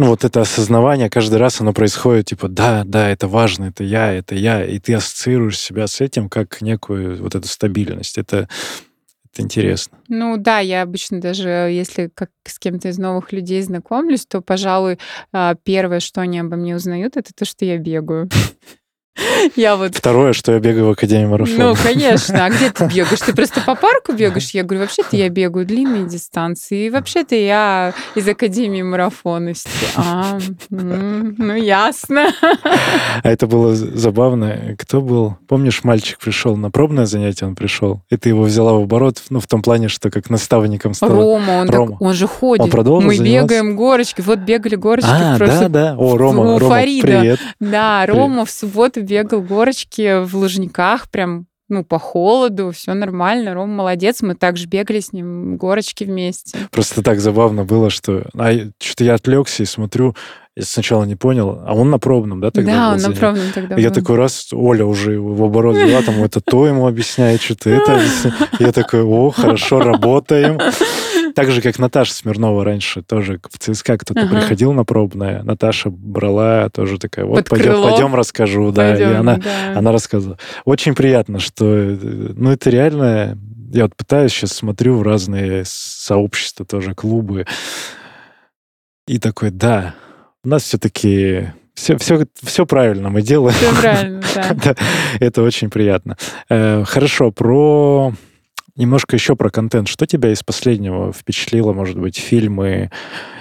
ну, 0.00 0.06
вот 0.06 0.24
это 0.24 0.42
осознавание 0.42 1.10
каждый 1.10 1.38
раз 1.38 1.60
оно 1.60 1.72
происходит, 1.72 2.26
типа, 2.26 2.46
да, 2.46 2.84
да, 2.86 3.08
это 3.08 3.26
важно, 3.26 3.64
это 3.64 3.82
я, 3.82 4.12
это 4.12 4.36
я, 4.36 4.64
и 4.64 4.78
ты 4.78 4.94
ассоциируешь 4.94 5.58
себя 5.58 5.88
с 5.88 6.00
этим 6.00 6.28
как 6.28 6.60
некую 6.60 7.20
вот 7.20 7.34
эту 7.34 7.48
стабильность. 7.48 8.16
Это 8.16 8.48
это 9.38 9.44
интересно. 9.44 9.98
Ну 10.08 10.36
да, 10.36 10.58
я 10.58 10.82
обычно 10.82 11.20
даже, 11.20 11.48
если 11.48 12.10
как 12.12 12.30
с 12.44 12.58
кем-то 12.58 12.88
из 12.88 12.98
новых 12.98 13.32
людей 13.32 13.62
знакомлюсь, 13.62 14.26
то, 14.26 14.40
пожалуй, 14.40 14.98
а, 15.32 15.54
первое, 15.54 16.00
что 16.00 16.20
они 16.20 16.40
обо 16.40 16.56
мне 16.56 16.74
узнают, 16.76 17.16
это 17.16 17.32
то, 17.34 17.44
что 17.44 17.64
я 17.64 17.78
бегаю. 17.78 18.28
Я 19.56 19.76
вот... 19.76 19.94
Второе, 19.94 20.32
что 20.32 20.52
я 20.52 20.60
бегаю 20.60 20.86
в 20.86 20.90
Академии 20.90 21.26
марафона. 21.26 21.70
Ну, 21.70 21.74
конечно. 21.74 22.44
А 22.44 22.50
где 22.50 22.70
ты 22.70 22.84
бегаешь? 22.94 23.20
Ты 23.20 23.34
просто 23.34 23.60
по 23.60 23.74
парку 23.74 24.12
бегаешь? 24.12 24.50
Я 24.50 24.62
говорю, 24.62 24.82
вообще-то 24.82 25.16
я 25.16 25.28
бегаю 25.28 25.66
длинные 25.66 26.06
дистанции. 26.06 26.86
И 26.86 26.90
вообще-то 26.90 27.34
я 27.34 27.94
из 28.14 28.28
Академии 28.28 28.82
марафонности. 28.82 29.68
А, 29.96 30.38
ну, 30.70 31.54
ясно. 31.54 32.32
А 33.22 33.30
это 33.30 33.46
было 33.46 33.74
забавно. 33.74 34.76
Кто 34.78 35.00
был? 35.00 35.36
Помнишь, 35.48 35.82
мальчик 35.82 36.18
пришел 36.18 36.56
на 36.56 36.70
пробное 36.70 37.06
занятие, 37.06 37.46
он 37.46 37.56
пришел, 37.56 38.02
и 38.10 38.16
ты 38.16 38.28
его 38.28 38.42
взяла 38.42 38.74
в 38.74 38.82
оборот, 38.82 39.22
ну, 39.30 39.40
в 39.40 39.46
том 39.46 39.62
плане, 39.62 39.88
что 39.88 40.10
как 40.10 40.30
наставником 40.30 40.94
стал. 40.94 41.10
Рома, 41.10 41.52
он, 41.52 41.68
Рома. 41.70 41.92
Так, 41.92 42.02
он 42.02 42.14
же 42.14 42.26
ходит. 42.26 42.64
Он 42.64 42.70
продолжил 42.70 43.08
Мы 43.08 43.16
заниматься? 43.16 43.54
бегаем 43.54 43.76
горочки. 43.76 44.20
Вот 44.20 44.38
бегали 44.40 44.76
горочки. 44.76 45.08
А, 45.10 45.38
да, 45.38 45.68
да. 45.68 45.94
О, 45.98 46.16
Рома, 46.16 46.58
Рома, 46.58 46.76
привет. 46.76 47.40
Да, 47.60 48.06
Рома 48.06 48.44
в 48.44 48.50
субботу 48.50 49.00
бегал 49.08 49.42
горочки 49.42 50.24
в 50.24 50.36
Лужниках, 50.36 51.10
прям 51.10 51.46
ну, 51.68 51.84
по 51.84 51.98
холоду, 51.98 52.70
все 52.72 52.94
нормально. 52.94 53.54
Рома 53.54 53.74
молодец, 53.74 54.22
мы 54.22 54.34
также 54.34 54.66
бегали 54.66 55.00
с 55.00 55.12
ним 55.12 55.56
горочки 55.58 56.04
вместе. 56.04 56.58
Просто 56.70 57.02
так 57.02 57.20
забавно 57.20 57.64
было, 57.64 57.90
что 57.90 58.24
а, 58.34 58.52
что-то 58.78 59.04
я 59.04 59.14
отвлекся 59.14 59.62
и 59.62 59.66
смотрю, 59.66 60.16
я 60.56 60.64
сначала 60.64 61.04
не 61.04 61.14
понял, 61.14 61.62
а 61.64 61.74
он 61.74 61.90
на 61.90 61.98
пробном, 61.98 62.40
да, 62.40 62.50
тогда 62.50 62.72
Да, 62.72 62.92
он 62.94 63.02
на 63.02 63.12
пробном 63.12 63.44
тогда 63.54 63.76
Я 63.76 63.90
такой 63.90 64.16
раз, 64.16 64.48
Оля 64.52 64.86
уже 64.86 65.20
в 65.20 65.42
оборот 65.42 65.76
взяла, 65.76 66.02
там 66.02 66.22
это 66.24 66.40
то 66.40 66.66
ему 66.66 66.86
объясняет, 66.86 67.42
что-то 67.42 67.70
это. 67.70 68.00
Я 68.58 68.72
такой, 68.72 69.02
о, 69.02 69.30
хорошо, 69.30 69.80
работаем. 69.80 70.58
Так 71.34 71.50
же, 71.50 71.62
как 71.62 71.78
Наташа 71.78 72.12
Смирнова 72.12 72.64
раньше 72.64 73.02
тоже 73.02 73.40
в 73.50 73.58
ЦСКА 73.58 73.98
кто-то 73.98 74.20
ага. 74.20 74.36
приходил 74.36 74.72
на 74.72 74.84
пробное. 74.84 75.42
Наташа 75.42 75.90
брала 75.90 76.68
тоже 76.70 76.98
такая, 76.98 77.24
вот 77.24 77.48
пойдем, 77.48 77.82
пойдем 77.82 78.14
расскажу. 78.14 78.72
да, 78.72 78.96
и 78.96 79.02
она, 79.02 79.36
да. 79.36 79.78
она 79.78 79.92
рассказывала. 79.92 80.38
Очень 80.64 80.94
приятно, 80.94 81.38
что, 81.40 81.64
ну, 81.64 82.50
это 82.50 82.70
реально... 82.70 83.38
Я 83.70 83.82
вот 83.82 83.94
пытаюсь 83.96 84.32
сейчас 84.32 84.52
смотрю 84.52 84.96
в 84.96 85.02
разные 85.02 85.64
сообщества 85.66 86.64
тоже, 86.64 86.94
клубы. 86.94 87.44
И 89.06 89.18
такой, 89.18 89.50
да, 89.50 89.94
у 90.42 90.48
нас 90.48 90.62
все-таки 90.62 91.48
все, 91.78 91.96
все, 91.96 92.26
все 92.42 92.66
правильно 92.66 93.08
мы 93.08 93.22
делаем. 93.22 93.56
Все 93.56 93.80
правильно, 93.80 94.22
да. 94.34 94.54
да. 94.64 94.74
Это 95.20 95.42
очень 95.42 95.70
приятно. 95.70 96.16
Э, 96.48 96.82
хорошо, 96.84 97.30
про 97.30 98.12
Немножко 98.78 99.16
еще 99.16 99.34
про 99.34 99.50
контент. 99.50 99.88
Что 99.88 100.06
тебя 100.06 100.30
из 100.30 100.44
последнего 100.44 101.12
впечатлило? 101.12 101.72
Может 101.72 101.98
быть, 101.98 102.16
фильмы, 102.16 102.92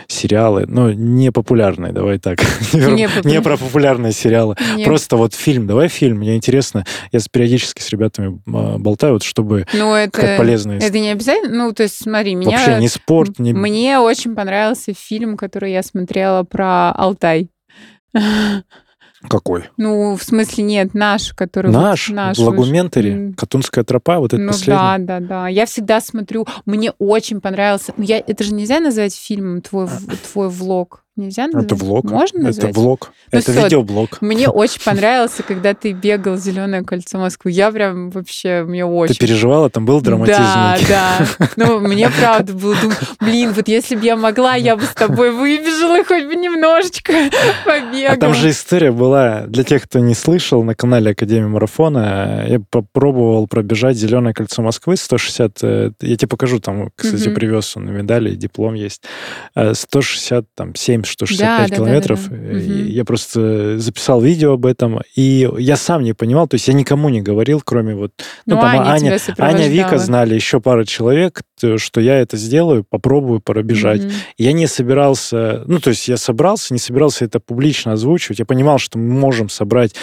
сериалы? 0.08 0.66
Ну, 0.68 0.92
не 0.92 1.32
популярные, 1.32 1.94
давай 1.94 2.18
так. 2.18 2.40
Не, 2.74 3.08
не 3.24 3.42
про 3.42 3.56
популярные 3.56 4.14
сериалы. 4.14 4.56
Не. 4.76 4.84
Просто 4.84 5.16
вот 5.16 5.36
фильм. 5.36 5.68
Давай 5.68 5.90
фильм. 5.90 6.18
Мне 6.18 6.36
интересно. 6.36 6.86
Я 7.12 7.20
периодически 7.32 7.84
с 7.84 7.90
ребятами 7.92 8.42
а, 8.48 8.80
болтаю, 8.80 9.14
вот, 9.14 9.24
чтобы 9.24 9.68
ну, 9.74 9.94
это, 9.94 10.22
как 10.22 10.38
полезно. 10.38 10.72
Это 10.72 10.98
не 10.98 11.12
обязательно. 11.12 11.66
Ну, 11.66 11.72
то 11.72 11.84
есть, 11.84 12.02
смотри, 12.02 12.34
меня... 12.34 12.58
Вообще 12.58 12.80
не 12.80 12.88
спорт, 12.88 13.38
не... 13.38 13.54
Мне 13.54 14.00
очень 14.00 14.36
понравился 14.36 14.94
фильм, 14.96 15.38
который 15.38 15.72
я 15.72 15.84
смотрела 15.84 16.44
про 16.44 16.92
Алтай. 16.94 17.52
Какой? 19.28 19.66
Ну, 19.78 20.16
в 20.16 20.24
смысле, 20.24 20.64
нет, 20.64 20.94
наш, 20.94 21.34
который... 21.34 21.72
Наш? 21.72 22.10
Вот, 22.10 22.16
наш 22.16 22.38
Лагументари? 22.38 23.34
Катунская 23.36 23.84
тропа? 23.84 24.20
Вот 24.20 24.34
это 24.34 24.42
ну, 24.42 24.50
последний? 24.50 24.76
да, 24.76 24.98
да, 24.98 25.20
да. 25.20 25.48
Я 25.48 25.66
всегда 25.66 26.02
смотрю. 26.02 26.46
Мне 26.66 26.92
очень 27.00 27.42
понравился... 27.42 27.94
Ну, 27.98 28.04
я... 28.04 28.20
Это 28.20 28.44
же 28.44 28.54
нельзя 28.54 28.80
назвать 28.80 29.16
фильмом 29.16 29.62
твой, 29.62 29.88
твой 30.32 30.50
влог. 30.50 31.04
Нельзя 31.18 31.48
назвать? 31.48 31.66
Это 31.66 31.76
влог. 31.76 32.06
Можно 32.12 32.40
назвать? 32.42 32.70
Это 32.70 32.80
влог. 32.80 33.12
Ну, 33.32 33.40
это 33.40 33.52
все, 33.52 33.64
видеоблог. 33.64 34.22
Мне 34.22 34.50
очень 34.50 34.80
понравился, 34.84 35.42
когда 35.42 35.74
ты 35.74 35.92
бегал 35.92 36.38
Зеленое 36.38 36.84
кольцо 36.84 37.18
Москвы. 37.18 37.50
Я 37.50 37.72
прям 37.72 38.12
вообще, 38.12 38.64
мне 38.64 38.86
очень... 38.86 39.16
Ты 39.16 39.20
переживала? 39.20 39.72
Там 39.72 39.88
был 39.88 40.00
драматизм? 40.00 40.38
Да, 40.38 40.78
да. 40.88 41.28
Ну, 41.56 41.80
мне 41.80 42.12
правда 42.12 42.54
было, 42.54 42.76
думаю, 42.76 42.98
блин, 43.20 43.52
вот 43.54 43.68
если 43.68 43.96
бы 43.96 44.06
я 44.06 44.16
могла, 44.16 44.54
я 44.54 44.76
бы 44.76 44.84
с 44.84 44.94
тобой 44.94 45.32
выбежала 45.32 46.04
хоть 46.04 46.26
бы 46.26 46.36
немножечко 46.36 47.14
побегала. 47.66 48.14
А 48.14 48.18
там 48.18 48.36
же 48.36 48.52
история 48.52 48.92
была, 48.92 49.48
для 49.48 49.64
тех, 49.64 49.84
кто 49.84 49.98
не 49.98 50.14
слышал, 50.14 50.64
на 50.64 50.76
канале 50.76 51.12
Академии 51.12 51.48
Марафона 51.48 52.46
я 52.48 52.60
попробовал 52.60 53.48
пробежать 53.48 53.98
Зеленое 53.98 54.36
кольцо 54.36 54.62
Москвы 54.62 54.98
160... 54.98 55.64
Э, 55.64 55.92
я 56.00 56.16
тебе 56.16 56.28
покажу, 56.28 56.60
там, 56.60 56.92
кстати, 56.96 57.30
привез 57.34 57.76
он 57.76 57.92
медали, 57.92 58.36
диплом 58.36 58.76
есть. 58.76 59.02
160, 59.56 60.46
э, 61.08 61.26
7 61.26 61.38
165 61.38 61.70
да, 61.70 61.76
километров. 61.76 62.30
Да, 62.30 62.36
да, 62.36 62.54
да. 62.54 62.60
Я 62.60 63.06
просто 63.06 63.80
записал 63.80 64.22
видео 64.22 64.54
об 64.54 64.66
этом, 64.66 65.02
и 65.16 65.50
я 65.58 65.76
сам 65.76 66.04
не 66.04 66.14
понимал, 66.14 66.48
то 66.48 66.56
есть 66.56 66.68
я 66.68 66.74
никому 66.74 67.10
не 67.10 67.22
говорил, 67.22 67.62
кроме 67.64 67.96
вот... 67.96 68.12
Ну, 68.46 68.56
ну 68.56 68.62
там 68.62 68.80
Аня, 68.82 69.18
Аня, 69.38 69.68
Вика 69.68 69.98
знали, 69.98 70.36
еще 70.36 70.60
пара 70.60 70.86
человек, 70.86 71.42
что 71.78 72.02
я 72.02 72.20
это 72.20 72.38
сделаю, 72.38 72.84
попробую 72.84 73.40
пробежать. 73.40 74.06
Угу. 74.06 74.12
Я 74.38 74.54
не 74.54 74.68
собирался... 74.68 75.64
Ну, 75.68 75.80
то 75.80 75.90
есть 75.90 76.08
я 76.08 76.18
собрался, 76.18 76.74
не 76.74 76.80
собирался 76.80 77.26
это 77.26 77.40
публично 77.40 77.94
озвучивать. 77.94 78.40
Я 78.40 78.46
понимал, 78.46 78.78
что 78.78 78.98
мы 78.98 79.14
можем 79.14 79.50
собрать 79.50 79.94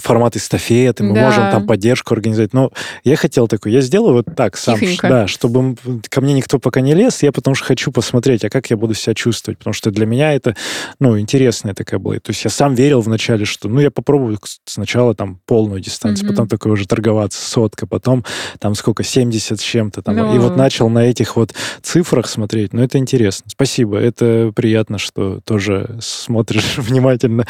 формат 0.00 0.36
эстафеты, 0.36 1.04
мы 1.04 1.14
да. 1.14 1.26
можем 1.26 1.50
там 1.50 1.66
поддержку 1.66 2.14
организовать. 2.14 2.52
Но 2.52 2.72
я 3.04 3.16
хотел 3.16 3.48
такой, 3.48 3.72
я 3.72 3.80
сделаю 3.80 4.14
вот 4.14 4.26
так 4.36 4.56
сам, 4.56 4.78
Тихонько. 4.78 5.08
да, 5.08 5.26
чтобы 5.26 5.76
ко 6.08 6.20
мне 6.20 6.34
никто 6.34 6.58
пока 6.58 6.80
не 6.80 6.94
лез, 6.94 7.22
я 7.22 7.32
потому 7.32 7.54
что 7.54 7.66
хочу 7.66 7.92
посмотреть, 7.92 8.44
а 8.44 8.50
как 8.50 8.70
я 8.70 8.76
буду 8.76 8.94
себя 8.94 9.14
чувствовать, 9.14 9.58
потому 9.58 9.74
что 9.74 9.90
для 9.90 10.06
меня 10.06 10.32
это, 10.32 10.56
ну, 11.00 11.18
интересная 11.18 11.74
такая 11.74 12.00
была. 12.00 12.16
То 12.16 12.30
есть 12.30 12.44
я 12.44 12.50
сам 12.50 12.74
верил 12.74 13.00
вначале, 13.00 13.44
что, 13.44 13.68
ну, 13.68 13.80
я 13.80 13.90
попробую 13.90 14.38
сначала 14.64 15.14
там 15.14 15.40
полную 15.46 15.80
дистанцию, 15.80 16.26
mm-hmm. 16.26 16.32
потом 16.32 16.48
такой 16.48 16.72
уже 16.72 16.86
торговаться, 16.86 17.40
сотка, 17.40 17.86
потом 17.86 18.24
там 18.58 18.74
сколько, 18.74 19.02
70 19.02 19.60
с 19.60 19.62
чем-то 19.62 20.02
там. 20.02 20.16
Ну... 20.16 20.34
И 20.34 20.38
вот 20.38 20.56
начал 20.56 20.88
на 20.88 21.00
этих 21.00 21.36
вот 21.36 21.54
цифрах 21.82 22.28
смотреть, 22.28 22.72
ну, 22.72 22.82
это 22.82 22.98
интересно. 22.98 23.46
Спасибо, 23.50 23.98
это 23.98 24.52
приятно, 24.54 24.98
что 24.98 25.40
тоже 25.44 25.98
смотришь 26.00 26.74
внимательно 26.76 27.46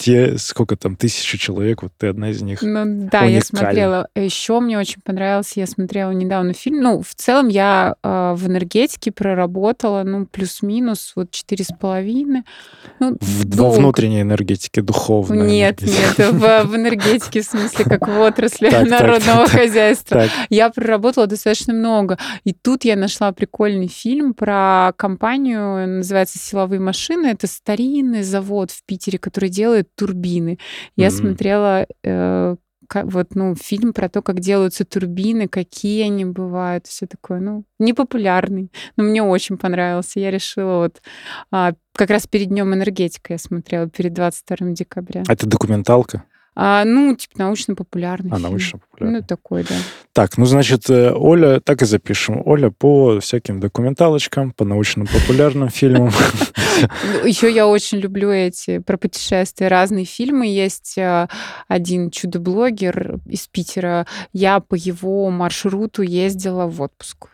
те, 0.00 0.38
сколько 0.38 0.76
там, 0.76 0.96
тысячи 0.96 1.36
человек, 1.36 1.82
вот 1.82 1.92
ты 1.98 2.06
одна 2.06 2.30
из 2.30 2.40
них. 2.40 2.62
Ну 2.62 3.08
да, 3.12 3.24
я 3.24 3.42
смотрела. 3.42 4.08
Еще 4.14 4.58
мне 4.60 4.78
очень 4.78 5.02
понравился, 5.02 5.60
я 5.60 5.66
смотрела 5.66 6.10
недавно 6.12 6.54
фильм. 6.54 6.80
Ну, 6.80 7.02
в 7.02 7.14
целом 7.14 7.48
я 7.48 7.96
э, 8.02 8.34
в 8.34 8.46
энергетике 8.46 9.12
проработала, 9.12 10.02
ну, 10.02 10.24
плюс-минус, 10.24 11.12
вот 11.16 11.30
четыре 11.32 11.64
с 11.64 11.68
половиной. 11.78 12.44
Ну, 12.98 13.18
в, 13.20 13.56
во 13.56 13.70
внутренней 13.70 14.22
энергетике, 14.22 14.80
духовной. 14.80 15.46
Нет, 15.46 15.82
энергетике. 15.82 16.22
нет, 16.22 16.32
в, 16.32 16.64
в 16.64 16.76
энергетике, 16.76 17.42
в 17.42 17.44
смысле, 17.44 17.84
как 17.84 18.08
в 18.08 18.20
отрасли 18.20 18.70
народного 18.88 19.46
хозяйства. 19.48 20.24
Я 20.48 20.70
проработала 20.70 21.26
достаточно 21.26 21.74
много. 21.74 22.16
И 22.44 22.54
тут 22.54 22.86
я 22.86 22.96
нашла 22.96 23.32
прикольный 23.32 23.88
фильм 23.88 24.32
про 24.32 24.94
компанию, 24.96 25.86
называется 25.86 26.38
«Силовые 26.38 26.80
машины». 26.80 27.26
Это 27.26 27.46
старинный 27.46 28.22
завод 28.22 28.70
в 28.70 28.82
Питере, 28.86 29.18
который 29.18 29.50
делает 29.50 29.89
турбины. 29.94 30.58
Я 30.96 31.08
mm-hmm. 31.08 31.10
смотрела 31.10 31.86
э, 32.02 32.56
вот, 32.94 33.34
ну, 33.34 33.54
фильм 33.54 33.92
про 33.92 34.08
то, 34.08 34.22
как 34.22 34.40
делаются 34.40 34.84
турбины, 34.84 35.48
какие 35.48 36.04
они 36.04 36.24
бывают, 36.24 36.86
все 36.86 37.06
такое, 37.06 37.40
ну, 37.40 37.64
непопулярный, 37.78 38.70
но 38.96 39.04
мне 39.04 39.22
очень 39.22 39.58
понравился. 39.58 40.20
Я 40.20 40.30
решила 40.30 40.78
вот 40.78 41.00
а, 41.50 41.74
как 41.94 42.10
раз 42.10 42.26
перед 42.26 42.48
Днем 42.48 42.74
энергетика 42.74 43.34
я 43.34 43.38
смотрела, 43.38 43.88
перед 43.88 44.12
22 44.12 44.70
декабря. 44.70 45.22
А 45.26 45.32
это 45.32 45.46
документалка? 45.46 46.24
А, 46.56 46.84
ну, 46.84 47.14
типа 47.14 47.38
научно-популярный. 47.38 48.30
А, 48.32 48.38
научно-популярный. 48.38 49.20
Ну, 49.20 49.26
такой, 49.26 49.62
да. 49.62 49.74
Так, 50.12 50.36
ну, 50.36 50.44
значит, 50.46 50.90
э, 50.90 51.12
Оля, 51.14 51.60
так 51.60 51.82
и 51.82 51.86
запишем. 51.86 52.42
Оля 52.44 52.70
по 52.70 53.20
всяким 53.20 53.60
документалочкам, 53.60 54.52
по 54.52 54.64
научно-популярным 54.64 55.68
фильмам. 55.68 56.10
Ну, 57.12 57.26
Еще 57.26 57.52
я 57.52 57.66
очень 57.66 57.98
люблю 57.98 58.30
эти 58.30 58.78
про 58.78 58.96
путешествия. 58.96 59.68
Разные 59.68 60.04
фильмы. 60.04 60.46
Есть 60.46 60.98
э, 60.98 61.28
один 61.68 62.10
чудо-блогер 62.10 63.20
из 63.26 63.46
Питера. 63.46 64.06
Я 64.32 64.60
по 64.60 64.74
его 64.74 65.30
маршруту 65.30 66.02
ездила 66.02 66.66
в 66.66 66.80
отпуск. 66.82 67.28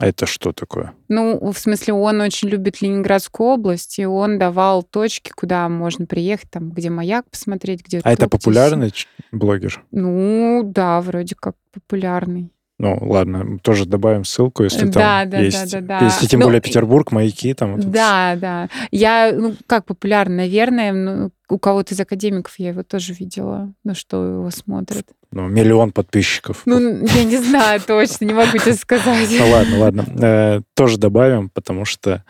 А 0.00 0.06
это 0.06 0.24
что 0.24 0.54
такое? 0.54 0.94
Ну, 1.08 1.52
в 1.52 1.58
смысле, 1.58 1.92
он 1.92 2.22
очень 2.22 2.48
любит 2.48 2.80
Ленинградскую 2.80 3.50
область, 3.50 3.98
и 3.98 4.06
он 4.06 4.38
давал 4.38 4.82
точки, 4.82 5.30
куда 5.30 5.68
можно 5.68 6.06
приехать, 6.06 6.50
там, 6.50 6.70
где 6.70 6.88
маяк 6.88 7.28
посмотреть, 7.28 7.84
где... 7.84 8.00
А 8.02 8.10
это 8.10 8.26
популярный 8.26 8.94
блогер? 9.30 9.84
Ну, 9.90 10.62
да, 10.64 11.02
вроде 11.02 11.34
как 11.34 11.54
популярный. 11.70 12.50
Ну, 12.80 12.96
ладно, 13.02 13.58
тоже 13.58 13.84
добавим 13.84 14.24
ссылку, 14.24 14.64
если 14.64 14.90
там 14.90 14.90
да, 14.90 15.24
да, 15.26 15.38
есть. 15.40 15.70
Да, 15.70 15.80
да, 15.82 15.98
да. 16.00 16.06
Если 16.06 16.26
тем 16.26 16.40
ну, 16.40 16.46
более 16.46 16.62
Петербург, 16.62 17.12
маяки 17.12 17.52
там. 17.52 17.76
Вот 17.76 17.90
да, 17.90 18.32
это... 18.32 18.40
да. 18.40 18.68
Я, 18.90 19.32
ну, 19.36 19.54
как 19.66 19.84
популярно, 19.84 20.36
наверное, 20.36 20.94
ну, 20.94 21.30
у 21.50 21.58
кого-то 21.58 21.92
из 21.92 22.00
академиков 22.00 22.54
я 22.56 22.70
его 22.70 22.82
тоже 22.82 23.12
видела, 23.12 23.70
на 23.84 23.94
что 23.94 24.24
его 24.24 24.50
смотрят. 24.50 25.04
Ну, 25.30 25.46
миллион 25.46 25.92
подписчиков. 25.92 26.62
Ну, 26.64 27.04
я 27.04 27.24
не 27.24 27.36
знаю 27.36 27.82
точно, 27.86 28.24
не 28.24 28.32
могу 28.32 28.56
тебе 28.56 28.72
сказать. 28.72 29.28
Ну, 29.38 29.50
ладно, 29.50 29.78
ладно. 29.78 30.04
Э, 30.18 30.60
тоже 30.74 30.96
добавим, 30.96 31.50
потому 31.50 31.84
что 31.84 32.24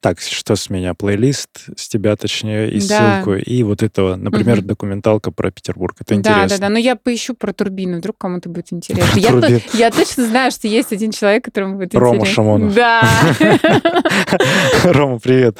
так, 0.00 0.20
что 0.20 0.56
с 0.56 0.70
меня? 0.70 0.94
Плейлист 0.94 1.48
с 1.76 1.88
тебя, 1.88 2.16
точнее, 2.16 2.70
и 2.70 2.80
Да. 2.86 3.16
ссылку, 3.22 3.34
и 3.34 3.62
вот 3.62 3.82
этого, 3.82 4.16
например, 4.16 4.58
Мгм. 4.58 4.66
документалка 4.66 5.30
про 5.30 5.50
Петербург. 5.50 5.96
Это 6.00 6.14
Да, 6.16 6.22
да, 6.22 6.30
интересно. 6.44 6.58
да. 6.58 6.68
Но 6.68 6.78
я 6.78 6.96
поищу 6.96 7.34
про 7.34 7.52
турбины, 7.52 7.98
вдруг 7.98 8.16
кому-то 8.18 8.48
будет 8.48 8.72
интересно. 8.72 9.18
Я, 9.18 9.30
то- 9.40 9.60
я 9.76 9.90
точно 9.90 10.26
знаю, 10.26 10.50
что 10.50 10.68
есть 10.68 10.92
один 10.92 11.10
человек, 11.12 11.44
которому 11.44 11.76
будет 11.76 11.94
Рома 11.94 12.16
интересно. 12.16 12.34
Шамонов. 12.34 12.74
Да. 12.74 13.02
Рома, 14.84 15.18
привет. 15.18 15.58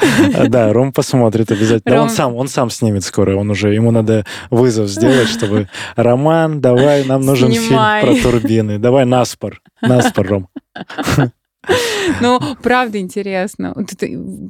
Да, 0.49 0.72
Ром 0.72 0.93
посмотрит 0.93 1.51
обязательно. 1.51 1.97
Да, 1.97 2.03
Он 2.03 2.11
сам, 2.11 2.34
он 2.34 2.49
сам 2.49 2.70
снимет 2.70 3.05
скоро. 3.05 3.37
Он 3.37 3.51
уже, 3.51 3.72
ему 3.74 3.91
надо 3.91 4.24
вызов 4.51 4.89
сделать, 4.89 5.28
чтобы 5.28 5.68
Роман, 5.97 6.61
давай, 6.61 7.05
нам 7.05 7.22
нужен 7.22 7.53
фильм 7.53 7.68
про 7.76 8.14
турбины. 8.22 8.78
Давай 8.78 9.05
наспор. 9.05 9.61
Наспор, 9.82 10.26
Ром. 10.26 10.49
Ну, 12.21 12.41
правда 12.62 12.99
интересно. 12.99 13.75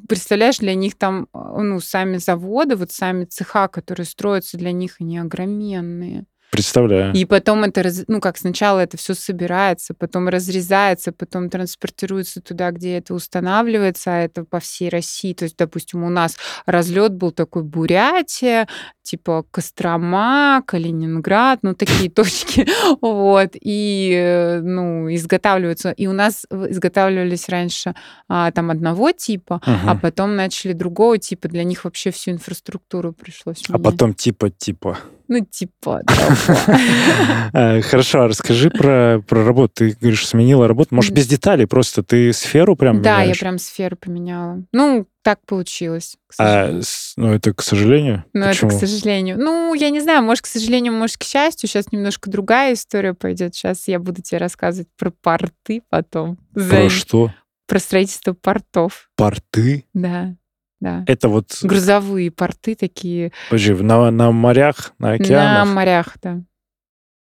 Представляешь, 0.08 0.58
для 0.58 0.74
них 0.74 0.96
там, 0.96 1.28
э, 1.32 1.38
ну, 1.58 1.80
сами 1.80 2.18
заводы, 2.18 2.76
вот 2.76 2.92
сами 2.92 3.24
цеха, 3.24 3.68
которые 3.68 4.06
строятся 4.06 4.56
для 4.58 4.72
них, 4.72 4.96
они 5.00 5.18
огроменные. 5.18 6.26
Представляю. 6.50 7.12
И 7.12 7.24
потом 7.24 7.64
это, 7.64 7.82
раз- 7.82 8.04
ну, 8.06 8.20
как 8.20 8.38
сначала 8.38 8.80
это 8.80 8.96
все 8.96 9.14
собирается, 9.14 9.94
потом 9.94 10.28
разрезается, 10.28 11.12
потом 11.12 11.50
транспортируется 11.50 12.40
туда, 12.40 12.70
где 12.70 12.98
это 12.98 13.14
устанавливается, 13.14 14.12
а 14.14 14.18
это 14.20 14.44
по 14.44 14.60
всей 14.60 14.88
России. 14.88 15.34
То 15.34 15.44
есть, 15.44 15.56
допустим, 15.56 16.04
у 16.04 16.08
нас 16.08 16.36
разлет 16.64 17.14
был 17.14 17.32
такой 17.32 17.64
Бурятия, 17.64 18.68
типа 19.06 19.44
Кострома, 19.50 20.62
Калининград, 20.66 21.60
ну, 21.62 21.74
такие 21.74 22.10
точки. 22.20 22.66
Вот. 23.00 23.50
И, 23.60 24.12
э, 24.14 24.60
ну, 24.60 25.12
изготавливаются. 25.14 25.92
И 25.92 26.06
у 26.06 26.12
нас 26.12 26.44
изготавливались 26.50 27.48
раньше 27.48 27.94
а, 28.28 28.50
там 28.50 28.70
одного 28.70 29.12
типа, 29.12 29.60
а 29.64 29.92
Мгм. 29.92 30.00
потом 30.00 30.36
начали 30.36 30.72
другого 30.72 31.18
типа. 31.18 31.48
Для 31.48 31.64
них 31.64 31.84
вообще 31.84 32.10
всю 32.10 32.32
инфраструктуру 32.32 33.12
пришлось 33.12 33.62
А 33.68 33.72
менять. 33.78 33.84
потом 33.84 34.14
типа-типа. 34.14 34.98
Ну, 35.28 35.44
типа. 35.44 36.02
А, 37.52 37.80
Хорошо, 37.82 38.22
а 38.22 38.28
расскажи 38.28 38.70
про, 38.70 39.22
про 39.26 39.44
работу. 39.44 39.72
Ты 39.76 39.96
говоришь, 40.00 40.26
сменила 40.26 40.68
работу. 40.68 40.94
Может, 40.94 41.12
без 41.12 41.26
деталей, 41.26 41.66
просто 41.66 42.02
ты 42.02 42.32
сферу 42.32 42.76
прям 42.76 43.02
Да, 43.02 43.22
я 43.22 43.34
прям 43.34 43.58
сферу 43.58 43.96
поменяла. 43.96 44.62
Ну, 44.72 45.06
так 45.26 45.40
получилось, 45.44 46.16
А, 46.38 46.70
ну, 47.16 47.32
это 47.34 47.52
к 47.52 47.60
сожалению. 47.60 48.24
Почему? 48.32 48.70
это 48.70 48.78
к 48.78 48.86
сожалению. 48.88 49.36
Ну, 49.40 49.74
я 49.74 49.90
не 49.90 49.98
знаю, 50.00 50.22
может, 50.22 50.44
к 50.44 50.46
сожалению, 50.46 50.92
может, 50.92 51.16
к 51.16 51.24
счастью. 51.24 51.68
Сейчас 51.68 51.90
немножко 51.90 52.30
другая 52.30 52.74
история 52.74 53.12
пойдет. 53.12 53.52
Сейчас 53.56 53.88
я 53.88 53.98
буду 53.98 54.22
тебе 54.22 54.38
рассказывать 54.38 54.86
про 54.96 55.10
порты 55.10 55.82
потом. 55.88 56.36
Про 56.54 56.62
За- 56.62 56.90
что? 56.90 57.34
Про 57.66 57.80
строительство 57.80 58.34
портов. 58.34 59.10
Порты? 59.16 59.84
Да, 59.94 60.36
да. 60.78 61.02
Это 61.08 61.28
вот, 61.28 61.58
Грузовые 61.60 62.30
порты 62.30 62.76
такие 62.76 63.32
подожди, 63.50 63.72
на, 63.72 64.08
на 64.12 64.30
морях, 64.30 64.92
на 65.00 65.08
на 65.08 65.14
океанах? 65.14 65.74
морях, 65.74 66.16
да. 66.22 66.40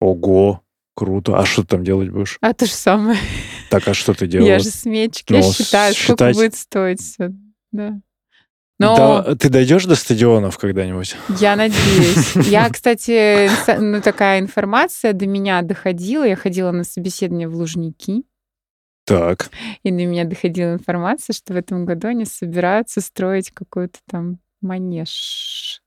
Ого, 0.01 0.61
круто. 0.93 1.37
А 1.37 1.45
что 1.45 1.61
ты 1.61 1.69
там 1.69 1.85
делать 1.85 2.09
будешь? 2.09 2.37
А 2.41 2.53
то 2.53 2.65
же 2.65 2.73
самое. 2.73 3.17
Так, 3.69 3.87
а 3.87 3.93
что 3.93 4.13
ты 4.13 4.25
Я 4.25 4.31
делаешь? 4.31 4.63
же 4.63 4.69
сметчик, 4.71 5.29
Ну, 5.29 5.37
я 5.37 5.43
считаю, 5.43 5.93
сколько 5.95 6.11
считать- 6.25 6.35
будет 6.35 6.55
стоить 6.55 6.99
все. 7.01 7.31
Да. 7.73 7.99
Но 8.79 8.95
Да, 8.97 9.35
ты 9.35 9.49
дойдешь 9.49 9.85
до 9.85 9.95
стадионов 9.95 10.57
когда-нибудь? 10.57 11.15
Я 11.39 11.55
надеюсь. 11.55 12.35
Я, 12.47 12.69
кстати, 12.69 13.49
ну, 13.79 14.01
такая 14.01 14.39
информация 14.39 15.13
до 15.13 15.27
меня 15.27 15.61
доходила. 15.61 16.23
Я 16.23 16.35
ходила 16.35 16.71
на 16.71 16.83
собеседование 16.83 17.47
в 17.47 17.55
Лужники, 17.55 18.23
Так. 19.05 19.49
и 19.83 19.91
до 19.91 20.05
меня 20.05 20.23
доходила 20.25 20.73
информация, 20.73 21.33
что 21.33 21.53
в 21.53 21.57
этом 21.57 21.85
году 21.85 22.07
они 22.07 22.25
собираются 22.25 22.99
строить 23.01 23.51
какой-то 23.51 23.99
там 24.09 24.39
манеж. 24.61 25.82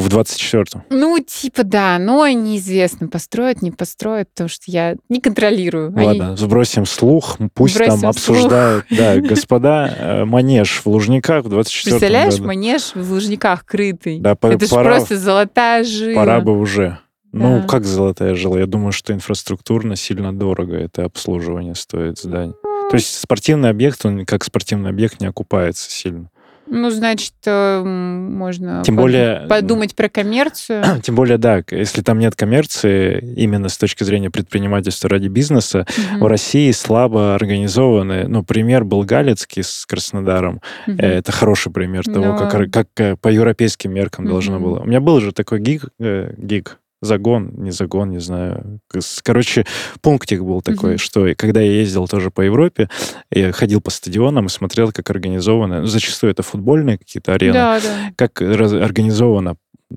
В 0.00 0.08
24-м. 0.08 0.82
Ну, 0.90 1.18
типа, 1.18 1.62
да, 1.62 1.98
но 1.98 2.26
неизвестно, 2.28 3.06
построят, 3.08 3.60
не 3.62 3.70
построят, 3.70 4.30
потому 4.30 4.48
что 4.48 4.64
я 4.66 4.96
не 5.08 5.20
контролирую. 5.20 5.92
Они- 5.94 6.06
Ладно, 6.20 6.36
сбросим 6.36 6.86
слух, 6.86 7.36
пусть 7.54 7.74
Сбросим 7.74 8.00
там 8.00 8.12
слух. 8.14 8.36
обсуждают. 8.38 8.86
Да, 8.90 9.16
господа, 9.20 9.94
э, 9.96 10.24
манеж 10.24 10.80
в 10.82 10.86
Лужниках 10.86 11.44
в 11.44 11.48
24 11.50 11.98
Представляешь, 11.98 12.34
году. 12.36 12.46
манеж 12.46 12.92
в 12.94 13.12
Лужниках 13.12 13.64
крытый. 13.66 14.20
Да, 14.20 14.32
Это 14.40 14.66
же 14.66 14.74
просто 14.74 15.18
золотая 15.18 15.84
жила. 15.84 16.14
пора 16.14 16.40
бы 16.40 16.58
уже. 16.58 16.98
Ну, 17.32 17.60
Да. 17.60 17.66
как 17.68 17.84
золотая 17.84 18.34
жила? 18.34 18.58
Я 18.58 18.66
думаю, 18.66 18.92
что 18.92 19.12
инфраструктурно 19.12 19.94
сильно 19.96 20.32
дорого 20.36 20.76
это 20.76 21.04
обслуживание 21.04 21.74
стоит 21.74 22.18
зданий. 22.18 22.54
То 22.90 22.96
есть 22.96 23.20
спортивный 23.20 23.68
объект, 23.70 24.04
он 24.04 24.24
как 24.26 24.42
спортивный 24.44 24.90
объект 24.90 25.20
не 25.20 25.26
окупается 25.28 25.88
сильно. 25.90 26.28
Ну, 26.70 26.90
значит, 26.90 27.34
э, 27.46 27.82
можно 27.82 28.82
Тем 28.84 28.96
более, 28.96 29.46
подумать 29.48 29.94
про 29.96 30.08
коммерцию. 30.08 30.84
Тем 31.02 31.16
более, 31.16 31.36
да, 31.36 31.62
если 31.70 32.00
там 32.02 32.18
нет 32.20 32.36
коммерции, 32.36 33.34
именно 33.36 33.68
с 33.68 33.76
точки 33.76 34.04
зрения 34.04 34.30
предпринимательства 34.30 35.10
ради 35.10 35.28
бизнеса, 35.28 35.84
Мгм, 36.12 36.20
в 36.20 36.26
России 36.26 36.70
слабо 36.70 37.34
организованы. 37.34 38.26
Ну, 38.28 38.44
пример 38.44 38.84
был 38.84 39.02
Галицкий 39.02 39.62
с 39.64 39.84
Краснодаром. 39.86 40.60
Э, 40.86 40.92
Это 41.20 41.32
хороший 41.32 41.72
пример 41.72 42.04
того, 42.04 42.24
Ну. 42.26 42.38
как, 42.38 42.70
как 42.70 42.86
э, 42.98 43.16
по 43.16 43.28
европейским 43.28 43.92
меркам 43.92 44.26
должно 44.26 44.54
Мгм. 44.56 44.64
было. 44.64 44.80
У 44.80 44.84
меня 44.86 45.00
был 45.00 45.20
же 45.20 45.32
такой 45.32 45.60
гиг, 45.60 45.86
э, 45.98 46.32
гиг 46.38 46.78
загон, 47.02 47.52
не 47.56 47.70
загон, 47.70 48.10
не 48.10 48.20
знаю. 48.20 48.79
Короче, 49.22 49.64
пунктик 50.00 50.42
был 50.42 50.62
такой, 50.62 50.90
Мгм. 50.90 50.98
что 50.98 51.26
когда 51.36 51.60
я 51.60 51.72
ездил 51.72 52.08
тоже 52.08 52.30
по 52.30 52.40
Европе, 52.40 52.88
я 53.30 53.52
ходил 53.52 53.80
по 53.80 53.90
стадионам 53.90 54.46
и 54.46 54.48
смотрел, 54.48 54.92
как 54.92 55.10
организованы, 55.10 55.80
ну, 55.80 55.86
зачастую 55.86 56.32
это 56.32 56.42
футбольные 56.42 56.98
какие-то 56.98 57.34
арены, 57.34 57.52
Да, 57.54 57.80
да. 57.80 58.12
как 58.16 58.40
раз- 58.40 58.72
организована 58.72 59.56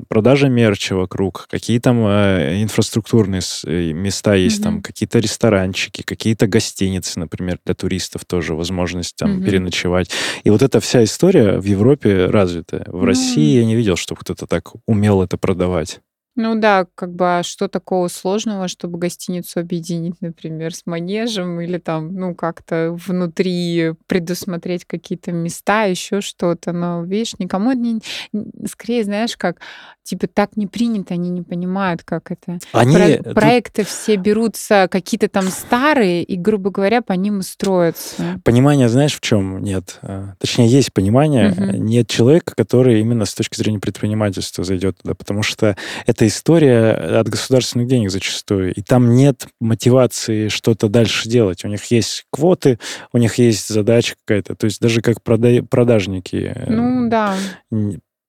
продажа 0.09 0.47
мерча 0.49 0.95
вокруг, 0.95 1.45
какие 1.51 1.77
там 1.79 2.03
э, 2.07 2.63
инфраструктурные 2.63 3.41
э, 3.65 3.91
места 3.93 4.33
есть, 4.33 4.63
там 4.63 4.73
Мгм. 4.75 4.81
какие-то 4.81 5.19
ресторанчики, 5.19 6.01
какие-то 6.01 6.47
гостиницы, 6.47 7.19
например, 7.19 7.59
для 7.63 7.75
туристов 7.75 8.25
тоже 8.25 8.55
возможность 8.55 9.15
там 9.15 9.33
Мгм. 9.35 9.43
переночевать. 9.45 10.09
И 10.43 10.49
вот 10.49 10.63
эта 10.63 10.79
вся 10.79 11.03
история 11.03 11.59
в 11.59 11.65
Европе 11.65 12.25
развита. 12.25 12.83
В 12.87 13.01
Ну. 13.01 13.05
России 13.05 13.57
я 13.59 13.65
не 13.65 13.75
видел, 13.75 13.95
чтобы 13.95 14.21
кто-то 14.21 14.47
так 14.47 14.71
умел 14.87 15.21
это 15.21 15.37
продавать. 15.37 15.99
Ну 16.35 16.55
да, 16.55 16.87
как 16.95 17.13
бы, 17.13 17.39
а 17.39 17.43
что 17.43 17.67
такого 17.67 18.07
сложного, 18.07 18.67
чтобы 18.67 18.97
гостиницу 18.97 19.59
объединить, 19.59 20.15
например, 20.19 20.73
с 20.73 20.87
манежем 20.87 21.61
или 21.61 21.77
там, 21.77 22.15
ну, 22.15 22.33
как-то 22.33 22.97
внутри 23.05 23.93
предусмотреть 24.07 24.85
какие-то 24.85 25.31
места, 25.31 25.83
еще 25.83 26.21
что-то. 26.21 26.71
Но, 26.71 27.03
видишь, 27.03 27.37
никому 27.37 27.71
это 27.71 27.79
не... 27.81 27.99
Скорее, 28.67 29.03
знаешь, 29.03 29.37
как, 29.37 29.59
типа, 30.01 30.27
так 30.27 30.57
не 30.57 30.65
принято, 30.65 31.13
они 31.13 31.29
не 31.29 31.43
понимают, 31.43 32.03
как 32.03 32.31
это. 32.31 32.57
Они 32.71 32.95
Про- 32.95 33.17
тут- 33.17 33.33
проекты 33.35 33.83
все 33.83 34.15
берутся 34.15 34.87
какие-то 34.89 35.27
там 35.27 35.47
старые, 35.49 36.23
и, 36.23 36.35
грубо 36.35 36.71
говоря, 36.71 37.03
по 37.03 37.13
ним 37.13 37.39
и 37.39 37.43
строятся. 37.43 38.41
Понимание, 38.43 38.89
знаешь, 38.89 39.15
в 39.15 39.21
чем 39.21 39.61
нет? 39.61 39.99
А, 40.01 40.33
Точнее, 40.39 40.67
есть 40.67 40.93
понимание, 40.93 41.53
э, 41.55 41.77
нет 41.77 42.07
человека, 42.07 42.53
который 42.55 43.01
именно 43.01 43.25
с 43.25 43.35
точки 43.35 43.55
зрения 43.55 43.79
предпринимательства 43.79 44.63
зайдет 44.63 44.97
туда, 44.97 45.13
потому 45.13 45.43
что 45.43 45.77
это 46.07 46.22
история 46.27 46.91
от 47.19 47.27
государственных 47.29 47.87
денег 47.87 48.11
зачастую, 48.11 48.73
и 48.73 48.81
там 48.81 49.13
нет 49.15 49.47
мотивации 49.59 50.47
что-то 50.49 50.87
дальше 50.89 51.27
делать. 51.29 51.63
У 51.65 51.67
них 51.67 51.83
есть 51.85 52.25
квоты, 52.31 52.79
у 53.11 53.17
них 53.17 53.35
есть 53.37 53.67
задача 53.67 54.15
какая-то, 54.25 54.55
то 54.55 54.65
есть 54.65 54.79
даже 54.81 55.01
как 55.01 55.17
прода- 55.23 55.63
продажники 55.63 56.53
э, 56.55 56.71
Ну 56.71 57.09
да, 57.09 57.35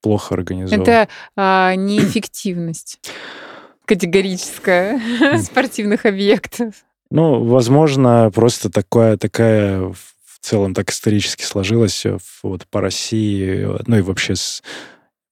плохо 0.02 0.34
организованы. 0.34 0.82
это 0.82 1.08
а, 1.36 1.74
неэффективность 1.74 3.00
категорическая 3.84 5.00
спортивных 5.42 6.06
объектов. 6.06 6.74
Ну, 7.10 7.44
возможно, 7.44 8.30
просто 8.34 8.70
такая, 8.70 9.16
такая 9.16 9.80
в 9.80 9.96
целом 10.40 10.74
так 10.74 10.90
исторически 10.90 11.42
сложилось 11.44 11.92
все 11.92 12.18
вот 12.42 12.66
по 12.66 12.80
России, 12.80 13.66
ну 13.86 13.96
и 13.98 14.00
вообще 14.02 14.34
с- 14.36 14.62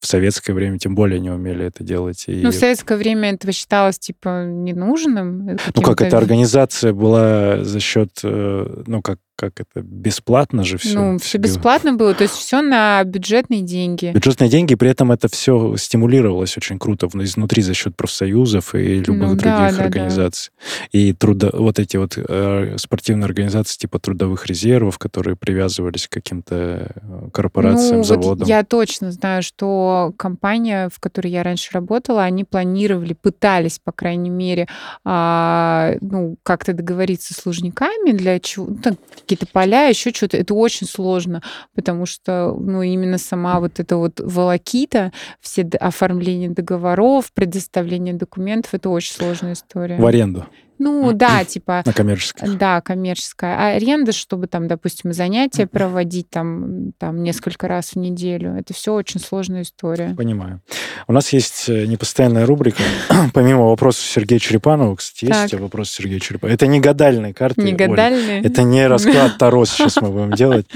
в 0.03 0.07
советское 0.07 0.53
время 0.53 0.79
тем 0.79 0.97
более 0.97 1.21
не 1.21 1.31
умели 1.31 1.65
это 1.65 1.85
делать. 1.85 2.25
И, 2.27 2.43
Ну, 2.43 2.51
в 2.51 2.55
советское 2.55 2.99
время 2.99 3.31
этого 3.31 3.53
считалось, 3.53 4.01
типа, 4.01 4.45
ненужным. 4.45 5.57
ну, 5.75 5.83
как 5.83 6.03
эта 6.03 6.19
организация 6.19 6.93
была 6.93 7.63
за 7.63 7.79
счет, 7.79 8.11
э, 8.25 8.83
ну, 8.87 9.01
как, 9.01 9.19
как 9.37 9.61
это, 9.61 9.83
бесплатно 9.83 10.65
же 10.65 10.79
все. 10.79 10.95
Ну, 10.99 11.19
все 11.19 11.39
бесплатно 11.39 11.95
было, 11.95 12.15
то 12.15 12.23
есть 12.23 12.35
все 12.35 12.63
на 12.63 13.03
бюджетные 13.05 13.63
деньги. 13.63 14.13
Бюджетные 14.15 14.49
деньги, 14.49 14.75
при 14.75 14.91
этом 14.91 15.13
это 15.13 15.29
все 15.29 15.77
стимулировалось 15.77 16.57
очень 16.57 16.79
круто 16.79 17.09
изнутри 17.15 17.63
за 17.63 17.75
счет 17.75 17.97
профсоюзов 17.97 18.75
и 18.75 19.01
любых 19.01 19.31
Ну, 19.31 19.35
других 19.35 19.43
да, 19.43 19.71
да, 19.71 19.77
да. 19.77 19.85
организаций. 19.85 20.53
И 20.93 21.13
трудо, 21.13 21.51
вот 21.53 21.79
эти 21.79 21.97
вот 21.97 22.17
э, 22.17 22.77
спортивные 22.79 23.27
организации 23.27 23.79
типа 23.79 23.99
трудовых 23.99 24.47
резервов, 24.47 24.99
которые 24.99 25.37
привязывались 25.37 26.07
к 26.09 26.13
каким-то 26.13 26.93
э, 26.95 27.29
корпорациям, 27.33 27.93
ну, 27.93 27.99
вот 27.99 28.07
заводам. 28.07 28.49
я 28.49 28.65
точно 28.65 29.13
знаю, 29.13 29.43
что 29.43 30.13
компания, 30.17 30.89
в 30.93 31.01
которой 31.01 31.29
я 31.33 31.43
раньше 31.43 31.71
работала, 31.73 32.23
они 32.23 32.45
планировали, 32.45 33.15
пытались, 33.15 33.79
по 33.79 33.93
крайней 33.93 34.31
мере, 34.31 34.69
а, 35.05 35.95
ну, 36.01 36.37
как-то 36.43 36.73
договориться 36.73 37.35
с 37.35 37.45
лужниками 37.47 38.13
для 38.13 38.39
чего, 38.41 38.67
ну, 38.67 38.77
так, 38.77 38.95
какие-то 39.23 39.47
поля, 39.47 39.87
еще 39.87 40.11
что-то. 40.11 40.37
Это 40.37 40.55
очень 40.55 40.87
сложно, 40.87 41.43
потому 41.75 42.07
что, 42.07 42.55
ну, 42.59 42.83
именно 42.83 43.19
сама 43.19 43.61
вот 43.61 43.81
эта 43.81 43.97
вот 43.97 44.21
волокита, 44.21 45.13
все 45.41 45.63
оформление 45.81 46.51
договоров, 46.51 47.33
предоставление 47.33 48.15
документов, 48.15 48.75
это 48.75 48.91
очень 48.91 49.15
сложная 49.15 49.55
история. 49.55 49.97
В 49.97 50.07
аренду. 50.07 50.47
Ну 50.83 51.13
да, 51.13 51.45
типа... 51.45 51.83
На 51.87 51.93
коммерческая. 51.93 52.51
Да, 52.55 52.81
коммерческая. 52.81 53.57
А 53.57 53.77
аренда, 53.77 54.11
чтобы 54.11 54.49
там, 54.49 54.67
допустим, 54.67 55.13
занятия 55.13 55.69
проводить 55.69 56.29
там, 56.29 56.93
там 56.99 57.23
несколько 57.23 57.69
раз 57.69 57.91
в 57.91 57.97
неделю, 57.97 58.57
это 58.57 58.75
все 58.75 58.93
очень 58.93 59.21
сложная 59.21 59.63
история. 59.63 60.15
Понимаю. 60.17 60.61
У 61.07 61.13
нас 61.13 61.33
есть 61.33 61.69
э, 61.69 61.87
непостоянная 61.87 62.47
рубрика, 62.47 62.83
помимо 63.33 63.69
вопросов 63.69 64.05
Сергея 64.05 64.41
Черепанова, 64.41 64.97
кстати, 64.97 65.27
есть 65.27 65.53
так. 65.53 65.61
вопрос 65.61 65.91
Сергея 65.91 66.19
Черепанова. 66.19 66.53
Это 66.53 66.67
не 66.67 66.81
гадальные 66.81 67.33
карты, 67.33 67.63
Не 67.63 67.73
гадальные? 67.73 68.41
Оля. 68.41 68.49
Это 68.49 68.65
не 68.65 68.85
расклад 68.89 69.39
Таро 69.39 69.65
сейчас 69.65 70.01
мы 70.01 70.11
будем 70.11 70.33
делать. 70.33 70.67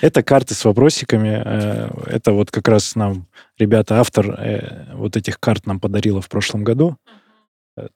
Это 0.00 0.24
карты 0.24 0.54
с 0.54 0.64
вопросиками. 0.64 1.40
Э, 1.44 1.88
это 2.06 2.32
вот 2.32 2.50
как 2.50 2.66
раз 2.66 2.96
нам 2.96 3.28
ребята, 3.58 4.00
автор 4.00 4.28
э, 4.40 4.92
вот 4.94 5.16
этих 5.16 5.38
карт 5.38 5.66
нам 5.66 5.78
подарила 5.78 6.20
в 6.20 6.28
прошлом 6.28 6.64
году. 6.64 6.96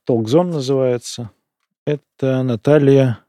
Толкзон 0.05 0.51
называется. 0.51 1.29
Это 1.87 2.43
Наталья. 2.43 3.19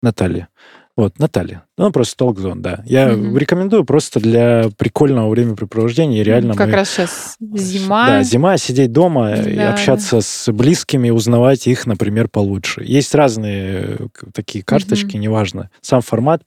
Наталья. 0.00 0.48
Вот, 0.96 1.18
Наталья. 1.18 1.64
Ну, 1.76 1.90
просто 1.90 2.16
Толкзон, 2.16 2.62
да. 2.62 2.82
Я 2.86 3.12
угу. 3.12 3.36
рекомендую 3.36 3.84
просто 3.84 4.20
для 4.20 4.70
прикольного 4.78 5.28
времяпрепровождения. 5.28 6.22
Реально 6.22 6.54
как 6.54 6.68
мы... 6.68 6.74
раз 6.74 6.90
сейчас 6.90 7.36
зима. 7.40 8.06
Да, 8.06 8.22
зима, 8.22 8.56
сидеть 8.56 8.92
дома 8.92 9.30
да, 9.36 9.42
и 9.42 9.58
общаться 9.58 10.20
с 10.20 10.50
близкими, 10.52 11.10
узнавать 11.10 11.66
их, 11.66 11.84
например, 11.84 12.28
получше. 12.28 12.82
Есть 12.84 13.14
разные 13.14 13.98
такие 14.32 14.64
карточки, 14.64 15.16
угу. 15.16 15.18
неважно. 15.18 15.70
Сам 15.82 16.00
формат 16.00 16.42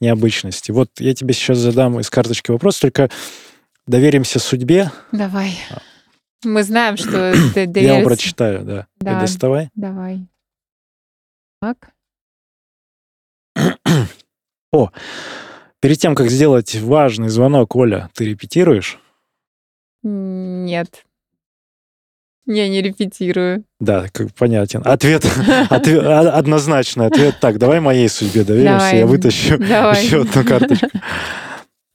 необычности. 0.00 0.72
Вот 0.72 0.88
я 0.98 1.14
тебе 1.14 1.34
сейчас 1.34 1.58
задам 1.58 2.00
из 2.00 2.08
карточки 2.10 2.50
вопрос, 2.50 2.80
только 2.80 3.10
доверимся 3.86 4.38
судьбе. 4.38 4.90
Давай. 5.12 5.56
А. 5.70 5.78
Мы 6.44 6.62
знаем, 6.64 6.96
что 6.96 7.32
ты. 7.54 7.70
Я 7.76 7.98
его 7.98 8.08
прочитаю, 8.08 8.64
да. 8.64 8.86
да. 8.98 9.20
доставай. 9.20 9.70
Давай. 9.74 10.26
Так. 11.64 11.92
О, 14.70 14.90
перед 15.80 15.98
тем, 15.98 16.14
как 16.14 16.28
сделать 16.28 16.74
важный 16.74 17.28
звонок, 17.28 17.74
Оля, 17.74 18.10
ты 18.12 18.26
репетируешь? 18.26 18.98
Нет. 20.02 21.06
Я 22.44 22.68
не 22.68 22.82
репетирую. 22.82 23.64
Да, 23.80 24.08
как 24.12 24.34
понятен. 24.34 24.82
Ответ, 24.84 25.24
ответ 25.70 26.04
однозначный 26.04 27.06
ответ. 27.06 27.36
Так, 27.40 27.56
давай 27.56 27.80
моей 27.80 28.10
судьбе 28.10 28.44
доверимся, 28.44 28.76
давай. 28.76 28.98
я 28.98 29.06
вытащу 29.06 29.56
давай. 29.58 30.04
еще 30.04 30.20
одну 30.20 30.44
карточку. 30.44 30.88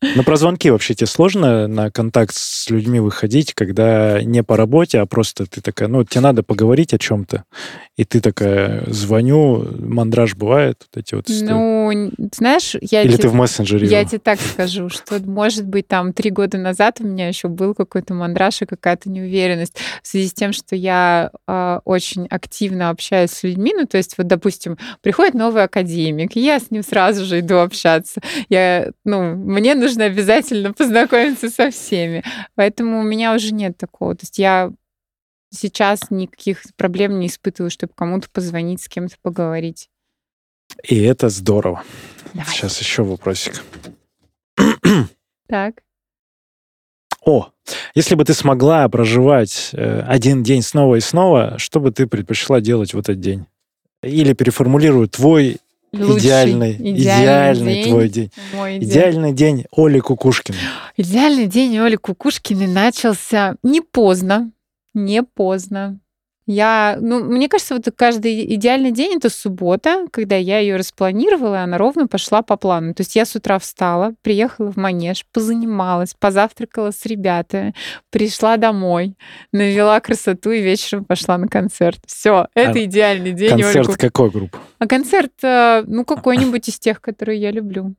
Но 0.01 0.23
про 0.23 0.37
звонки 0.37 0.69
вообще 0.69 0.93
тебе 0.93 1.07
сложно 1.07 1.67
на 1.67 1.91
контакт 1.91 2.33
с 2.33 2.69
людьми 2.69 2.99
выходить, 2.99 3.53
когда 3.53 4.21
не 4.21 4.43
по 4.43 4.55
работе, 4.55 4.99
а 4.99 5.05
просто 5.05 5.45
ты 5.45 5.61
такая, 5.61 5.89
ну, 5.89 6.03
тебе 6.05 6.21
надо 6.21 6.41
поговорить 6.41 6.93
о 6.93 6.97
чем-то, 6.97 7.43
и 7.97 8.05
ты 8.05 8.21
такая, 8.21 8.83
звоню, 8.87 9.67
мандраж 9.79 10.35
бывает, 10.35 10.87
вот 10.93 11.01
эти 11.03 11.15
вот 11.15 11.29
истории. 11.29 11.49
Ну, 11.91 12.29
знаешь, 12.35 12.75
я 12.81 13.03
Или 13.03 13.13
тебе, 13.13 13.23
ты 13.23 13.29
в 13.29 13.35
мессенджере? 13.35 13.87
Я 13.87 14.05
тебе 14.05 14.19
так 14.19 14.39
скажу, 14.39 14.89
что, 14.89 15.19
может 15.19 15.65
быть, 15.65 15.87
там 15.87 16.13
три 16.13 16.29
года 16.29 16.57
назад 16.57 16.97
у 16.99 17.03
меня 17.05 17.27
еще 17.27 17.47
был 17.47 17.73
какой-то 17.73 18.13
мандраж 18.13 18.61
и 18.61 18.65
какая-то 18.65 19.09
неуверенность 19.09 19.77
в 20.01 20.07
связи 20.07 20.27
с 20.27 20.33
тем, 20.33 20.53
что 20.53 20.75
я 20.75 21.31
э, 21.47 21.79
очень 21.85 22.27
активно 22.27 22.89
общаюсь 22.89 23.31
с 23.31 23.43
людьми, 23.43 23.73
ну, 23.75 23.85
то 23.85 23.97
есть, 23.97 24.17
вот, 24.17 24.27
допустим, 24.27 24.77
приходит 25.01 25.33
новый 25.33 25.63
академик, 25.63 26.35
и 26.35 26.41
я 26.41 26.59
с 26.59 26.71
ним 26.71 26.83
сразу 26.83 27.25
же 27.25 27.39
иду 27.39 27.57
общаться. 27.57 28.21
Я, 28.49 28.91
ну, 29.05 29.35
мне 29.35 29.75
нужно 29.75 30.05
обязательно 30.05 30.73
познакомиться 30.73 31.49
со 31.49 31.71
всеми. 31.71 32.23
Поэтому 32.55 32.99
у 32.99 33.03
меня 33.03 33.33
уже 33.33 33.53
нет 33.53 33.77
такого. 33.77 34.15
То 34.15 34.23
есть 34.23 34.37
я 34.37 34.71
сейчас 35.51 36.11
никаких 36.11 36.63
проблем 36.75 37.19
не 37.19 37.27
испытываю, 37.27 37.69
чтобы 37.69 37.93
кому-то 37.95 38.29
позвонить, 38.29 38.81
с 38.81 38.87
кем-то 38.87 39.15
поговорить. 39.21 39.89
И 40.83 41.01
это 41.01 41.29
здорово. 41.29 41.83
Давай. 42.33 42.53
Сейчас 42.53 42.79
еще 42.79 43.03
вопросик. 43.03 43.63
Так. 45.47 45.75
О, 47.25 47.49
если 47.95 48.15
бы 48.15 48.23
ты 48.23 48.33
смогла 48.33 48.87
проживать 48.87 49.71
э, 49.73 50.01
один 50.01 50.43
день 50.43 50.61
снова 50.61 50.95
и 50.95 50.99
снова, 50.99 51.55
что 51.57 51.79
бы 51.79 51.91
ты 51.91 52.07
предпочла 52.07 52.61
делать 52.61 52.93
в 52.93 52.99
этот 52.99 53.19
день? 53.19 53.45
Или 54.01 54.33
переформулирую 54.33 55.09
твой 55.09 55.57
Лучший, 55.91 56.19
идеальный, 56.19 56.73
идеальный, 56.73 56.93
идеальный 56.93 57.73
день, 57.73 57.89
твой 57.89 58.09
день. 58.09 58.31
Мой 58.53 58.77
идеальный 58.77 59.33
день 59.33 59.65
Оли 59.75 59.99
Кукушкиной. 59.99 60.59
Идеальный 60.97 61.47
день 61.47 61.77
Оли 61.79 61.95
Кукушкиной 61.95 62.67
начался 62.67 63.55
не 63.63 63.81
поздно, 63.81 64.51
не 64.93 65.23
поздно. 65.23 65.99
Я, 66.51 66.97
ну, 66.99 67.23
мне 67.23 67.47
кажется, 67.47 67.75
вот 67.75 67.85
каждый 67.95 68.55
идеальный 68.55 68.89
день 68.89 69.17
это 69.17 69.29
суббота, 69.29 70.07
когда 70.11 70.35
я 70.35 70.57
ее 70.57 70.77
распланировала, 70.77 71.53
и 71.53 71.59
она 71.59 71.77
ровно 71.77 72.07
пошла 72.07 72.41
по 72.41 72.57
плану. 72.57 72.95
То 72.95 73.01
есть 73.01 73.15
я 73.15 73.25
с 73.25 73.35
утра 73.35 73.59
встала, 73.59 74.15
приехала 74.23 74.71
в 74.71 74.75
манеж, 74.75 75.27
позанималась, 75.31 76.15
позавтракала 76.15 76.89
с 76.89 77.05
ребятами, 77.05 77.75
пришла 78.09 78.57
домой, 78.57 79.15
навела 79.51 79.99
красоту 79.99 80.49
и 80.49 80.63
вечером 80.63 81.05
пошла 81.05 81.37
на 81.37 81.47
концерт. 81.47 81.99
Все, 82.07 82.47
это 82.55 82.79
а 82.79 82.83
идеальный 82.83 83.33
день. 83.33 83.51
Концерт 83.51 83.87
Ольгу. 83.87 83.99
какой 83.99 84.31
группы? 84.31 84.57
А 84.79 84.87
концерт, 84.87 85.33
э, 85.43 85.83
ну, 85.85 86.03
какой-нибудь 86.03 86.67
из 86.67 86.79
тех, 86.79 86.99
которые 86.99 87.39
я 87.39 87.51
люблю. 87.51 87.93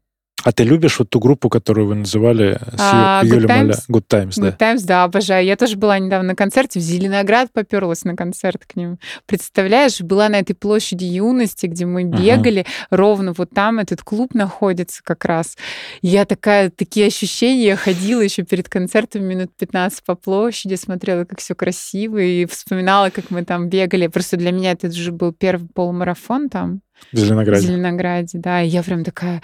А 0.45 0.53
ты 0.53 0.65
любишь 0.65 0.99
вот 0.99 1.11
ту 1.11 1.21
группу, 1.21 1.49
которую 1.49 1.89
вы 1.89 1.95
называли 1.97 2.59
с 2.73 2.79
а, 2.79 3.23
Юлей 3.25 3.47
Маля? 3.47 3.75
Good 3.89 4.05
Times, 4.09 4.35
да? 4.37 4.49
Good 4.49 4.57
Times, 4.59 4.85
да, 4.85 5.05
обожаю. 5.05 5.45
Я 5.45 5.57
тоже 5.57 5.77
была 5.77 5.99
недавно 5.99 6.29
на 6.29 6.35
концерте, 6.35 6.81
в 6.81 6.83
Зеленоград 6.83 7.53
поперлась 7.53 8.05
на 8.05 8.17
концерт 8.17 8.65
к 8.67 8.77
ним. 8.77 8.99
Представляешь, 9.27 10.01
была 10.01 10.29
на 10.29 10.39
этой 10.39 10.55
площади 10.55 11.05
юности, 11.05 11.67
где 11.67 11.85
мы 11.85 12.05
бегали, 12.05 12.61
ага. 12.61 12.97
ровно 12.97 13.33
вот 13.37 13.51
там 13.51 13.79
этот 13.79 14.03
клуб 14.03 14.35
находится 14.35 15.03
как 15.03 15.25
раз. 15.25 15.57
Я 16.03 16.25
такая, 16.25 16.71
такие 16.71 17.07
ощущения, 17.07 17.67
я 17.67 17.77
ходила 17.77 18.21
еще 18.21 18.43
перед 18.43 18.69
концертом 18.69 19.25
минут 19.25 19.51
15 19.59 20.05
по 20.05 20.15
площади, 20.15 20.75
смотрела, 20.75 21.25
как 21.25 21.41
все 21.41 21.55
красиво, 21.55 22.19
и 22.19 22.47
вспоминала, 22.47 23.11
как 23.11 23.31
мы 23.31 23.45
там 23.45 23.69
бегали. 23.69 24.07
Просто 24.07 24.37
для 24.37 24.53
меня 24.53 24.73
это 24.73 24.89
уже 24.89 25.13
был 25.13 25.33
первый 25.33 25.69
полумарафон 25.69 26.49
там. 26.49 26.81
В 27.13 27.19
Зеленограде. 27.19 27.67
В 27.67 27.71
Зеленограде, 27.71 28.39
да. 28.39 28.63
И 28.63 28.69
я 28.69 28.83
прям 28.83 29.05
такая, 29.05 29.43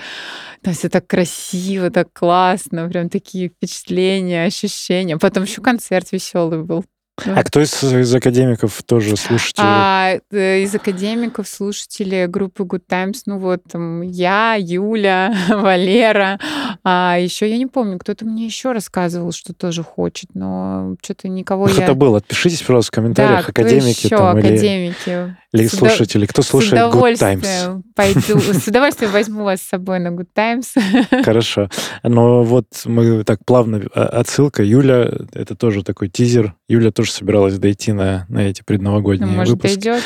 там 0.63 0.75
все 0.75 0.89
так 0.89 1.07
красиво, 1.07 1.91
так 1.91 2.09
классно, 2.13 2.89
прям 2.89 3.09
такие 3.09 3.49
впечатления, 3.49 4.45
ощущения. 4.45 5.17
Потом 5.17 5.45
еще 5.45 5.63
концерт 5.63 6.13
веселый 6.13 6.63
был. 6.63 6.85
А 7.25 7.43
кто 7.45 7.63
из, 7.63 7.83
из 7.83 8.15
академиков 8.15 8.83
тоже 8.83 9.17
слушатели? 9.17 9.65
А, 9.65 10.19
э, 10.31 10.61
из 10.61 10.75
академиков 10.75 11.49
слушатели 11.49 12.27
группы 12.27 12.65
Good 12.65 12.83
Times, 12.87 13.23
ну 13.25 13.39
вот 13.39 13.63
там 13.71 14.03
я, 14.03 14.57
Юля, 14.59 15.35
Валера, 15.49 16.39
а 16.85 17.17
еще 17.19 17.49
я 17.49 17.57
не 17.57 17.67
помню, 17.67 17.99
кто-то 17.99 18.27
мне 18.27 18.45
еще 18.45 18.73
рассказывал, 18.73 19.33
что 19.33 19.55
тоже 19.55 19.83
хочет, 19.83 20.35
но 20.35 20.97
что-то 21.03 21.29
никого 21.29 21.67
Кто-то 21.67 21.83
я... 21.83 21.95
был, 21.95 22.17
отпишитесь, 22.17 22.61
пожалуйста, 22.61 22.93
в 22.93 22.95
комментариях, 22.95 23.47
да, 23.47 23.49
академики 23.49 24.07
кто 24.07 24.09
еще 24.09 24.17
там 24.17 24.37
академики? 24.37 25.09
или, 25.09 25.37
или 25.61 25.69
слушатели, 25.69 26.27
кто 26.27 26.43
слушает 26.43 26.95
Good 26.95 27.19
Times? 27.19 27.83
Пойду, 27.95 28.41
с 28.53 28.67
удовольствием 28.67 29.13
возьму 29.13 29.45
вас 29.45 29.61
с 29.61 29.69
собой 29.69 29.99
на 29.99 30.09
Good 30.09 30.29
Times. 30.35 30.75
Хорошо. 31.25 31.69
Но 32.03 32.43
вот 32.43 32.67
мы 32.85 33.25
так 33.25 33.45
плавно, 33.45 33.83
а, 33.95 34.05
отсылка, 34.07 34.63
Юля, 34.63 35.11
это 35.33 35.55
тоже 35.55 35.83
такой 35.83 36.09
тизер, 36.09 36.55
Юля 36.69 36.91
тоже 36.91 37.11
собиралась 37.11 37.59
дойти 37.59 37.93
на, 37.93 38.27
на 38.29 38.41
эти 38.41 38.63
предновогодние 38.65 39.29
ну, 39.29 39.37
может, 39.37 39.55
выпуски. 39.55 39.75
Дойдет? 39.77 40.03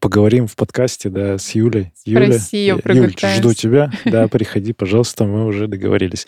Поговорим 0.00 0.46
в 0.46 0.56
подкасте, 0.56 1.08
да, 1.08 1.38
с 1.38 1.50
Юлей. 1.50 1.92
Спроси 1.94 2.66
Юля, 2.66 2.74
ее 2.74 2.76
про 2.78 2.94
Юль, 2.94 3.14
жду 3.36 3.54
тебя. 3.54 3.90
Да, 4.04 4.26
приходи, 4.26 4.72
пожалуйста, 4.72 5.24
мы 5.24 5.44
уже 5.44 5.66
договорились. 5.66 6.26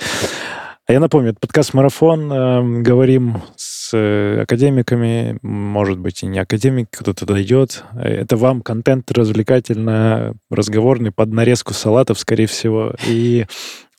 А 0.87 0.93
я 0.93 1.01
напомню, 1.01 1.31
это 1.31 1.41
подкаст-марафон. 1.41 2.33
Э, 2.33 2.83
говорим 2.83 3.43
с 3.57 3.70
э, 3.93 4.43
академиками, 4.43 5.39
может 5.43 5.99
быть, 5.99 6.23
и 6.23 6.27
не 6.27 6.39
академик, 6.39 6.89
кто-то 6.91 7.27
дойдет. 7.27 7.85
Это 7.95 8.37
вам 8.37 8.63
контент 8.63 9.11
развлекательно 9.13 10.35
разговорный 10.51 11.13
под 11.13 11.33
нарезку 11.33 11.75
салатов, 11.75 12.19
скорее 12.19 12.47
всего. 12.47 12.95
И 13.07 13.47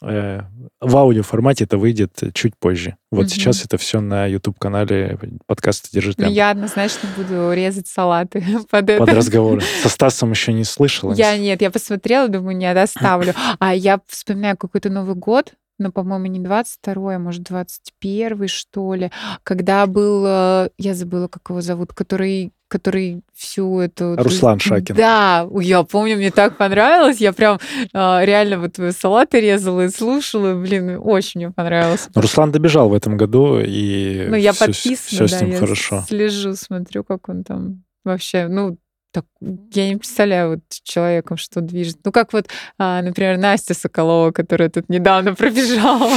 э, 0.02 0.42
в 0.82 0.98
аудиоформате 0.98 1.66
это 1.66 1.78
выйдет 1.78 2.12
чуть 2.34 2.54
позже. 2.58 2.96
Вот 3.12 3.26
угу. 3.26 3.30
сейчас 3.30 3.64
это 3.64 3.78
все 3.78 4.02
на 4.02 4.26
YouTube-канале 4.26 5.20
подкаста 5.46 5.90
«Держи 5.92 6.14
темп». 6.14 6.32
Я 6.32 6.50
однозначно 6.50 7.08
буду 7.16 7.54
резать 7.54 7.88
салаты 7.88 8.44
под 8.70 8.90
это. 8.90 9.06
Под 9.06 9.14
разговоры. 9.14 9.62
Со 9.84 9.90
Стасом 9.90 10.32
еще 10.32 10.54
не 10.54 10.64
слышала? 10.64 11.14
Я 11.14 11.38
нет, 11.38 11.62
я 11.62 11.70
посмотрела, 11.72 12.28
думаю, 12.28 12.58
не 12.58 12.74
доставлю. 12.74 13.34
А 13.60 13.76
я 13.76 14.00
вспоминаю 14.08 14.58
какой-то 14.58 14.90
Новый 14.90 15.16
год, 15.16 15.54
ну, 15.82 15.92
по-моему, 15.92 16.28
не 16.28 16.40
22 16.40 17.16
а 17.16 17.20
может, 17.20 17.44
21 17.44 18.48
что 18.48 18.94
ли, 18.94 19.12
когда 19.44 19.86
был, 19.88 20.24
э, 20.26 20.70
я 20.78 20.94
забыла, 20.94 21.28
как 21.28 21.50
его 21.50 21.62
зовут, 21.62 21.94
который 21.94 22.52
который 22.68 23.22
всю 23.34 23.82
эту... 23.82 24.16
Руслан 24.16 24.58
Шакин. 24.60 24.96
Да, 24.96 25.46
я 25.60 25.84
помню, 25.84 26.16
мне 26.16 26.32
так 26.32 26.56
понравилось. 26.56 27.18
Я 27.18 27.34
прям 27.34 27.60
а, 27.94 28.24
реально 28.24 28.60
вот 28.60 28.78
салаты 28.96 29.42
резала 29.42 29.84
и 29.84 29.90
слушала. 29.90 30.56
Блин, 30.56 30.98
очень 31.04 31.42
мне 31.42 31.52
понравилось. 31.52 32.08
Но 32.16 32.22
Руслан 32.22 32.54
добежал 32.54 32.88
в 32.88 32.94
этом 32.94 33.18
году, 33.18 33.60
и 33.60 34.26
Ну, 34.30 34.38
я 34.38 34.54
все, 34.54 34.68
подписана, 34.68 35.28
все 35.28 35.28
с 35.28 35.42
ним 35.42 35.52
я 35.52 35.58
хорошо. 35.58 36.06
слежу, 36.08 36.56
смотрю, 36.56 37.04
как 37.04 37.28
он 37.28 37.44
там 37.44 37.84
вообще, 38.06 38.48
ну, 38.48 38.78
так, 39.12 39.26
я 39.74 39.90
не 39.90 39.98
представляю 39.98 40.52
вот 40.52 40.60
человеком, 40.84 41.38
что 41.38 41.62
движет. 41.62 41.98
Ну, 42.06 42.12
как 42.12 42.34
вот, 42.34 42.48
а, 42.78 43.02
например, 43.02 43.38
Настя 43.38 43.74
Соколова, 43.74 44.32
которая 44.32 44.70
тут 44.70 44.90
недавно 44.90 45.36
пробежала. 45.36 46.12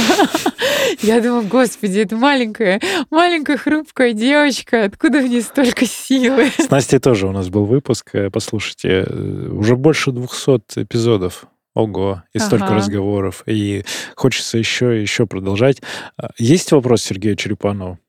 Я 1.01 1.19
думаю, 1.21 1.47
господи, 1.47 1.99
это 1.99 2.15
маленькая, 2.15 2.79
маленькая 3.09 3.57
хрупкая 3.57 4.13
девочка, 4.13 4.85
откуда 4.85 5.19
в 5.19 5.27
ней 5.27 5.41
столько 5.41 5.85
силы? 5.85 6.51
С 6.57 6.69
Настей 6.69 6.99
тоже 6.99 7.27
у 7.27 7.31
нас 7.31 7.49
был 7.49 7.65
выпуск. 7.65 8.09
э, 8.13 8.29
Послушайте, 8.29 9.05
э, 9.07 9.49
уже 9.51 9.75
больше 9.75 10.11
200 10.11 10.83
эпизодов. 10.83 11.45
Ого, 11.73 12.23
и 12.31 12.39
столько 12.39 12.67
Ага. 12.67 12.75
разговоров. 12.75 13.43
И 13.47 13.83
хочется 14.15 14.57
еще 14.57 14.97
и 14.97 15.01
еще 15.01 15.25
продолжать. 15.27 15.81
А, 16.17 16.29
Есть 16.37 16.71
вопрос 16.71 17.01
Сергею 17.03 17.35
Черепанову? 17.35 17.99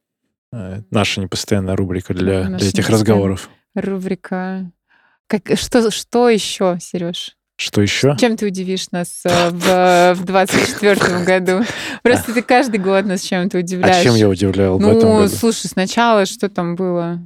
Э, 0.52 0.82
Наша 0.92 1.20
непостоянная 1.20 1.74
рубрика 1.74 2.14
для, 2.14 2.44
Наша 2.48 2.58
для 2.58 2.68
этих 2.68 2.88
разговоров. 2.88 3.50
Рубрика. 3.76 4.70
Как, 5.28 5.42
что, 5.58 5.90
что 5.90 6.28
еще, 6.28 6.78
Сереж? 6.80 7.36
Что 7.58 7.80
еще? 7.80 8.16
Чем 8.18 8.36
ты 8.36 8.46
удивишь 8.46 8.90
нас 8.90 9.22
э, 9.24 9.50
в, 9.50 10.14
в 10.14 10.24
24 10.24 11.24
году? 11.24 11.62
Просто 12.02 12.34
ты 12.34 12.42
каждый 12.42 12.78
год 12.78 13.06
нас 13.06 13.22
чем-то 13.22 13.56
А 13.56 13.60
удивляешь. 13.60 14.02
чем 14.04 14.14
я 14.14 14.28
удивлял 14.28 14.78
в 14.78 14.86
этом 14.86 15.08
Ну, 15.10 15.16
году? 15.20 15.28
слушай, 15.34 15.66
сначала 15.68 16.26
что 16.26 16.48
там 16.50 16.76
было? 16.76 17.18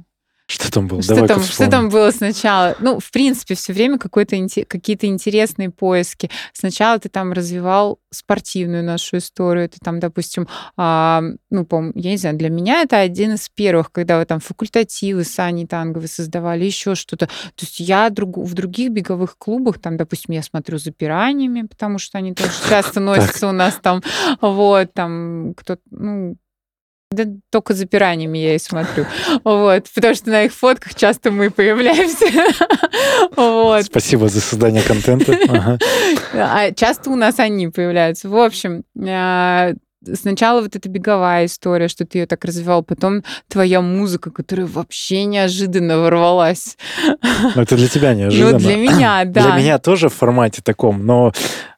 Что 0.51 0.71
там 0.71 0.87
было? 0.87 1.01
Что 1.01 1.15
Давай-ка 1.15 1.35
там, 1.35 1.43
что 1.43 1.69
там 1.69 1.89
было 1.89 2.11
сначала? 2.11 2.75
Ну, 2.79 2.99
в 2.99 3.09
принципе, 3.11 3.55
все 3.55 3.73
время 3.73 3.97
какие-то 3.97 5.05
интересные 5.05 5.69
поиски. 5.69 6.29
Сначала 6.53 6.99
ты 6.99 7.09
там 7.09 7.31
развивал 7.31 7.99
спортивную 8.09 8.83
нашу 8.83 9.17
историю. 9.17 9.69
Ты 9.69 9.77
там, 9.81 9.99
допустим, 9.99 10.47
а, 10.75 11.23
ну, 11.49 11.63
пом- 11.63 11.93
я 11.95 12.11
не 12.11 12.17
знаю, 12.17 12.37
для 12.37 12.49
меня 12.49 12.81
это 12.81 12.99
один 12.99 13.35
из 13.35 13.47
первых, 13.49 13.91
когда 13.91 14.19
вы 14.19 14.25
там 14.25 14.39
факультативы 14.39 15.23
сани 15.23 15.65
танговые 15.65 16.09
создавали, 16.09 16.65
еще 16.65 16.95
что-то. 16.95 17.27
То 17.27 17.61
есть 17.61 17.79
я 17.79 18.09
другу- 18.09 18.43
в 18.43 18.53
других 18.53 18.91
беговых 18.91 19.37
клубах, 19.37 19.79
там, 19.79 19.95
допустим, 19.95 20.33
я 20.33 20.43
смотрю 20.43 20.77
за 20.77 20.91
пираниями, 20.91 21.61
потому 21.61 21.97
что 21.99 22.17
они 22.17 22.33
тоже 22.33 22.51
часто 22.69 22.99
носятся 22.99 23.47
у 23.47 23.53
нас 23.53 23.79
там, 23.81 24.03
вот, 24.41 24.93
там, 24.93 25.53
кто 25.55 25.77
ну, 25.89 26.35
да 27.11 27.25
только 27.49 27.73
за 27.73 27.85
пираниями 27.85 28.37
я 28.37 28.55
и 28.55 28.59
смотрю. 28.59 29.05
Вот, 29.43 29.85
потому 29.93 30.15
что 30.15 30.29
на 30.29 30.43
их 30.43 30.53
фотках 30.53 30.95
часто 30.95 31.31
мы 31.31 31.49
появляемся. 31.49 32.25
Вот. 33.35 33.85
Спасибо 33.85 34.27
за 34.27 34.41
создание 34.41 34.81
контента. 34.81 35.37
Ага. 35.51 35.77
А 36.33 36.71
часто 36.71 37.09
у 37.09 37.15
нас 37.15 37.39
они 37.39 37.67
появляются. 37.67 38.29
В 38.29 38.35
общем, 38.37 38.83
а, 39.07 39.71
сначала 40.13 40.61
вот 40.61 40.75
эта 40.75 40.89
беговая 40.89 41.45
история, 41.45 41.87
что 41.87 42.05
ты 42.05 42.19
ее 42.19 42.25
так 42.25 42.43
развивал, 42.45 42.83
потом 42.83 43.23
твоя 43.47 43.81
музыка, 43.81 44.31
которая 44.31 44.65
вообще 44.65 45.25
неожиданно 45.25 45.99
ворвалась. 45.99 46.77
Ну, 47.55 47.61
это 47.61 47.75
для 47.75 47.87
тебя 47.87 48.13
неожиданно. 48.13 48.53
Ну, 48.53 48.59
для 48.59 48.75
меня, 48.77 49.23
да. 49.25 49.43
Для 49.43 49.61
меня 49.61 49.79
тоже 49.79 50.09
в 50.09 50.13
формате 50.13 50.61
таком, 50.63 51.05
но 51.05 51.33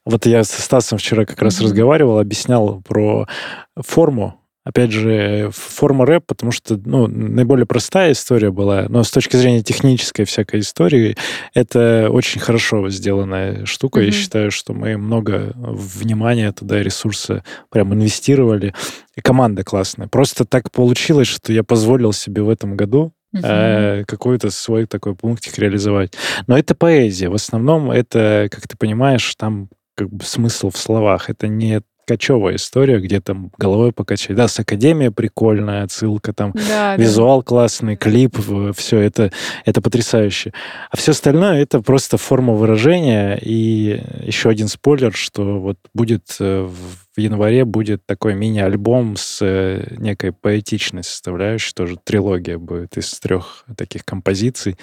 вот 0.06 0.26
я 0.26 0.44
со 0.44 0.62
Стасом 0.62 0.98
вчера 0.98 1.26
как 1.26 1.42
раз 1.42 1.62
разговаривал, 1.62 2.20
объяснял 2.20 2.82
про 2.82 3.28
форму. 3.76 4.43
Опять 4.66 4.92
же, 4.92 5.50
форма 5.54 6.06
рэп, 6.06 6.26
потому 6.26 6.52
что, 6.54 6.80
ну, 6.86 7.08
наиболее 7.08 7.66
простая 7.66 8.14
история 8.14 8.50
была, 8.50 8.86
но 8.88 9.04
с 9.04 9.12
точки 9.12 9.36
зрения 9.36 9.62
технической 9.62 10.24
всякой 10.26 10.62
истории, 10.62 11.18
это 11.54 12.08
очень 12.10 12.40
хорошо 12.40 12.90
сделанная 12.90 13.66
штука. 13.66 14.00
Я 14.00 14.08
Мгм. 14.08 14.14
считаю, 14.14 14.52
что 14.52 14.74
мы 14.74 14.98
много 14.98 15.52
внимания 15.56 16.52
туда 16.54 16.80
и 16.80 16.84
ресурса 16.84 17.44
прям 17.70 17.94
инвестировали. 17.94 18.74
И 19.16 19.22
команда 19.22 19.64
классная. 19.64 20.08
Просто 20.08 20.46
так 20.46 20.72
получилось, 20.72 21.28
что 21.28 21.52
я 21.54 21.64
позволил 21.64 22.14
себе 22.14 22.42
в 22.42 22.50
этом 22.50 22.76
году 22.78 23.14
э, 23.36 24.04
какой-то 24.08 24.50
свой 24.52 24.86
такой 24.86 25.16
пунктик 25.16 25.58
реализовать. 25.58 26.14
Но 26.48 26.58
это 26.58 26.74
поэзия. 26.76 27.30
В 27.30 27.34
основном 27.36 27.92
это, 27.92 28.48
как 28.52 28.68
ты 28.68 28.78
понимаешь, 28.78 29.36
там 29.36 29.70
как 29.96 30.10
бы 30.10 30.24
смысл 30.24 30.70
в 30.72 30.78
словах. 30.78 31.30
Это 31.30 31.48
не 31.48 31.82
кочевая 32.06 32.56
история, 32.56 33.00
где 33.00 33.22
там 33.22 33.52
головой 33.58 33.92
покачать. 33.92 34.36
Да, 34.36 34.48
с 34.48 34.60
Академия 34.60 35.12
прикольная, 35.12 35.84
отсылка 35.84 36.34
там, 36.34 36.52
Да, 36.54 36.96
да. 36.96 37.04
визуал 37.04 37.44
классный, 37.44 37.96
клип, 37.96 38.38
все 38.76 39.00
это, 39.00 39.32
это 39.66 39.82
потрясающе. 39.82 40.54
А 40.92 40.98
все 40.98 41.12
остальное 41.12 41.62
это 41.62 41.82
просто 41.82 42.18
форма 42.18 42.54
выражения. 42.54 43.38
И 43.42 44.02
еще 44.24 44.50
один 44.50 44.68
спойлер, 44.68 45.14
что 45.14 45.60
вот 45.60 45.78
будет 45.94 46.36
э, 46.40 46.68
в 47.16 47.20
январе 47.20 47.66
будет 47.66 48.06
такой 48.06 48.34
мини-альбом 48.36 49.16
с 49.18 49.40
э, 49.42 49.96
некой 49.98 50.32
поэтичной 50.34 51.04
составляющей, 51.04 51.74
тоже 51.74 51.98
трилогия 52.04 52.58
будет 52.58 52.98
из 52.98 53.12
трех 53.20 53.66
таких 53.78 54.04
композиций. 54.06 54.78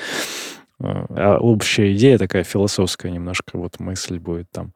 Э, 0.80 1.04
А 1.10 1.38
общая 1.38 1.92
идея 1.94 2.18
такая 2.18 2.44
философская 2.44 3.10
немножко, 3.12 3.58
вот 3.58 3.78
мысль 3.80 4.18
будет 4.18 4.50
там. 4.50 4.72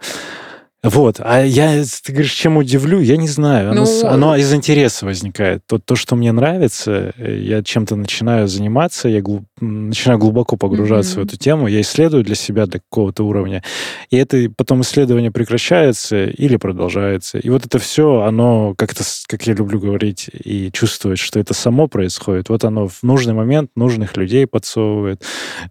Вот, 0.84 1.16
а 1.18 1.40
я, 1.42 1.82
ты 1.82 2.12
говоришь, 2.12 2.32
чем 2.32 2.58
удивлю, 2.58 3.00
я 3.00 3.16
не 3.16 3.26
знаю. 3.26 3.70
Оно, 3.70 3.84
Ну, 3.86 4.06
оно 4.06 4.36
из 4.36 4.52
интереса 4.52 5.06
возникает. 5.06 5.62
То, 5.66 5.78
то, 5.78 5.96
что 5.96 6.14
мне 6.14 6.30
нравится, 6.30 7.14
э, 7.16 7.38
я 7.40 7.62
чем-то 7.62 7.96
начинаю 7.96 8.48
заниматься, 8.48 9.08
я 9.08 9.22
глу- 9.22 9.46
м, 9.62 9.88
начинаю 9.88 10.18
глубоко 10.18 10.58
погружаться 10.58 11.18
Мгм. 11.18 11.22
в 11.22 11.26
эту 11.28 11.38
тему, 11.38 11.68
я 11.68 11.80
исследую 11.80 12.22
для 12.22 12.34
себя 12.34 12.66
до 12.66 12.80
какого-то 12.80 13.24
уровня, 13.24 13.62
и 14.10 14.18
это 14.18 14.50
потом 14.54 14.82
исследование 14.82 15.30
прекращается 15.30 16.26
или 16.26 16.56
продолжается. 16.56 17.38
И 17.38 17.48
вот 17.48 17.64
это 17.64 17.78
все, 17.78 18.20
оно 18.20 18.74
как-то, 18.76 19.04
как 19.26 19.46
я 19.46 19.54
люблю 19.54 19.80
говорить 19.80 20.28
и 20.34 20.70
чувствовать, 20.70 21.18
что 21.18 21.40
это 21.40 21.54
само 21.54 21.88
происходит. 21.88 22.50
Вот 22.50 22.62
оно 22.62 22.88
в 22.88 23.02
нужный 23.02 23.32
момент 23.32 23.70
нужных 23.74 24.18
людей 24.18 24.46
подсовывает, 24.46 25.22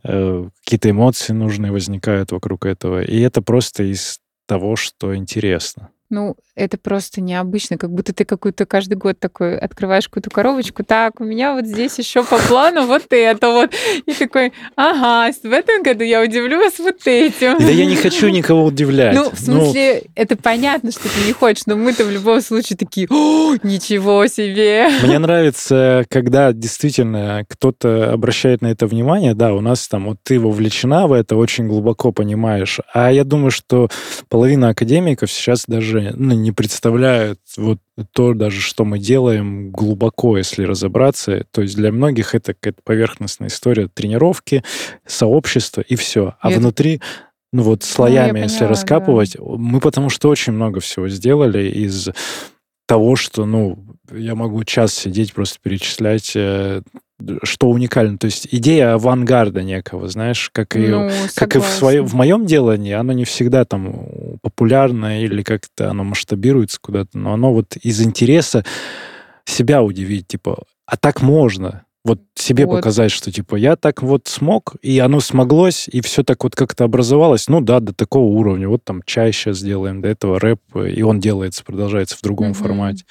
э, 0.03 0.45
какие-то 0.65 0.89
эмоции 0.89 1.33
нужные 1.33 1.71
возникают 1.71 2.31
вокруг 2.31 2.65
этого. 2.65 3.03
И 3.03 3.19
это 3.19 3.43
просто 3.43 3.83
из 3.83 4.17
того, 4.45 4.75
что 4.75 5.15
интересно. 5.15 5.92
Ну, 6.13 6.35
это 6.55 6.77
просто 6.77 7.21
необычно, 7.21 7.79
как 7.79 7.91
будто 7.91 8.13
ты 8.13 8.23
какую-то 8.23 8.67
каждый 8.67 8.93
год 8.93 9.19
такой 9.19 9.57
открываешь 9.57 10.07
какую-то 10.07 10.29
коробочку, 10.29 10.83
так, 10.83 11.19
у 11.19 11.23
меня 11.23 11.55
вот 11.55 11.65
здесь 11.65 11.97
еще 11.97 12.23
по 12.23 12.37
плану 12.37 12.85
вот 12.85 13.05
это 13.09 13.49
вот. 13.49 13.71
И 14.05 14.13
такой, 14.13 14.53
ага, 14.75 15.33
в 15.41 15.51
этом 15.51 15.81
году 15.81 16.03
я 16.03 16.21
удивлю 16.21 16.59
вас 16.59 16.77
вот 16.77 16.99
этим. 17.05 17.57
Да 17.57 17.71
я 17.71 17.87
не 17.87 17.95
хочу 17.95 18.29
никого 18.29 18.65
удивлять. 18.65 19.15
Ну, 19.15 19.31
в 19.31 19.39
смысле, 19.39 20.03
это 20.13 20.37
понятно, 20.37 20.91
что 20.91 21.01
ты 21.01 21.25
не 21.25 21.33
хочешь, 21.33 21.63
но 21.65 21.75
мы-то 21.75 22.05
в 22.05 22.11
любом 22.11 22.41
случае 22.41 22.77
такие, 22.77 23.07
«О, 23.09 23.55
ничего 23.63 24.27
себе! 24.27 24.89
Мне 25.01 25.17
нравится, 25.17 26.05
когда 26.09 26.53
действительно 26.53 27.43
кто-то 27.49 28.13
обращает 28.13 28.61
на 28.61 28.67
это 28.67 28.85
внимание. 28.85 29.33
Да, 29.33 29.55
у 29.55 29.61
нас 29.61 29.87
там, 29.87 30.05
вот 30.05 30.17
ты 30.21 30.39
вовлечена 30.39 31.07
в 31.07 31.11
это, 31.11 31.35
очень 31.35 31.67
глубоко 31.67 32.11
понимаешь. 32.11 32.79
А 32.93 33.11
я 33.11 33.23
думаю, 33.23 33.49
что 33.49 33.89
половина 34.29 34.69
академиков 34.69 35.31
сейчас 35.31 35.63
даже 35.65 36.02
ну, 36.13 36.33
не 36.33 36.51
представляют 36.51 37.39
вот 37.57 37.79
то 38.11 38.33
даже, 38.33 38.61
что 38.61 38.85
мы 38.85 38.99
делаем 38.99 39.71
глубоко, 39.71 40.37
если 40.37 40.63
разобраться. 40.63 41.45
То 41.51 41.61
есть 41.61 41.75
для 41.75 41.91
многих 41.91 42.35
это 42.35 42.53
какая-то 42.53 42.81
поверхностная 42.83 43.49
история 43.49 43.87
тренировки, 43.87 44.63
сообщества 45.05 45.81
и 45.81 45.95
все. 45.95 46.35
А 46.41 46.51
И 46.51 46.55
внутри 46.55 47.01
ну 47.51 47.61
вот 47.61 47.83
слоями, 47.83 48.39
если 48.39 48.57
поняла, 48.57 48.59
да. 48.59 48.67
раскапывать, 48.69 49.37
мы 49.39 49.79
потому 49.79 50.09
что 50.09 50.29
очень 50.29 50.53
много 50.53 50.79
всего 50.79 51.07
сделали 51.07 51.69
из 51.69 52.09
того, 52.87 53.15
что, 53.15 53.45
ну, 53.45 53.79
я 54.11 54.35
могу 54.35 54.63
час 54.63 54.93
сидеть, 54.93 55.33
просто 55.33 55.59
перечислять, 55.61 56.33
э, 56.35 56.81
что 57.43 57.69
уникально. 57.69 58.17
То 58.17 58.25
есть 58.25 58.47
идея 58.51 58.95
авангарда 58.95 59.63
некого, 59.63 60.07
знаешь, 60.07 60.49
как 60.51 60.75
и, 60.75 60.87
Ну, 60.87 61.11
как 61.35 61.55
и 61.55 61.59
в, 61.59 61.65
свое, 61.65 62.01
в 62.01 62.13
моем 62.13 62.45
делании, 62.45 62.93
оно 62.93 63.13
не 63.13 63.25
всегда 63.25 63.65
там 63.65 64.07
популярно 64.41 65.21
или 65.23 65.43
как-то 65.43 65.89
оно 65.89 66.03
масштабируется 66.03 66.79
куда-то, 66.81 67.17
но 67.17 67.33
оно 67.33 67.53
вот 67.53 67.77
из 67.77 68.01
интереса 68.01 68.65
себя 69.45 69.83
удивить, 69.83 70.27
типа, 70.27 70.63
а 70.85 70.97
так 70.97 71.21
можно. 71.21 71.83
Вот 72.05 72.19
себе 72.35 72.65
Вот. 72.65 72.77
показать, 72.77 73.11
что 73.11 73.31
типа 73.31 73.55
я 73.55 73.77
так 73.77 74.01
вот 74.03 74.27
смог, 74.27 74.75
и 74.81 74.99
оно 74.99 75.21
смоглось, 75.21 75.87
и 75.87 76.01
все 76.01 76.23
так 76.23 76.43
вот 76.43 76.53
как-то 76.53 76.83
образовалось. 76.83 77.47
Ну 77.47 77.61
да, 77.61 77.79
до 77.79 77.93
такого 77.93 78.25
уровня. 78.25 78.67
Вот 78.67 78.83
там 78.83 79.01
чай 79.05 79.31
сейчас 79.31 79.61
делаем, 79.61 80.01
до 80.01 80.09
этого 80.09 80.37
рэп, 80.37 80.59
и 80.75 81.01
он 81.01 81.21
делается, 81.21 81.63
продолжается 81.63 82.17
в 82.17 82.21
другом 82.21 82.47
Мгм. 82.49 82.55
формате. 82.55 83.05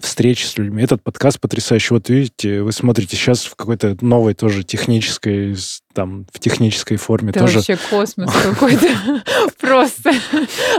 Встречи 0.00 0.44
с 0.44 0.58
людьми. 0.58 0.82
Этот 0.82 1.02
подкаст 1.04 1.38
потрясающий. 1.40 1.94
Вот 1.94 2.08
видите, 2.08 2.62
вы 2.62 2.72
смотрите 2.72 3.16
сейчас 3.16 3.44
в 3.44 3.54
какой-то 3.54 3.96
новой 4.00 4.34
тоже 4.34 4.64
технической 4.64 5.54
там 5.92 6.26
в 6.32 6.38
технической 6.38 6.96
форме 6.96 7.30
Это 7.30 7.40
тоже. 7.40 7.58
вообще 7.58 7.78
космос 7.90 8.32
какой-то. 8.32 8.86
Просто 9.60 10.12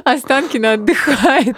Останкино 0.03 0.73
отдыхает. 0.73 1.55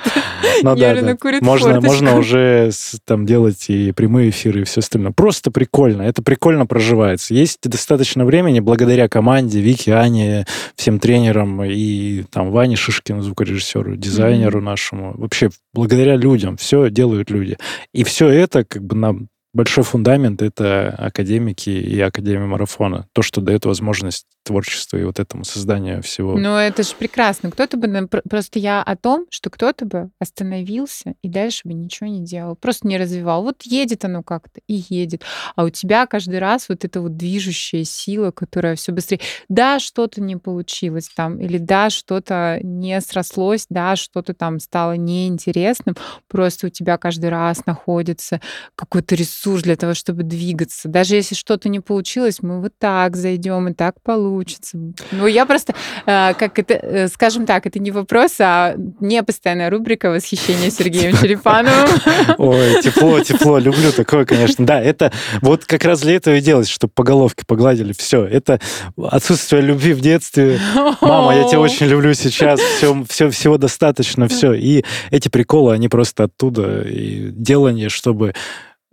Ну 0.61 0.75
да, 0.75 1.01
да. 1.01 1.15
курит 1.15 1.41
Можно, 1.41 1.73
форточку. 1.75 1.93
можно 1.93 2.17
уже 2.17 2.71
там 3.05 3.25
делать 3.25 3.69
и 3.69 3.91
прямые 3.91 4.29
эфиры, 4.29 4.61
и 4.61 4.63
все 4.63 4.79
остальное. 4.79 5.11
Просто 5.11 5.51
прикольно. 5.51 6.03
Это 6.03 6.21
прикольно 6.21 6.65
проживается. 6.65 7.33
Есть 7.33 7.59
достаточно 7.63 8.25
времени 8.25 8.59
благодаря 8.59 9.07
команде, 9.07 9.59
Вике, 9.59 9.93
Ане, 9.93 10.45
всем 10.75 10.99
тренерам 10.99 11.63
и 11.63 12.23
там 12.31 12.51
Ване 12.51 12.75
Шишкину, 12.75 13.21
звукорежиссеру, 13.21 13.95
дизайнеру 13.95 14.61
нашему. 14.61 15.13
Вообще, 15.17 15.49
благодаря 15.73 16.15
людям. 16.15 16.57
Все 16.57 16.89
делают 16.89 17.29
люди. 17.29 17.57
И 17.93 18.03
все 18.03 18.27
это 18.29 18.63
как 18.63 18.83
бы 18.83 18.95
нам 18.95 19.27
большой 19.55 19.85
фундамент 19.85 20.41
это 20.41 20.89
академики 20.89 21.69
и 21.69 21.99
Академия 22.01 22.45
марафона. 22.45 23.07
То, 23.13 23.21
что 23.21 23.39
дает 23.41 23.65
возможность 23.65 24.27
творчеству 24.43 24.99
и 24.99 25.03
вот 25.05 25.19
этому 25.19 25.43
созданию 25.43 26.03
всего. 26.03 26.37
Ну, 26.37 26.55
это 26.55 26.83
же 26.83 26.93
прекрасно. 26.99 27.49
Кто-то 27.49 27.77
бы... 27.77 28.07
Просто 28.29 28.59
я 28.59 28.83
о 28.83 28.95
том, 28.95 29.25
что 29.31 29.49
кто-то 29.49 29.85
бы 29.85 30.09
остановился 30.19 31.15
и 31.23 31.29
дальше 31.29 31.61
бы 31.63 31.73
ничего 31.73 32.07
не 32.09 32.23
делал. 32.23 32.55
Просто 32.55 32.87
не 32.87 32.97
развивал. 32.97 33.41
Вот 33.41 33.63
едет 33.63 34.05
оно 34.05 34.21
как-то 34.21 34.59
и 34.67 34.83
едет. 34.89 35.23
А 35.55 35.63
у 35.63 35.69
тебя 35.69 36.05
каждый 36.05 36.37
раз 36.37 36.69
вот 36.69 36.85
эта 36.85 37.01
вот 37.01 37.15
движущая 37.15 37.85
сила, 37.85 38.31
которая 38.31 38.75
все 38.75 38.91
быстрее. 38.91 39.21
Да, 39.49 39.79
что-то 39.79 40.21
не 40.21 40.35
получилось 40.35 41.09
там, 41.15 41.39
или 41.39 41.57
да, 41.57 41.89
что-то 41.89 42.59
не 42.61 42.99
срослось, 43.01 43.65
да, 43.69 43.95
что-то 43.95 44.33
там 44.33 44.59
стало 44.59 44.97
неинтересным. 44.97 45.95
Просто 46.27 46.67
у 46.67 46.69
тебя 46.69 46.97
каждый 46.97 47.29
раз 47.29 47.65
находится 47.65 48.41
какой-то 48.75 49.15
ресурс 49.15 49.44
для 49.53 49.75
того, 49.75 49.93
чтобы 49.93 50.23
двигаться. 50.23 50.87
Даже 50.87 51.15
если 51.15 51.35
что-то 51.35 51.69
не 51.69 51.79
получилось, 51.79 52.39
мы 52.41 52.61
вот 52.61 52.73
так 52.77 53.15
зайдем, 53.15 53.67
и 53.67 53.73
так 53.73 54.01
получится. 54.01 54.77
Ну, 55.11 55.27
я 55.27 55.45
просто, 55.45 55.73
э, 56.05 56.33
как 56.33 56.59
это, 56.59 56.73
э, 56.73 57.07
скажем 57.07 57.45
так, 57.45 57.65
это 57.65 57.79
не 57.79 57.91
вопрос, 57.91 58.35
а 58.39 58.75
не 58.99 59.21
постоянная 59.23 59.69
рубрика 59.69 60.09
восхищения 60.09 60.69
Сергеем 60.69 61.15
Черепановым. 61.21 61.89
Ой, 62.37 62.81
тепло, 62.81 63.19
тепло, 63.21 63.57
люблю 63.59 63.91
такое, 63.91 64.25
конечно. 64.25 64.65
Да, 64.65 64.81
это 64.81 65.11
вот 65.41 65.65
как 65.65 65.83
раз 65.85 66.01
для 66.01 66.15
этого 66.15 66.35
и 66.35 66.41
делать, 66.41 66.67
чтобы 66.67 66.91
по 66.93 67.03
головке 67.03 67.43
погладили. 67.45 67.93
Все, 67.97 68.25
это 68.25 68.59
отсутствие 68.97 69.61
любви 69.61 69.93
в 69.93 70.01
детстве. 70.01 70.59
Мама, 71.01 71.35
я 71.35 71.47
тебя 71.47 71.59
очень 71.59 71.87
люблю 71.87 72.13
сейчас, 72.13 72.59
все, 72.59 73.05
все, 73.09 73.29
всего 73.29 73.57
достаточно, 73.57 74.27
все. 74.27 74.53
И 74.53 74.83
эти 75.11 75.29
приколы, 75.29 75.73
они 75.73 75.87
просто 75.87 76.25
оттуда. 76.25 76.81
И 76.81 77.29
делание, 77.31 77.89
чтобы 77.89 78.33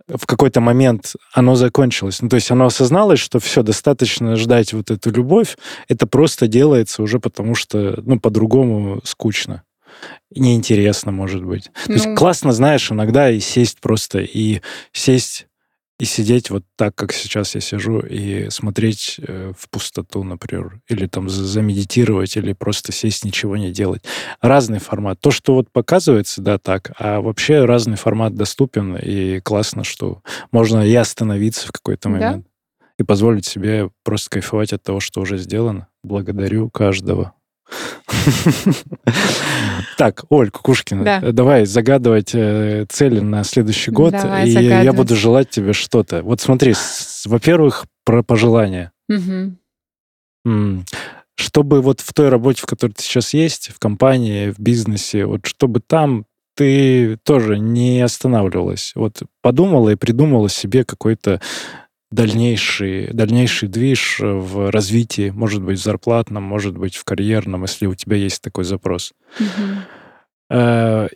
в 0.07 0.25
какой-то 0.25 0.59
момент 0.61 1.13
оно 1.33 1.55
закончилось. 1.55 2.21
Ну, 2.21 2.29
то 2.29 2.35
есть 2.35 2.51
оно 2.51 2.65
осозналось, 2.65 3.19
что 3.19 3.39
все, 3.39 3.63
достаточно 3.63 4.35
ждать 4.35 4.73
вот 4.73 4.91
эту 4.91 5.11
любовь. 5.11 5.57
Это 5.87 6.07
просто 6.07 6.47
делается 6.47 7.01
уже 7.01 7.19
потому, 7.19 7.55
что, 7.55 8.01
ну, 8.05 8.19
по-другому 8.19 9.01
скучно. 9.03 9.63
Неинтересно, 10.35 11.11
может 11.11 11.43
быть. 11.43 11.69
То 11.85 11.93
есть 11.93 12.05
Ну. 12.07 12.15
классно, 12.15 12.51
знаешь, 12.51 12.91
иногда 12.91 13.29
и 13.29 13.39
сесть 13.39 13.79
просто, 13.79 14.19
и 14.19 14.61
сесть 14.91 15.47
и 15.99 16.05
сидеть 16.05 16.49
вот 16.49 16.63
так, 16.75 16.95
как 16.95 17.13
сейчас 17.13 17.55
я 17.55 17.61
сижу, 17.61 17.99
и 17.99 18.49
смотреть 18.49 19.19
э, 19.25 19.53
в 19.57 19.69
пустоту, 19.69 20.23
например, 20.23 20.81
или 20.89 21.05
там 21.07 21.29
за- 21.29 21.45
замедитировать, 21.45 22.35
или 22.35 22.53
просто 22.53 22.91
сесть, 22.91 23.23
ничего 23.23 23.57
не 23.57 23.71
делать. 23.71 24.03
Разный 24.41 24.79
формат. 24.79 25.19
То, 25.21 25.31
что 25.31 25.53
вот 25.53 25.71
показывается, 25.71 26.41
да, 26.41 26.57
так, 26.57 26.91
а 26.97 27.21
вообще 27.21 27.65
разный 27.65 27.95
формат 27.95 28.35
доступен, 28.35 28.97
и 28.97 29.39
классно, 29.39 29.83
что 29.83 30.21
можно 30.51 30.85
и 30.85 30.93
остановиться 30.95 31.67
в 31.67 31.71
какой-то 31.71 32.09
Да. 32.09 32.09
момент, 32.09 32.47
и 32.99 33.03
позволить 33.03 33.45
себе 33.45 33.89
просто 34.03 34.29
кайфовать 34.31 34.73
от 34.73 34.83
того, 34.83 34.99
что 34.99 35.21
уже 35.21 35.37
сделано. 35.37 35.87
Благодарю 36.03 36.69
каждого. 36.69 37.33
Так, 39.97 40.23
Оль 40.29 40.49
Кукушкина, 40.49 41.03
Да. 41.03 41.31
давай 41.31 41.65
загадывать 41.65 42.31
э, 42.33 42.85
цели 42.89 43.19
на 43.19 43.43
следующий 43.43 43.91
год, 43.91 44.13
Давай 44.13 44.49
и 44.49 44.51
я 44.51 44.93
буду 44.93 45.15
желать 45.15 45.49
тебе 45.49 45.73
что-то. 45.73 46.23
Вот 46.23 46.41
смотри, 46.41 46.73
во-первых, 47.25 47.85
про 48.05 48.23
пожелания. 48.23 48.91
Чтобы 51.35 51.81
вот 51.81 52.01
в 52.01 52.13
той 52.13 52.29
работе, 52.29 52.61
в 52.61 52.65
которой 52.65 52.91
ты 52.91 53.03
сейчас 53.03 53.33
есть, 53.33 53.69
в 53.69 53.79
компании, 53.79 54.51
в 54.51 54.59
бизнесе, 54.59 55.25
вот 55.25 55.45
чтобы 55.45 55.79
там 55.79 56.25
ты 56.55 57.17
тоже 57.23 57.57
не 57.57 58.01
останавливалась. 58.01 58.91
Вот 58.95 59.23
подумала 59.41 59.89
и 59.89 59.95
придумала 59.95 60.49
себе 60.49 60.83
какой-то 60.83 61.41
дальнейший, 62.13 63.07
дальнейший 63.13 63.69
движ 63.69 64.17
в 64.21 64.69
развитии, 64.71 65.31
может 65.31 65.61
быть, 65.61 65.79
в 65.79 65.83
зарплатном, 65.83 66.43
может 66.43 66.77
быть, 66.77 66.95
в 66.95 67.03
карьерном, 67.03 67.63
если 67.63 67.85
у 67.87 67.95
тебя 67.95 68.15
есть 68.17 68.41
такой 68.41 68.63
запрос. 68.63 69.13
Э, 70.49 71.07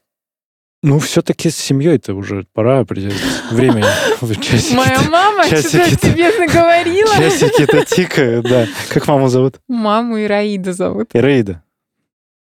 Ну, 0.84 1.00
все-таки 1.00 1.50
с 1.50 1.58
семьей-то 1.58 2.14
уже 2.14 2.46
пора 2.54 2.80
определить 2.80 3.20
время. 3.52 3.84
Моя 4.22 5.02
мама 5.10 5.44
что-то 5.46 5.62
часики-то- 5.64 6.14
тебе 6.14 6.30
наговорила. 6.38 7.16
Часики-то 7.18 7.84
тикают, 7.86 8.46
да. 8.48 8.68
Как 8.90 9.08
маму 9.08 9.28
зовут? 9.28 9.60
Маму 9.68 10.22
Ираида 10.22 10.74
зовут. 10.74 11.10
Ираида. 11.14 11.64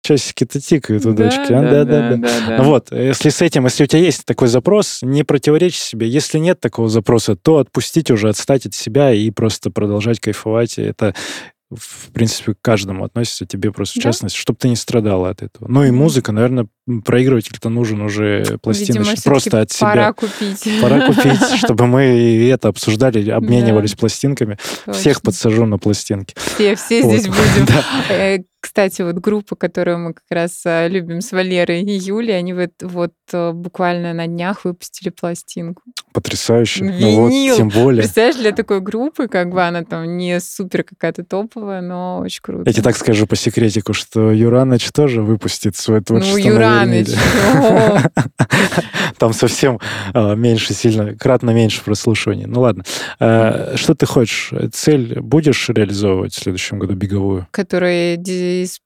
Часики-то 0.08 0.58
тикают 0.58 1.04
у 1.04 1.12
дочки. 1.12 1.52
а? 1.52 1.60
Да, 1.62 1.84
да, 1.84 2.16
да. 2.16 2.30
да. 2.48 2.62
Вот, 2.62 2.90
если 2.92 3.28
с 3.28 3.42
этим, 3.42 3.64
если 3.64 3.84
у 3.84 3.86
тебя 3.86 4.00
есть 4.00 4.24
такой 4.24 4.48
запрос, 4.48 5.00
не 5.02 5.22
противоречь 5.22 5.76
себе. 5.76 6.08
Если 6.08 6.38
нет 6.38 6.60
такого 6.60 6.88
запроса, 6.88 7.36
то 7.36 7.58
отпустить 7.58 8.10
уже, 8.10 8.30
отстать 8.30 8.64
от 8.64 8.74
себя 8.74 9.12
и 9.12 9.30
просто 9.30 9.70
продолжать 9.70 10.18
кайфовать. 10.18 10.78
Это, 10.78 11.14
в 11.70 12.10
принципе, 12.12 12.54
к 12.54 12.58
каждому 12.62 13.04
относится, 13.04 13.44
тебе 13.44 13.70
просто 13.70 14.00
в 14.00 14.02
Да. 14.02 14.08
частности, 14.08 14.38
чтобы 14.38 14.58
ты 14.58 14.70
не 14.70 14.76
страдала 14.76 15.28
от 15.28 15.42
этого. 15.42 15.68
Ну 15.68 15.84
и 15.84 15.90
музыка, 15.90 16.32
наверное, 16.32 16.68
проигрыватель-то 17.04 17.68
нужен 17.68 18.00
уже 18.02 18.38
Видимо, 18.40 18.58
пластиночный. 18.58 19.04
всё-таки 19.04 19.28
Просто 19.28 19.60
от 19.60 19.70
себя. 19.72 19.88
Пора 19.90 20.12
купить. 20.12 20.68
Пора 20.80 21.06
купить, 21.06 21.42
чтобы 21.58 21.86
мы 21.86 22.18
и 22.18 22.46
это 22.48 22.68
обсуждали, 22.68 23.28
обменивались 23.30 23.94
пластинками. 23.94 24.56
Всех 24.90 25.16
Точно. 25.16 25.20
подсажу 25.26 25.66
на 25.66 25.78
пластинки. 25.78 26.34
Все, 26.54 26.74
все 26.76 27.02
Вот. 27.02 27.12
здесь 27.12 27.26
будем. 27.28 27.66
Да. 27.68 27.84
Э, 28.14 28.38
Кстати, 28.60 29.02
вот 29.02 29.14
группа, 29.16 29.54
которую 29.54 29.98
мы 30.00 30.14
как 30.14 30.24
раз 30.30 30.62
э, 30.66 30.88
любим 30.88 31.20
с 31.20 31.30
Валерой 31.30 31.82
и 31.82 31.92
Юлей, 31.96 32.36
они 32.36 32.52
вот, 32.54 32.70
вот 32.82 33.12
э, 33.32 33.52
буквально 33.52 34.12
на 34.14 34.26
днях 34.26 34.64
выпустили 34.64 35.10
пластинку. 35.10 35.82
Потрясающе. 36.12 36.84
Ну 36.84 36.90
Винил. 37.28 37.52
вот, 37.52 37.56
тем 37.56 37.68
более. 37.68 38.02
Представляешь, 38.02 38.36
для 38.36 38.50
такой 38.50 38.80
группы, 38.80 39.28
как 39.28 39.50
бы 39.52 39.62
она 39.62 39.84
там 39.84 40.16
не 40.16 40.40
супер 40.40 40.82
какая-то 40.82 41.22
топовая, 41.24 41.80
но 41.82 42.18
очень 42.18 42.40
круто. 42.42 42.64
Я 42.66 42.72
тебе 42.72 42.82
так 42.82 42.96
скажу 42.96 43.26
по 43.28 43.36
секретику, 43.36 43.92
что 43.92 44.32
Юраныч 44.32 44.90
тоже 44.90 45.22
выпустит 45.22 45.76
свое 45.76 46.00
Ну, 46.00 46.04
творчество 46.04 46.38
на 46.86 48.12
Там 49.18 49.32
совсем 49.32 49.80
а, 50.14 50.34
меньше, 50.34 50.74
сильно, 50.74 51.14
кратно 51.14 51.50
меньше 51.50 51.82
прослушиваний. 51.82 52.46
Ну 52.46 52.60
ладно. 52.60 52.84
А, 53.18 53.74
Что 53.76 53.94
ты 53.94 54.06
хочешь? 54.06 54.52
Цель 54.72 55.20
будешь 55.20 55.68
реализовывать 55.68 56.34
в 56.34 56.38
следующем 56.38 56.78
году 56.78 56.94
беговую? 56.94 57.46
Которые, 57.50 58.16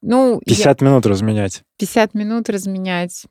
ну, 0.02 0.40
я- 0.46 0.54
50 0.54 0.80
минут 0.80 1.06
разменять. 1.06 1.62
50 1.78 2.14
минут 2.14 2.48
разменять. 2.48 3.24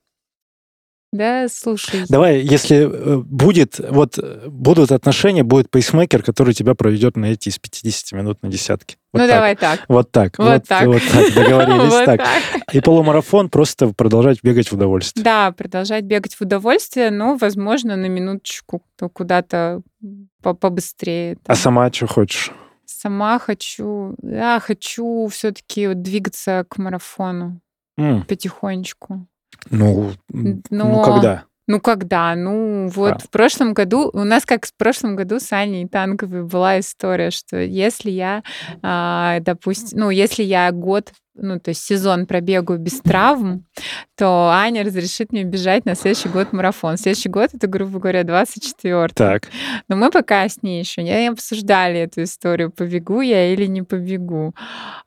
Да, 1.12 1.48
слушай. 1.50 2.06
Давай, 2.08 2.40
если 2.40 2.90
э, 2.90 3.18
будет, 3.18 3.80
вот 3.90 4.18
э, 4.18 4.48
будут 4.48 4.94
отношения, 4.94 5.44
будет 5.44 5.70
пейсмейкер, 5.70 6.24
который 6.24 6.54
тебя 6.54 6.74
проведет 6.74 7.18
на 7.18 7.26
эти 7.26 7.50
из 7.50 7.60
50 7.60 8.14
минут 8.14 8.42
на 8.44 8.50
десятки. 8.50 8.96
Вот 9.12 9.20
ну, 9.20 9.28
так. 9.28 9.36
давай 9.36 9.56
так. 9.58 9.86
Вот 9.90 10.12
так. 10.12 10.38
Вот 10.38 10.66
так. 10.66 10.88
Вот 10.88 11.02
так. 11.12 11.34
Договорились 11.34 11.82
Вот 11.92 12.06
так. 12.06 12.22
И 12.72 12.80
полумарафон 12.80 13.50
просто 13.50 13.90
продолжать 13.90 14.42
бегать 14.42 14.72
в 14.72 14.74
удовольствие. 14.74 15.24
Да, 15.26 15.52
продолжать 15.52 16.06
бегать 16.06 16.36
в 16.36 16.42
удовольствие, 16.42 17.12
но, 17.12 17.36
возможно, 17.36 17.98
на 17.98 18.06
минуточку 18.06 18.82
то 18.96 19.10
куда-то 19.10 19.82
по- 20.42 20.54
побыстрее. 20.54 21.34
А 21.44 21.48
там. 21.48 21.56
сама 21.58 21.92
что 21.92 22.08
хочешь? 22.08 22.52
Сама 22.86 23.38
хочу, 23.40 24.16
да, 24.22 24.62
хочу 24.62 25.28
все-таки 25.28 25.94
двигаться 25.94 26.66
к 26.70 26.78
марафону 26.78 27.60
М, 27.98 28.24
потихонечку. 28.24 29.28
Ну, 29.70 30.12
ну 30.30 30.62
Но- 30.70 31.04
когда? 31.04 31.44
Ну, 31.68 31.80
когда? 31.80 32.36
Ну, 32.36 32.90
вот 32.90 33.14
А. 33.14 33.18
в 33.20 33.30
прошлом 33.30 33.74
году, 33.74 34.10
у 34.14 34.24
нас 34.24 34.46
как 34.46 34.66
в 34.66 34.74
прошлом 34.74 35.16
году 35.16 35.40
с 35.40 35.54
Аней 35.54 35.88
Танковой 35.88 36.44
была 36.44 36.80
история, 36.80 37.32
что 37.32 37.58
если 37.62 38.10
я, 38.10 38.44
а, 38.82 39.40
допустим, 39.40 40.00
ну, 40.00 40.10
если 40.10 40.44
я 40.44 40.72
год 40.72 41.14
ну, 41.34 41.60
то 41.60 41.70
есть 41.70 41.84
сезон 41.84 42.26
пробегу 42.26 42.78
без 42.78 43.00
травм, 43.00 43.66
то 44.18 44.50
Аня 44.52 44.84
разрешит 44.84 45.32
мне 45.32 45.44
бежать 45.44 45.86
на 45.86 45.96
следующий 45.96 46.30
год 46.30 46.52
марафон. 46.54 46.98
Следующий 46.98 47.30
год 47.30 47.52
это, 47.54 47.68
грубо 47.68 48.00
говоря, 48.00 48.24
24 48.24 49.08
Так. 49.16 49.50
Но 49.88 49.96
мы 49.96 50.12
пока 50.12 50.48
с 50.48 50.62
ней 50.62 50.80
еще 50.80 51.04
не 51.04 51.28
обсуждали 51.28 52.02
эту 52.02 52.24
историю, 52.24 52.72
побегу 52.72 53.22
я 53.22 53.54
или 53.54 53.66
не 53.66 53.82
побегу. 53.82 54.54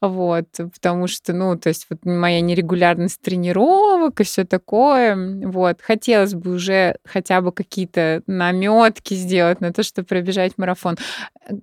Вот, 0.01 0.47
потому 0.57 1.07
что, 1.07 1.33
ну, 1.33 1.57
то 1.57 1.69
есть 1.69 1.87
вот 1.91 2.05
моя 2.05 2.41
нерегулярность 2.41 3.21
тренировок 3.21 4.21
и 4.21 4.25
все 4.25 4.45
такое. 4.45 5.15
Вот, 5.47 5.81
хотелось 5.83 6.35
бы 6.35 6.53
уже 6.53 6.97
хотя 7.05 7.41
бы 7.41 7.53
какие-то 7.53 8.23
наметки 8.27 9.15
сделать 9.15 9.61
на 9.61 9.73
то, 9.73 9.83
чтобы 9.83 10.07
пробежать 10.07 10.55
марафон. 10.57 10.97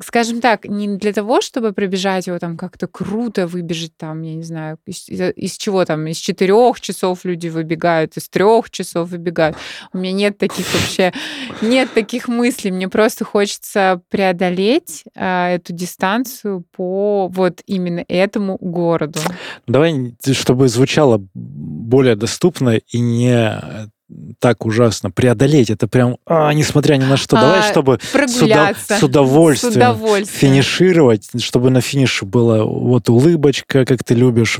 Скажем 0.03 0.39
так, 0.39 0.65
не 0.65 0.97
для 0.97 1.13
того, 1.13 1.41
чтобы 1.41 1.73
пробежать 1.73 2.27
его 2.27 2.37
там 2.39 2.57
как-то 2.57 2.87
круто, 2.87 3.47
выбежать 3.47 3.97
там, 3.97 4.21
я 4.21 4.35
не 4.35 4.43
знаю, 4.43 4.50
из, 4.85 5.09
из 5.09 5.57
чего 5.57 5.85
там, 5.85 6.07
из 6.07 6.17
четырех 6.17 6.79
часов 6.81 7.25
люди 7.25 7.47
выбегают, 7.47 8.17
из 8.17 8.29
трех 8.29 8.69
часов 8.69 9.09
выбегают. 9.09 9.57
У 9.93 9.97
меня 9.97 10.13
нет 10.13 10.37
таких 10.37 10.65
вообще, 10.73 11.13
нет 11.61 11.93
таких 11.93 12.27
мыслей. 12.27 12.71
Мне 12.71 12.89
просто 12.89 13.25
хочется 13.25 14.01
преодолеть 14.09 15.03
а, 15.15 15.49
эту 15.49 15.73
дистанцию 15.73 16.63
по 16.71 17.27
вот 17.27 17.61
именно 17.65 18.03
этому 18.07 18.57
городу. 18.59 19.19
Давай, 19.67 20.15
чтобы 20.33 20.67
звучало 20.67 21.21
более 21.33 22.15
доступно 22.15 22.77
и 22.77 22.99
не 22.99 23.89
так 24.39 24.65
ужасно 24.65 25.11
преодолеть. 25.11 25.69
Это 25.69 25.87
прям, 25.87 26.17
а, 26.25 26.53
несмотря 26.53 26.95
ни 26.95 27.05
на 27.05 27.17
что. 27.17 27.37
А, 27.37 27.41
Давай, 27.41 27.61
чтобы 27.63 27.99
с, 28.01 28.41
удов... 28.41 28.77
с, 28.77 29.03
удовольствием 29.03 29.73
с 29.73 29.75
удовольствием 29.75 30.53
финишировать, 30.53 31.29
чтобы 31.41 31.69
на 31.69 31.81
финише 31.81 32.25
была 32.25 32.63
вот 32.63 33.09
улыбочка, 33.09 33.85
как 33.85 34.03
ты 34.03 34.13
любишь. 34.13 34.59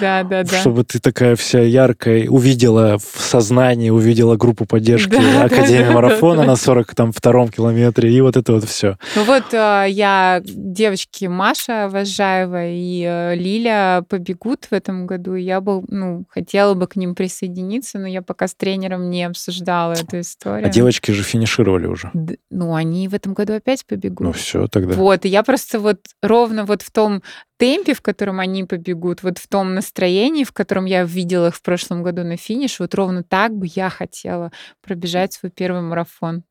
Да, 0.00 0.22
да, 0.22 0.44
да. 0.44 0.60
Чтобы 0.60 0.84
ты 0.84 0.98
такая 0.98 1.36
вся 1.36 1.60
яркая, 1.60 2.28
увидела 2.28 2.98
в 2.98 3.20
сознании, 3.20 3.90
увидела 3.90 4.36
группу 4.36 4.66
поддержки 4.66 5.10
да, 5.10 5.44
Академии 5.44 5.86
да, 5.86 5.92
марафона 5.92 6.42
да, 6.42 6.48
на 6.48 6.52
42-м 6.52 7.48
километре, 7.48 8.12
и 8.12 8.20
вот 8.20 8.36
это 8.36 8.52
вот 8.52 8.64
все. 8.64 8.96
Ну 9.14 9.24
вот 9.24 9.44
а, 9.52 9.84
я, 9.84 10.40
девочки 10.44 11.26
Маша 11.26 11.88
Важаева 11.90 12.66
и 12.68 13.04
э, 13.06 13.34
Лиля 13.34 14.04
побегут 14.08 14.66
в 14.70 14.72
этом 14.72 15.06
году, 15.06 15.34
я 15.34 15.60
бы, 15.60 15.82
ну, 15.88 16.24
хотела 16.28 16.74
бы 16.74 16.86
к 16.86 16.96
ним 16.96 17.14
присоединиться, 17.14 17.98
но 17.98 18.06
я 18.06 18.22
пока 18.22 18.48
с 18.48 18.54
тренером 18.54 18.85
тренером 18.86 19.10
не 19.10 19.24
обсуждала 19.24 19.92
эту 19.92 20.20
историю. 20.20 20.66
А 20.66 20.70
девочки 20.70 21.10
же 21.10 21.22
финишировали 21.22 21.86
уже. 21.86 22.10
Д- 22.14 22.38
ну, 22.50 22.74
они 22.74 23.08
в 23.08 23.14
этом 23.14 23.34
году 23.34 23.54
опять 23.54 23.84
побегут. 23.86 24.26
Ну, 24.26 24.32
все 24.32 24.66
тогда. 24.68 24.94
Вот, 24.94 25.24
и 25.24 25.28
я 25.28 25.42
просто 25.42 25.78
вот 25.80 26.00
ровно 26.22 26.64
вот 26.64 26.82
в 26.82 26.90
том 26.90 27.22
темпе, 27.58 27.94
в 27.94 28.02
котором 28.02 28.40
они 28.40 28.64
побегут, 28.64 29.22
вот 29.22 29.38
в 29.38 29.48
том 29.48 29.74
настроении, 29.74 30.44
в 30.44 30.52
котором 30.52 30.84
я 30.84 31.04
видела 31.04 31.48
их 31.48 31.56
в 31.56 31.62
прошлом 31.62 32.02
году 32.02 32.22
на 32.22 32.36
финиш, 32.36 32.80
вот 32.80 32.94
ровно 32.94 33.22
так 33.22 33.54
бы 33.54 33.66
я 33.74 33.90
хотела 33.90 34.52
пробежать 34.82 35.32
свой 35.32 35.50
первый 35.50 35.82
марафон. 35.82 36.44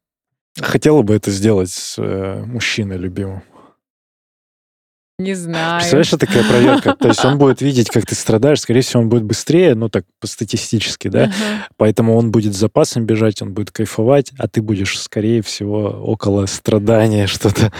Хотела 0.60 1.02
бы 1.02 1.16
это 1.16 1.32
сделать 1.32 1.70
с 1.70 1.96
э, 1.98 2.44
мужчиной 2.46 2.98
любимым. 2.98 3.42
Не 5.18 5.34
знаю. 5.34 5.80
Представляешь, 5.80 6.08
что 6.08 6.18
такая 6.18 6.44
проверка? 6.44 6.94
То 6.94 7.08
есть 7.08 7.24
он 7.24 7.38
будет 7.38 7.62
видеть, 7.62 7.90
как 7.90 8.06
ты 8.06 8.16
страдаешь, 8.16 8.60
скорее 8.60 8.82
всего, 8.82 9.02
он 9.02 9.10
будет 9.10 9.24
быстрее, 9.24 9.74
ну 9.74 9.88
так, 9.88 10.04
по-статистически, 10.20 11.08
да? 11.08 11.32
Поэтому 11.78 12.18
он 12.18 12.32
будет 12.32 12.54
с 12.54 12.58
запасом 12.58 13.06
бежать, 13.06 13.42
он 13.42 13.54
будет 13.54 13.72
кайфовать, 13.72 14.32
а 14.38 14.48
ты 14.48 14.62
будешь, 14.62 15.00
скорее 15.00 15.42
всего, 15.42 15.88
около 16.04 16.46
страдания 16.48 17.28
что-то. 17.36 17.72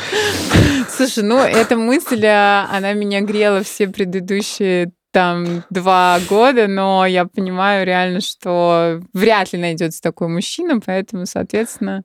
Слушай, 0.90 1.24
ну 1.24 1.40
эта 1.40 1.76
мысль, 1.76 2.26
а, 2.26 2.70
она 2.72 2.94
меня 2.94 3.20
грела 3.22 3.64
все 3.64 3.88
предыдущие 3.88 4.92
там 5.12 5.64
два 5.70 6.20
года, 6.30 6.68
но 6.68 7.06
я 7.06 7.26
понимаю 7.26 7.86
реально, 7.86 8.22
что 8.22 9.02
вряд 9.14 9.52
ли 9.54 9.60
найдется 9.60 10.02
такой 10.02 10.28
мужчина, 10.28 10.80
поэтому, 10.80 11.26
соответственно... 11.26 12.04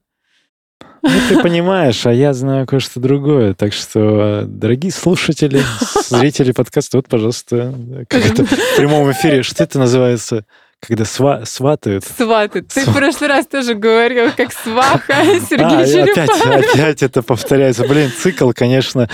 Ну, 1.03 1.11
ты 1.29 1.43
понимаешь, 1.43 2.05
а 2.07 2.13
я 2.13 2.33
знаю 2.35 2.67
кое-что 2.67 3.01
другое. 3.01 3.55
Так 3.55 3.73
что, 3.73 4.45
дорогие 4.47 4.93
слушатели, 4.93 5.63
зрители 6.09 6.53
подкаста, 6.53 6.99
вот, 6.99 7.09
пожалуйста, 7.09 7.75
как 8.09 8.27
это 8.27 8.45
в 8.45 8.77
прямом 8.77 9.11
эфире, 9.13 9.43
что 9.43 9.65
это 9.65 9.79
называется? 9.79 10.45
Когда 10.81 11.05
сва 11.05 11.45
сватают. 11.45 12.05
Сватают. 12.05 12.69
Ты 12.69 12.87
в 12.87 12.95
прошлый 12.95 13.29
раз 13.29 13.47
тоже 13.47 13.75
говорил, 13.75 14.31
как 14.35 14.53
сваха 14.53 15.15
Сергей 15.49 16.01
а, 16.01 16.05
опять, 16.05 16.75
опять 16.75 17.03
это 17.03 17.23
повторяется. 17.23 17.87
Блин, 17.87 18.11
цикл, 18.11 18.51
конечно, 18.53 19.09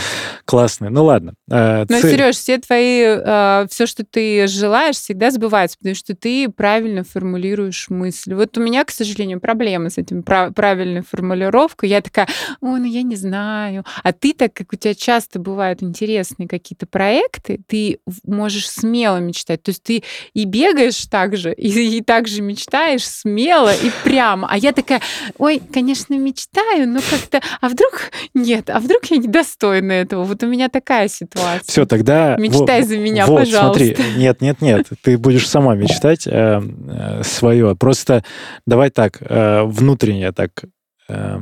классный. 0.44 0.90
Ну 0.90 1.04
ладно. 1.04 1.34
Э, 1.50 1.84
Но, 1.88 2.00
ци... 2.00 2.10
Сереж, 2.10 2.36
все 2.36 2.58
твои, 2.58 3.02
э, 3.02 3.66
все, 3.68 3.86
что 3.86 4.04
ты 4.04 4.46
желаешь, 4.46 4.94
всегда 4.94 5.32
сбывается, 5.32 5.76
потому 5.78 5.96
что 5.96 6.14
ты 6.14 6.48
правильно 6.48 7.02
формулируешь 7.02 7.86
мысль. 7.88 8.34
Вот 8.34 8.56
у 8.56 8.62
меня, 8.62 8.84
к 8.84 8.92
сожалению, 8.92 9.40
проблема 9.40 9.90
с 9.90 9.98
этим 9.98 10.22
прав 10.22 10.54
правильной 10.54 11.02
формулировкой. 11.02 11.88
Я 11.88 12.00
такая, 12.00 12.28
ой, 12.60 12.78
ну 12.78 12.86
я 12.86 13.02
не 13.02 13.16
знаю. 13.16 13.84
А 14.04 14.12
ты, 14.12 14.32
так 14.34 14.52
как 14.52 14.72
у 14.72 14.76
тебя 14.76 14.94
часто 14.94 15.40
бывают 15.40 15.82
интересные 15.82 16.48
какие-то 16.48 16.86
проекты, 16.86 17.60
ты 17.66 17.98
можешь 18.24 18.70
смело 18.70 19.16
мечтать. 19.16 19.64
То 19.64 19.70
есть 19.70 19.82
ты 19.82 20.04
и 20.32 20.44
бегаешь 20.44 21.06
так 21.06 21.36
же, 21.36 21.55
и, 21.56 21.98
и 21.98 22.02
также 22.02 22.42
мечтаешь 22.42 23.06
смело 23.06 23.74
и 23.74 23.90
прямо. 24.04 24.48
А 24.50 24.56
я 24.56 24.72
такая, 24.72 25.00
ой, 25.38 25.60
конечно, 25.72 26.14
мечтаю, 26.14 26.88
но 26.88 27.00
как-то, 27.00 27.40
а 27.60 27.68
вдруг 27.68 28.10
нет, 28.34 28.70
а 28.70 28.80
вдруг 28.80 29.06
я 29.06 29.16
недостойна 29.16 29.92
этого? 29.92 30.24
Вот 30.24 30.42
у 30.42 30.46
меня 30.46 30.68
такая 30.68 31.08
ситуация. 31.08 31.64
Все, 31.66 31.86
тогда... 31.86 32.36
Мечтай 32.36 32.80
вот, 32.80 32.88
за 32.88 32.98
меня, 32.98 33.26
вот, 33.26 33.40
пожалуйста. 33.40 33.84
смотри, 33.84 33.96
нет, 34.16 34.40
нет, 34.40 34.60
нет, 34.60 34.86
ты 35.02 35.18
будешь 35.18 35.48
сама 35.48 35.74
мечтать 35.74 36.26
э, 36.26 36.60
э, 36.60 37.22
свое. 37.22 37.74
Просто 37.76 38.24
давай 38.66 38.90
так, 38.90 39.18
э, 39.20 39.62
внутренне 39.64 40.32
так... 40.32 40.64
Э, 41.08 41.38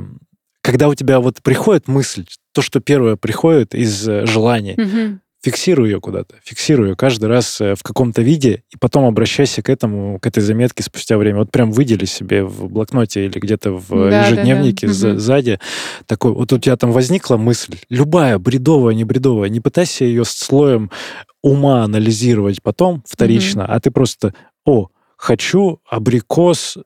когда 0.61 0.87
у 0.87 0.95
тебя 0.95 1.19
вот 1.19 1.43
приходит 1.43 1.87
мысль, 1.87 2.25
то, 2.51 2.63
что 2.63 2.79
первое 2.79 3.17
приходит 3.17 3.75
из 3.75 4.07
э, 4.09 4.25
желания, 4.25 4.73
угу 4.73 5.19
фиксируй 5.45 5.89
ее 5.89 6.01
куда-то, 6.01 6.35
фиксируй 6.43 6.89
ее 6.89 6.95
каждый 6.95 7.25
раз 7.25 7.61
э, 7.61 7.75
в 7.75 7.83
каком-то 7.83 8.23
виде, 8.23 8.63
и 8.71 8.77
потом 8.77 9.05
обращайся 9.05 9.61
к 9.61 9.69
этому, 9.69 10.19
к 10.19 10.25
этой 10.25 10.41
заметке 10.41 10.81
спустя 10.81 11.19
время. 11.19 11.39
Вот 11.39 11.51
прям 11.51 11.71
выдели 11.71 12.05
себе 12.05 12.43
в 12.43 12.67
блокноте 12.67 13.25
или 13.25 13.37
где-то 13.37 13.73
в 13.73 14.09
да, 14.09 14.25
ежедневнике 14.25 14.87
да, 14.87 14.93
да. 14.93 15.09
Угу. 15.09 15.19
сзади 15.19 15.59
такой, 16.07 16.31
вот 16.31 16.51
у 16.51 16.57
тебя 16.57 16.75
там 16.77 16.91
возникла 16.91 17.37
мысль, 17.37 17.75
любая, 17.89 18.39
бредовая, 18.39 18.95
не 18.95 19.03
бредовая, 19.03 19.49
не 19.49 19.59
пытайся 19.59 20.03
ее 20.05 20.25
слоем 20.25 20.89
ума 21.43 21.83
анализировать 21.83 22.63
потом 22.63 23.03
вторично, 23.07 23.65
угу. 23.65 23.73
а 23.73 23.79
ты 23.79 23.91
просто, 23.91 24.33
о, 24.65 24.87
хочу 25.15 25.79
абрикос 25.87 26.79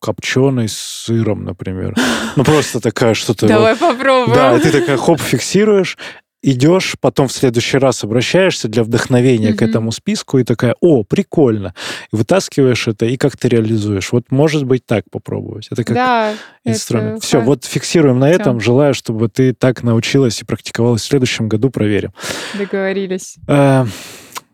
копченый 0.00 0.68
с 0.68 0.76
сыром, 0.76 1.44
например. 1.44 1.94
Ну, 2.36 2.44
просто 2.44 2.80
такая 2.80 3.14
что-то... 3.14 3.46
Давай 3.46 3.76
попробуем. 3.76 4.34
Да, 4.34 4.58
ты 4.58 4.70
такая 4.70 4.96
хоп, 4.96 5.20
фиксируешь, 5.20 5.96
идешь, 6.42 6.94
потом 7.00 7.28
в 7.28 7.32
следующий 7.32 7.78
раз 7.78 8.04
обращаешься 8.04 8.68
для 8.68 8.84
вдохновения 8.84 9.50
mm-hmm. 9.50 9.56
к 9.56 9.62
этому 9.62 9.92
списку 9.92 10.38
и 10.38 10.44
такая, 10.44 10.74
о, 10.80 11.02
прикольно, 11.02 11.74
и 12.12 12.16
вытаскиваешь 12.16 12.88
это 12.88 13.06
и 13.06 13.16
как 13.16 13.36
ты 13.36 13.48
реализуешь. 13.48 14.12
Вот 14.12 14.30
может 14.30 14.64
быть 14.64 14.86
так 14.86 15.04
попробовать. 15.10 15.68
Это 15.70 15.84
как 15.84 15.94
да, 15.94 16.34
инструмент. 16.64 17.18
Это 17.18 17.26
Все, 17.26 17.40
вот 17.40 17.64
фиксируем 17.64 18.18
на 18.18 18.28
Все. 18.28 18.36
этом. 18.36 18.60
Желаю, 18.60 18.94
чтобы 18.94 19.28
ты 19.28 19.52
так 19.52 19.82
научилась 19.82 20.40
и 20.40 20.44
практиковалась 20.44 21.02
в 21.02 21.06
следующем 21.06 21.48
году. 21.48 21.70
Проверим. 21.70 22.12
Договорились. 22.56 23.36
Э, 23.46 23.86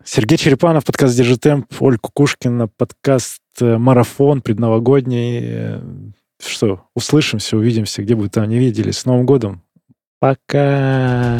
Сергей 0.03 0.37
Черепанов, 0.37 0.85
подкаст 0.85 1.15
«Держи 1.15 1.37
темп», 1.37 1.65
Оль 1.79 1.97
Кукушкина, 1.97 2.67
подкаст 2.67 3.41
э, 3.59 3.77
«Марафон» 3.77 4.41
предновогодний. 4.41 5.39
Э, 5.41 5.81
что, 6.43 6.87
услышимся, 6.93 7.57
увидимся, 7.57 8.03
где 8.03 8.15
бы 8.15 8.29
там 8.29 8.49
не 8.49 8.59
виделись. 8.59 8.99
С 8.99 9.05
Новым 9.05 9.25
годом! 9.25 9.63
Пока! 10.19 11.39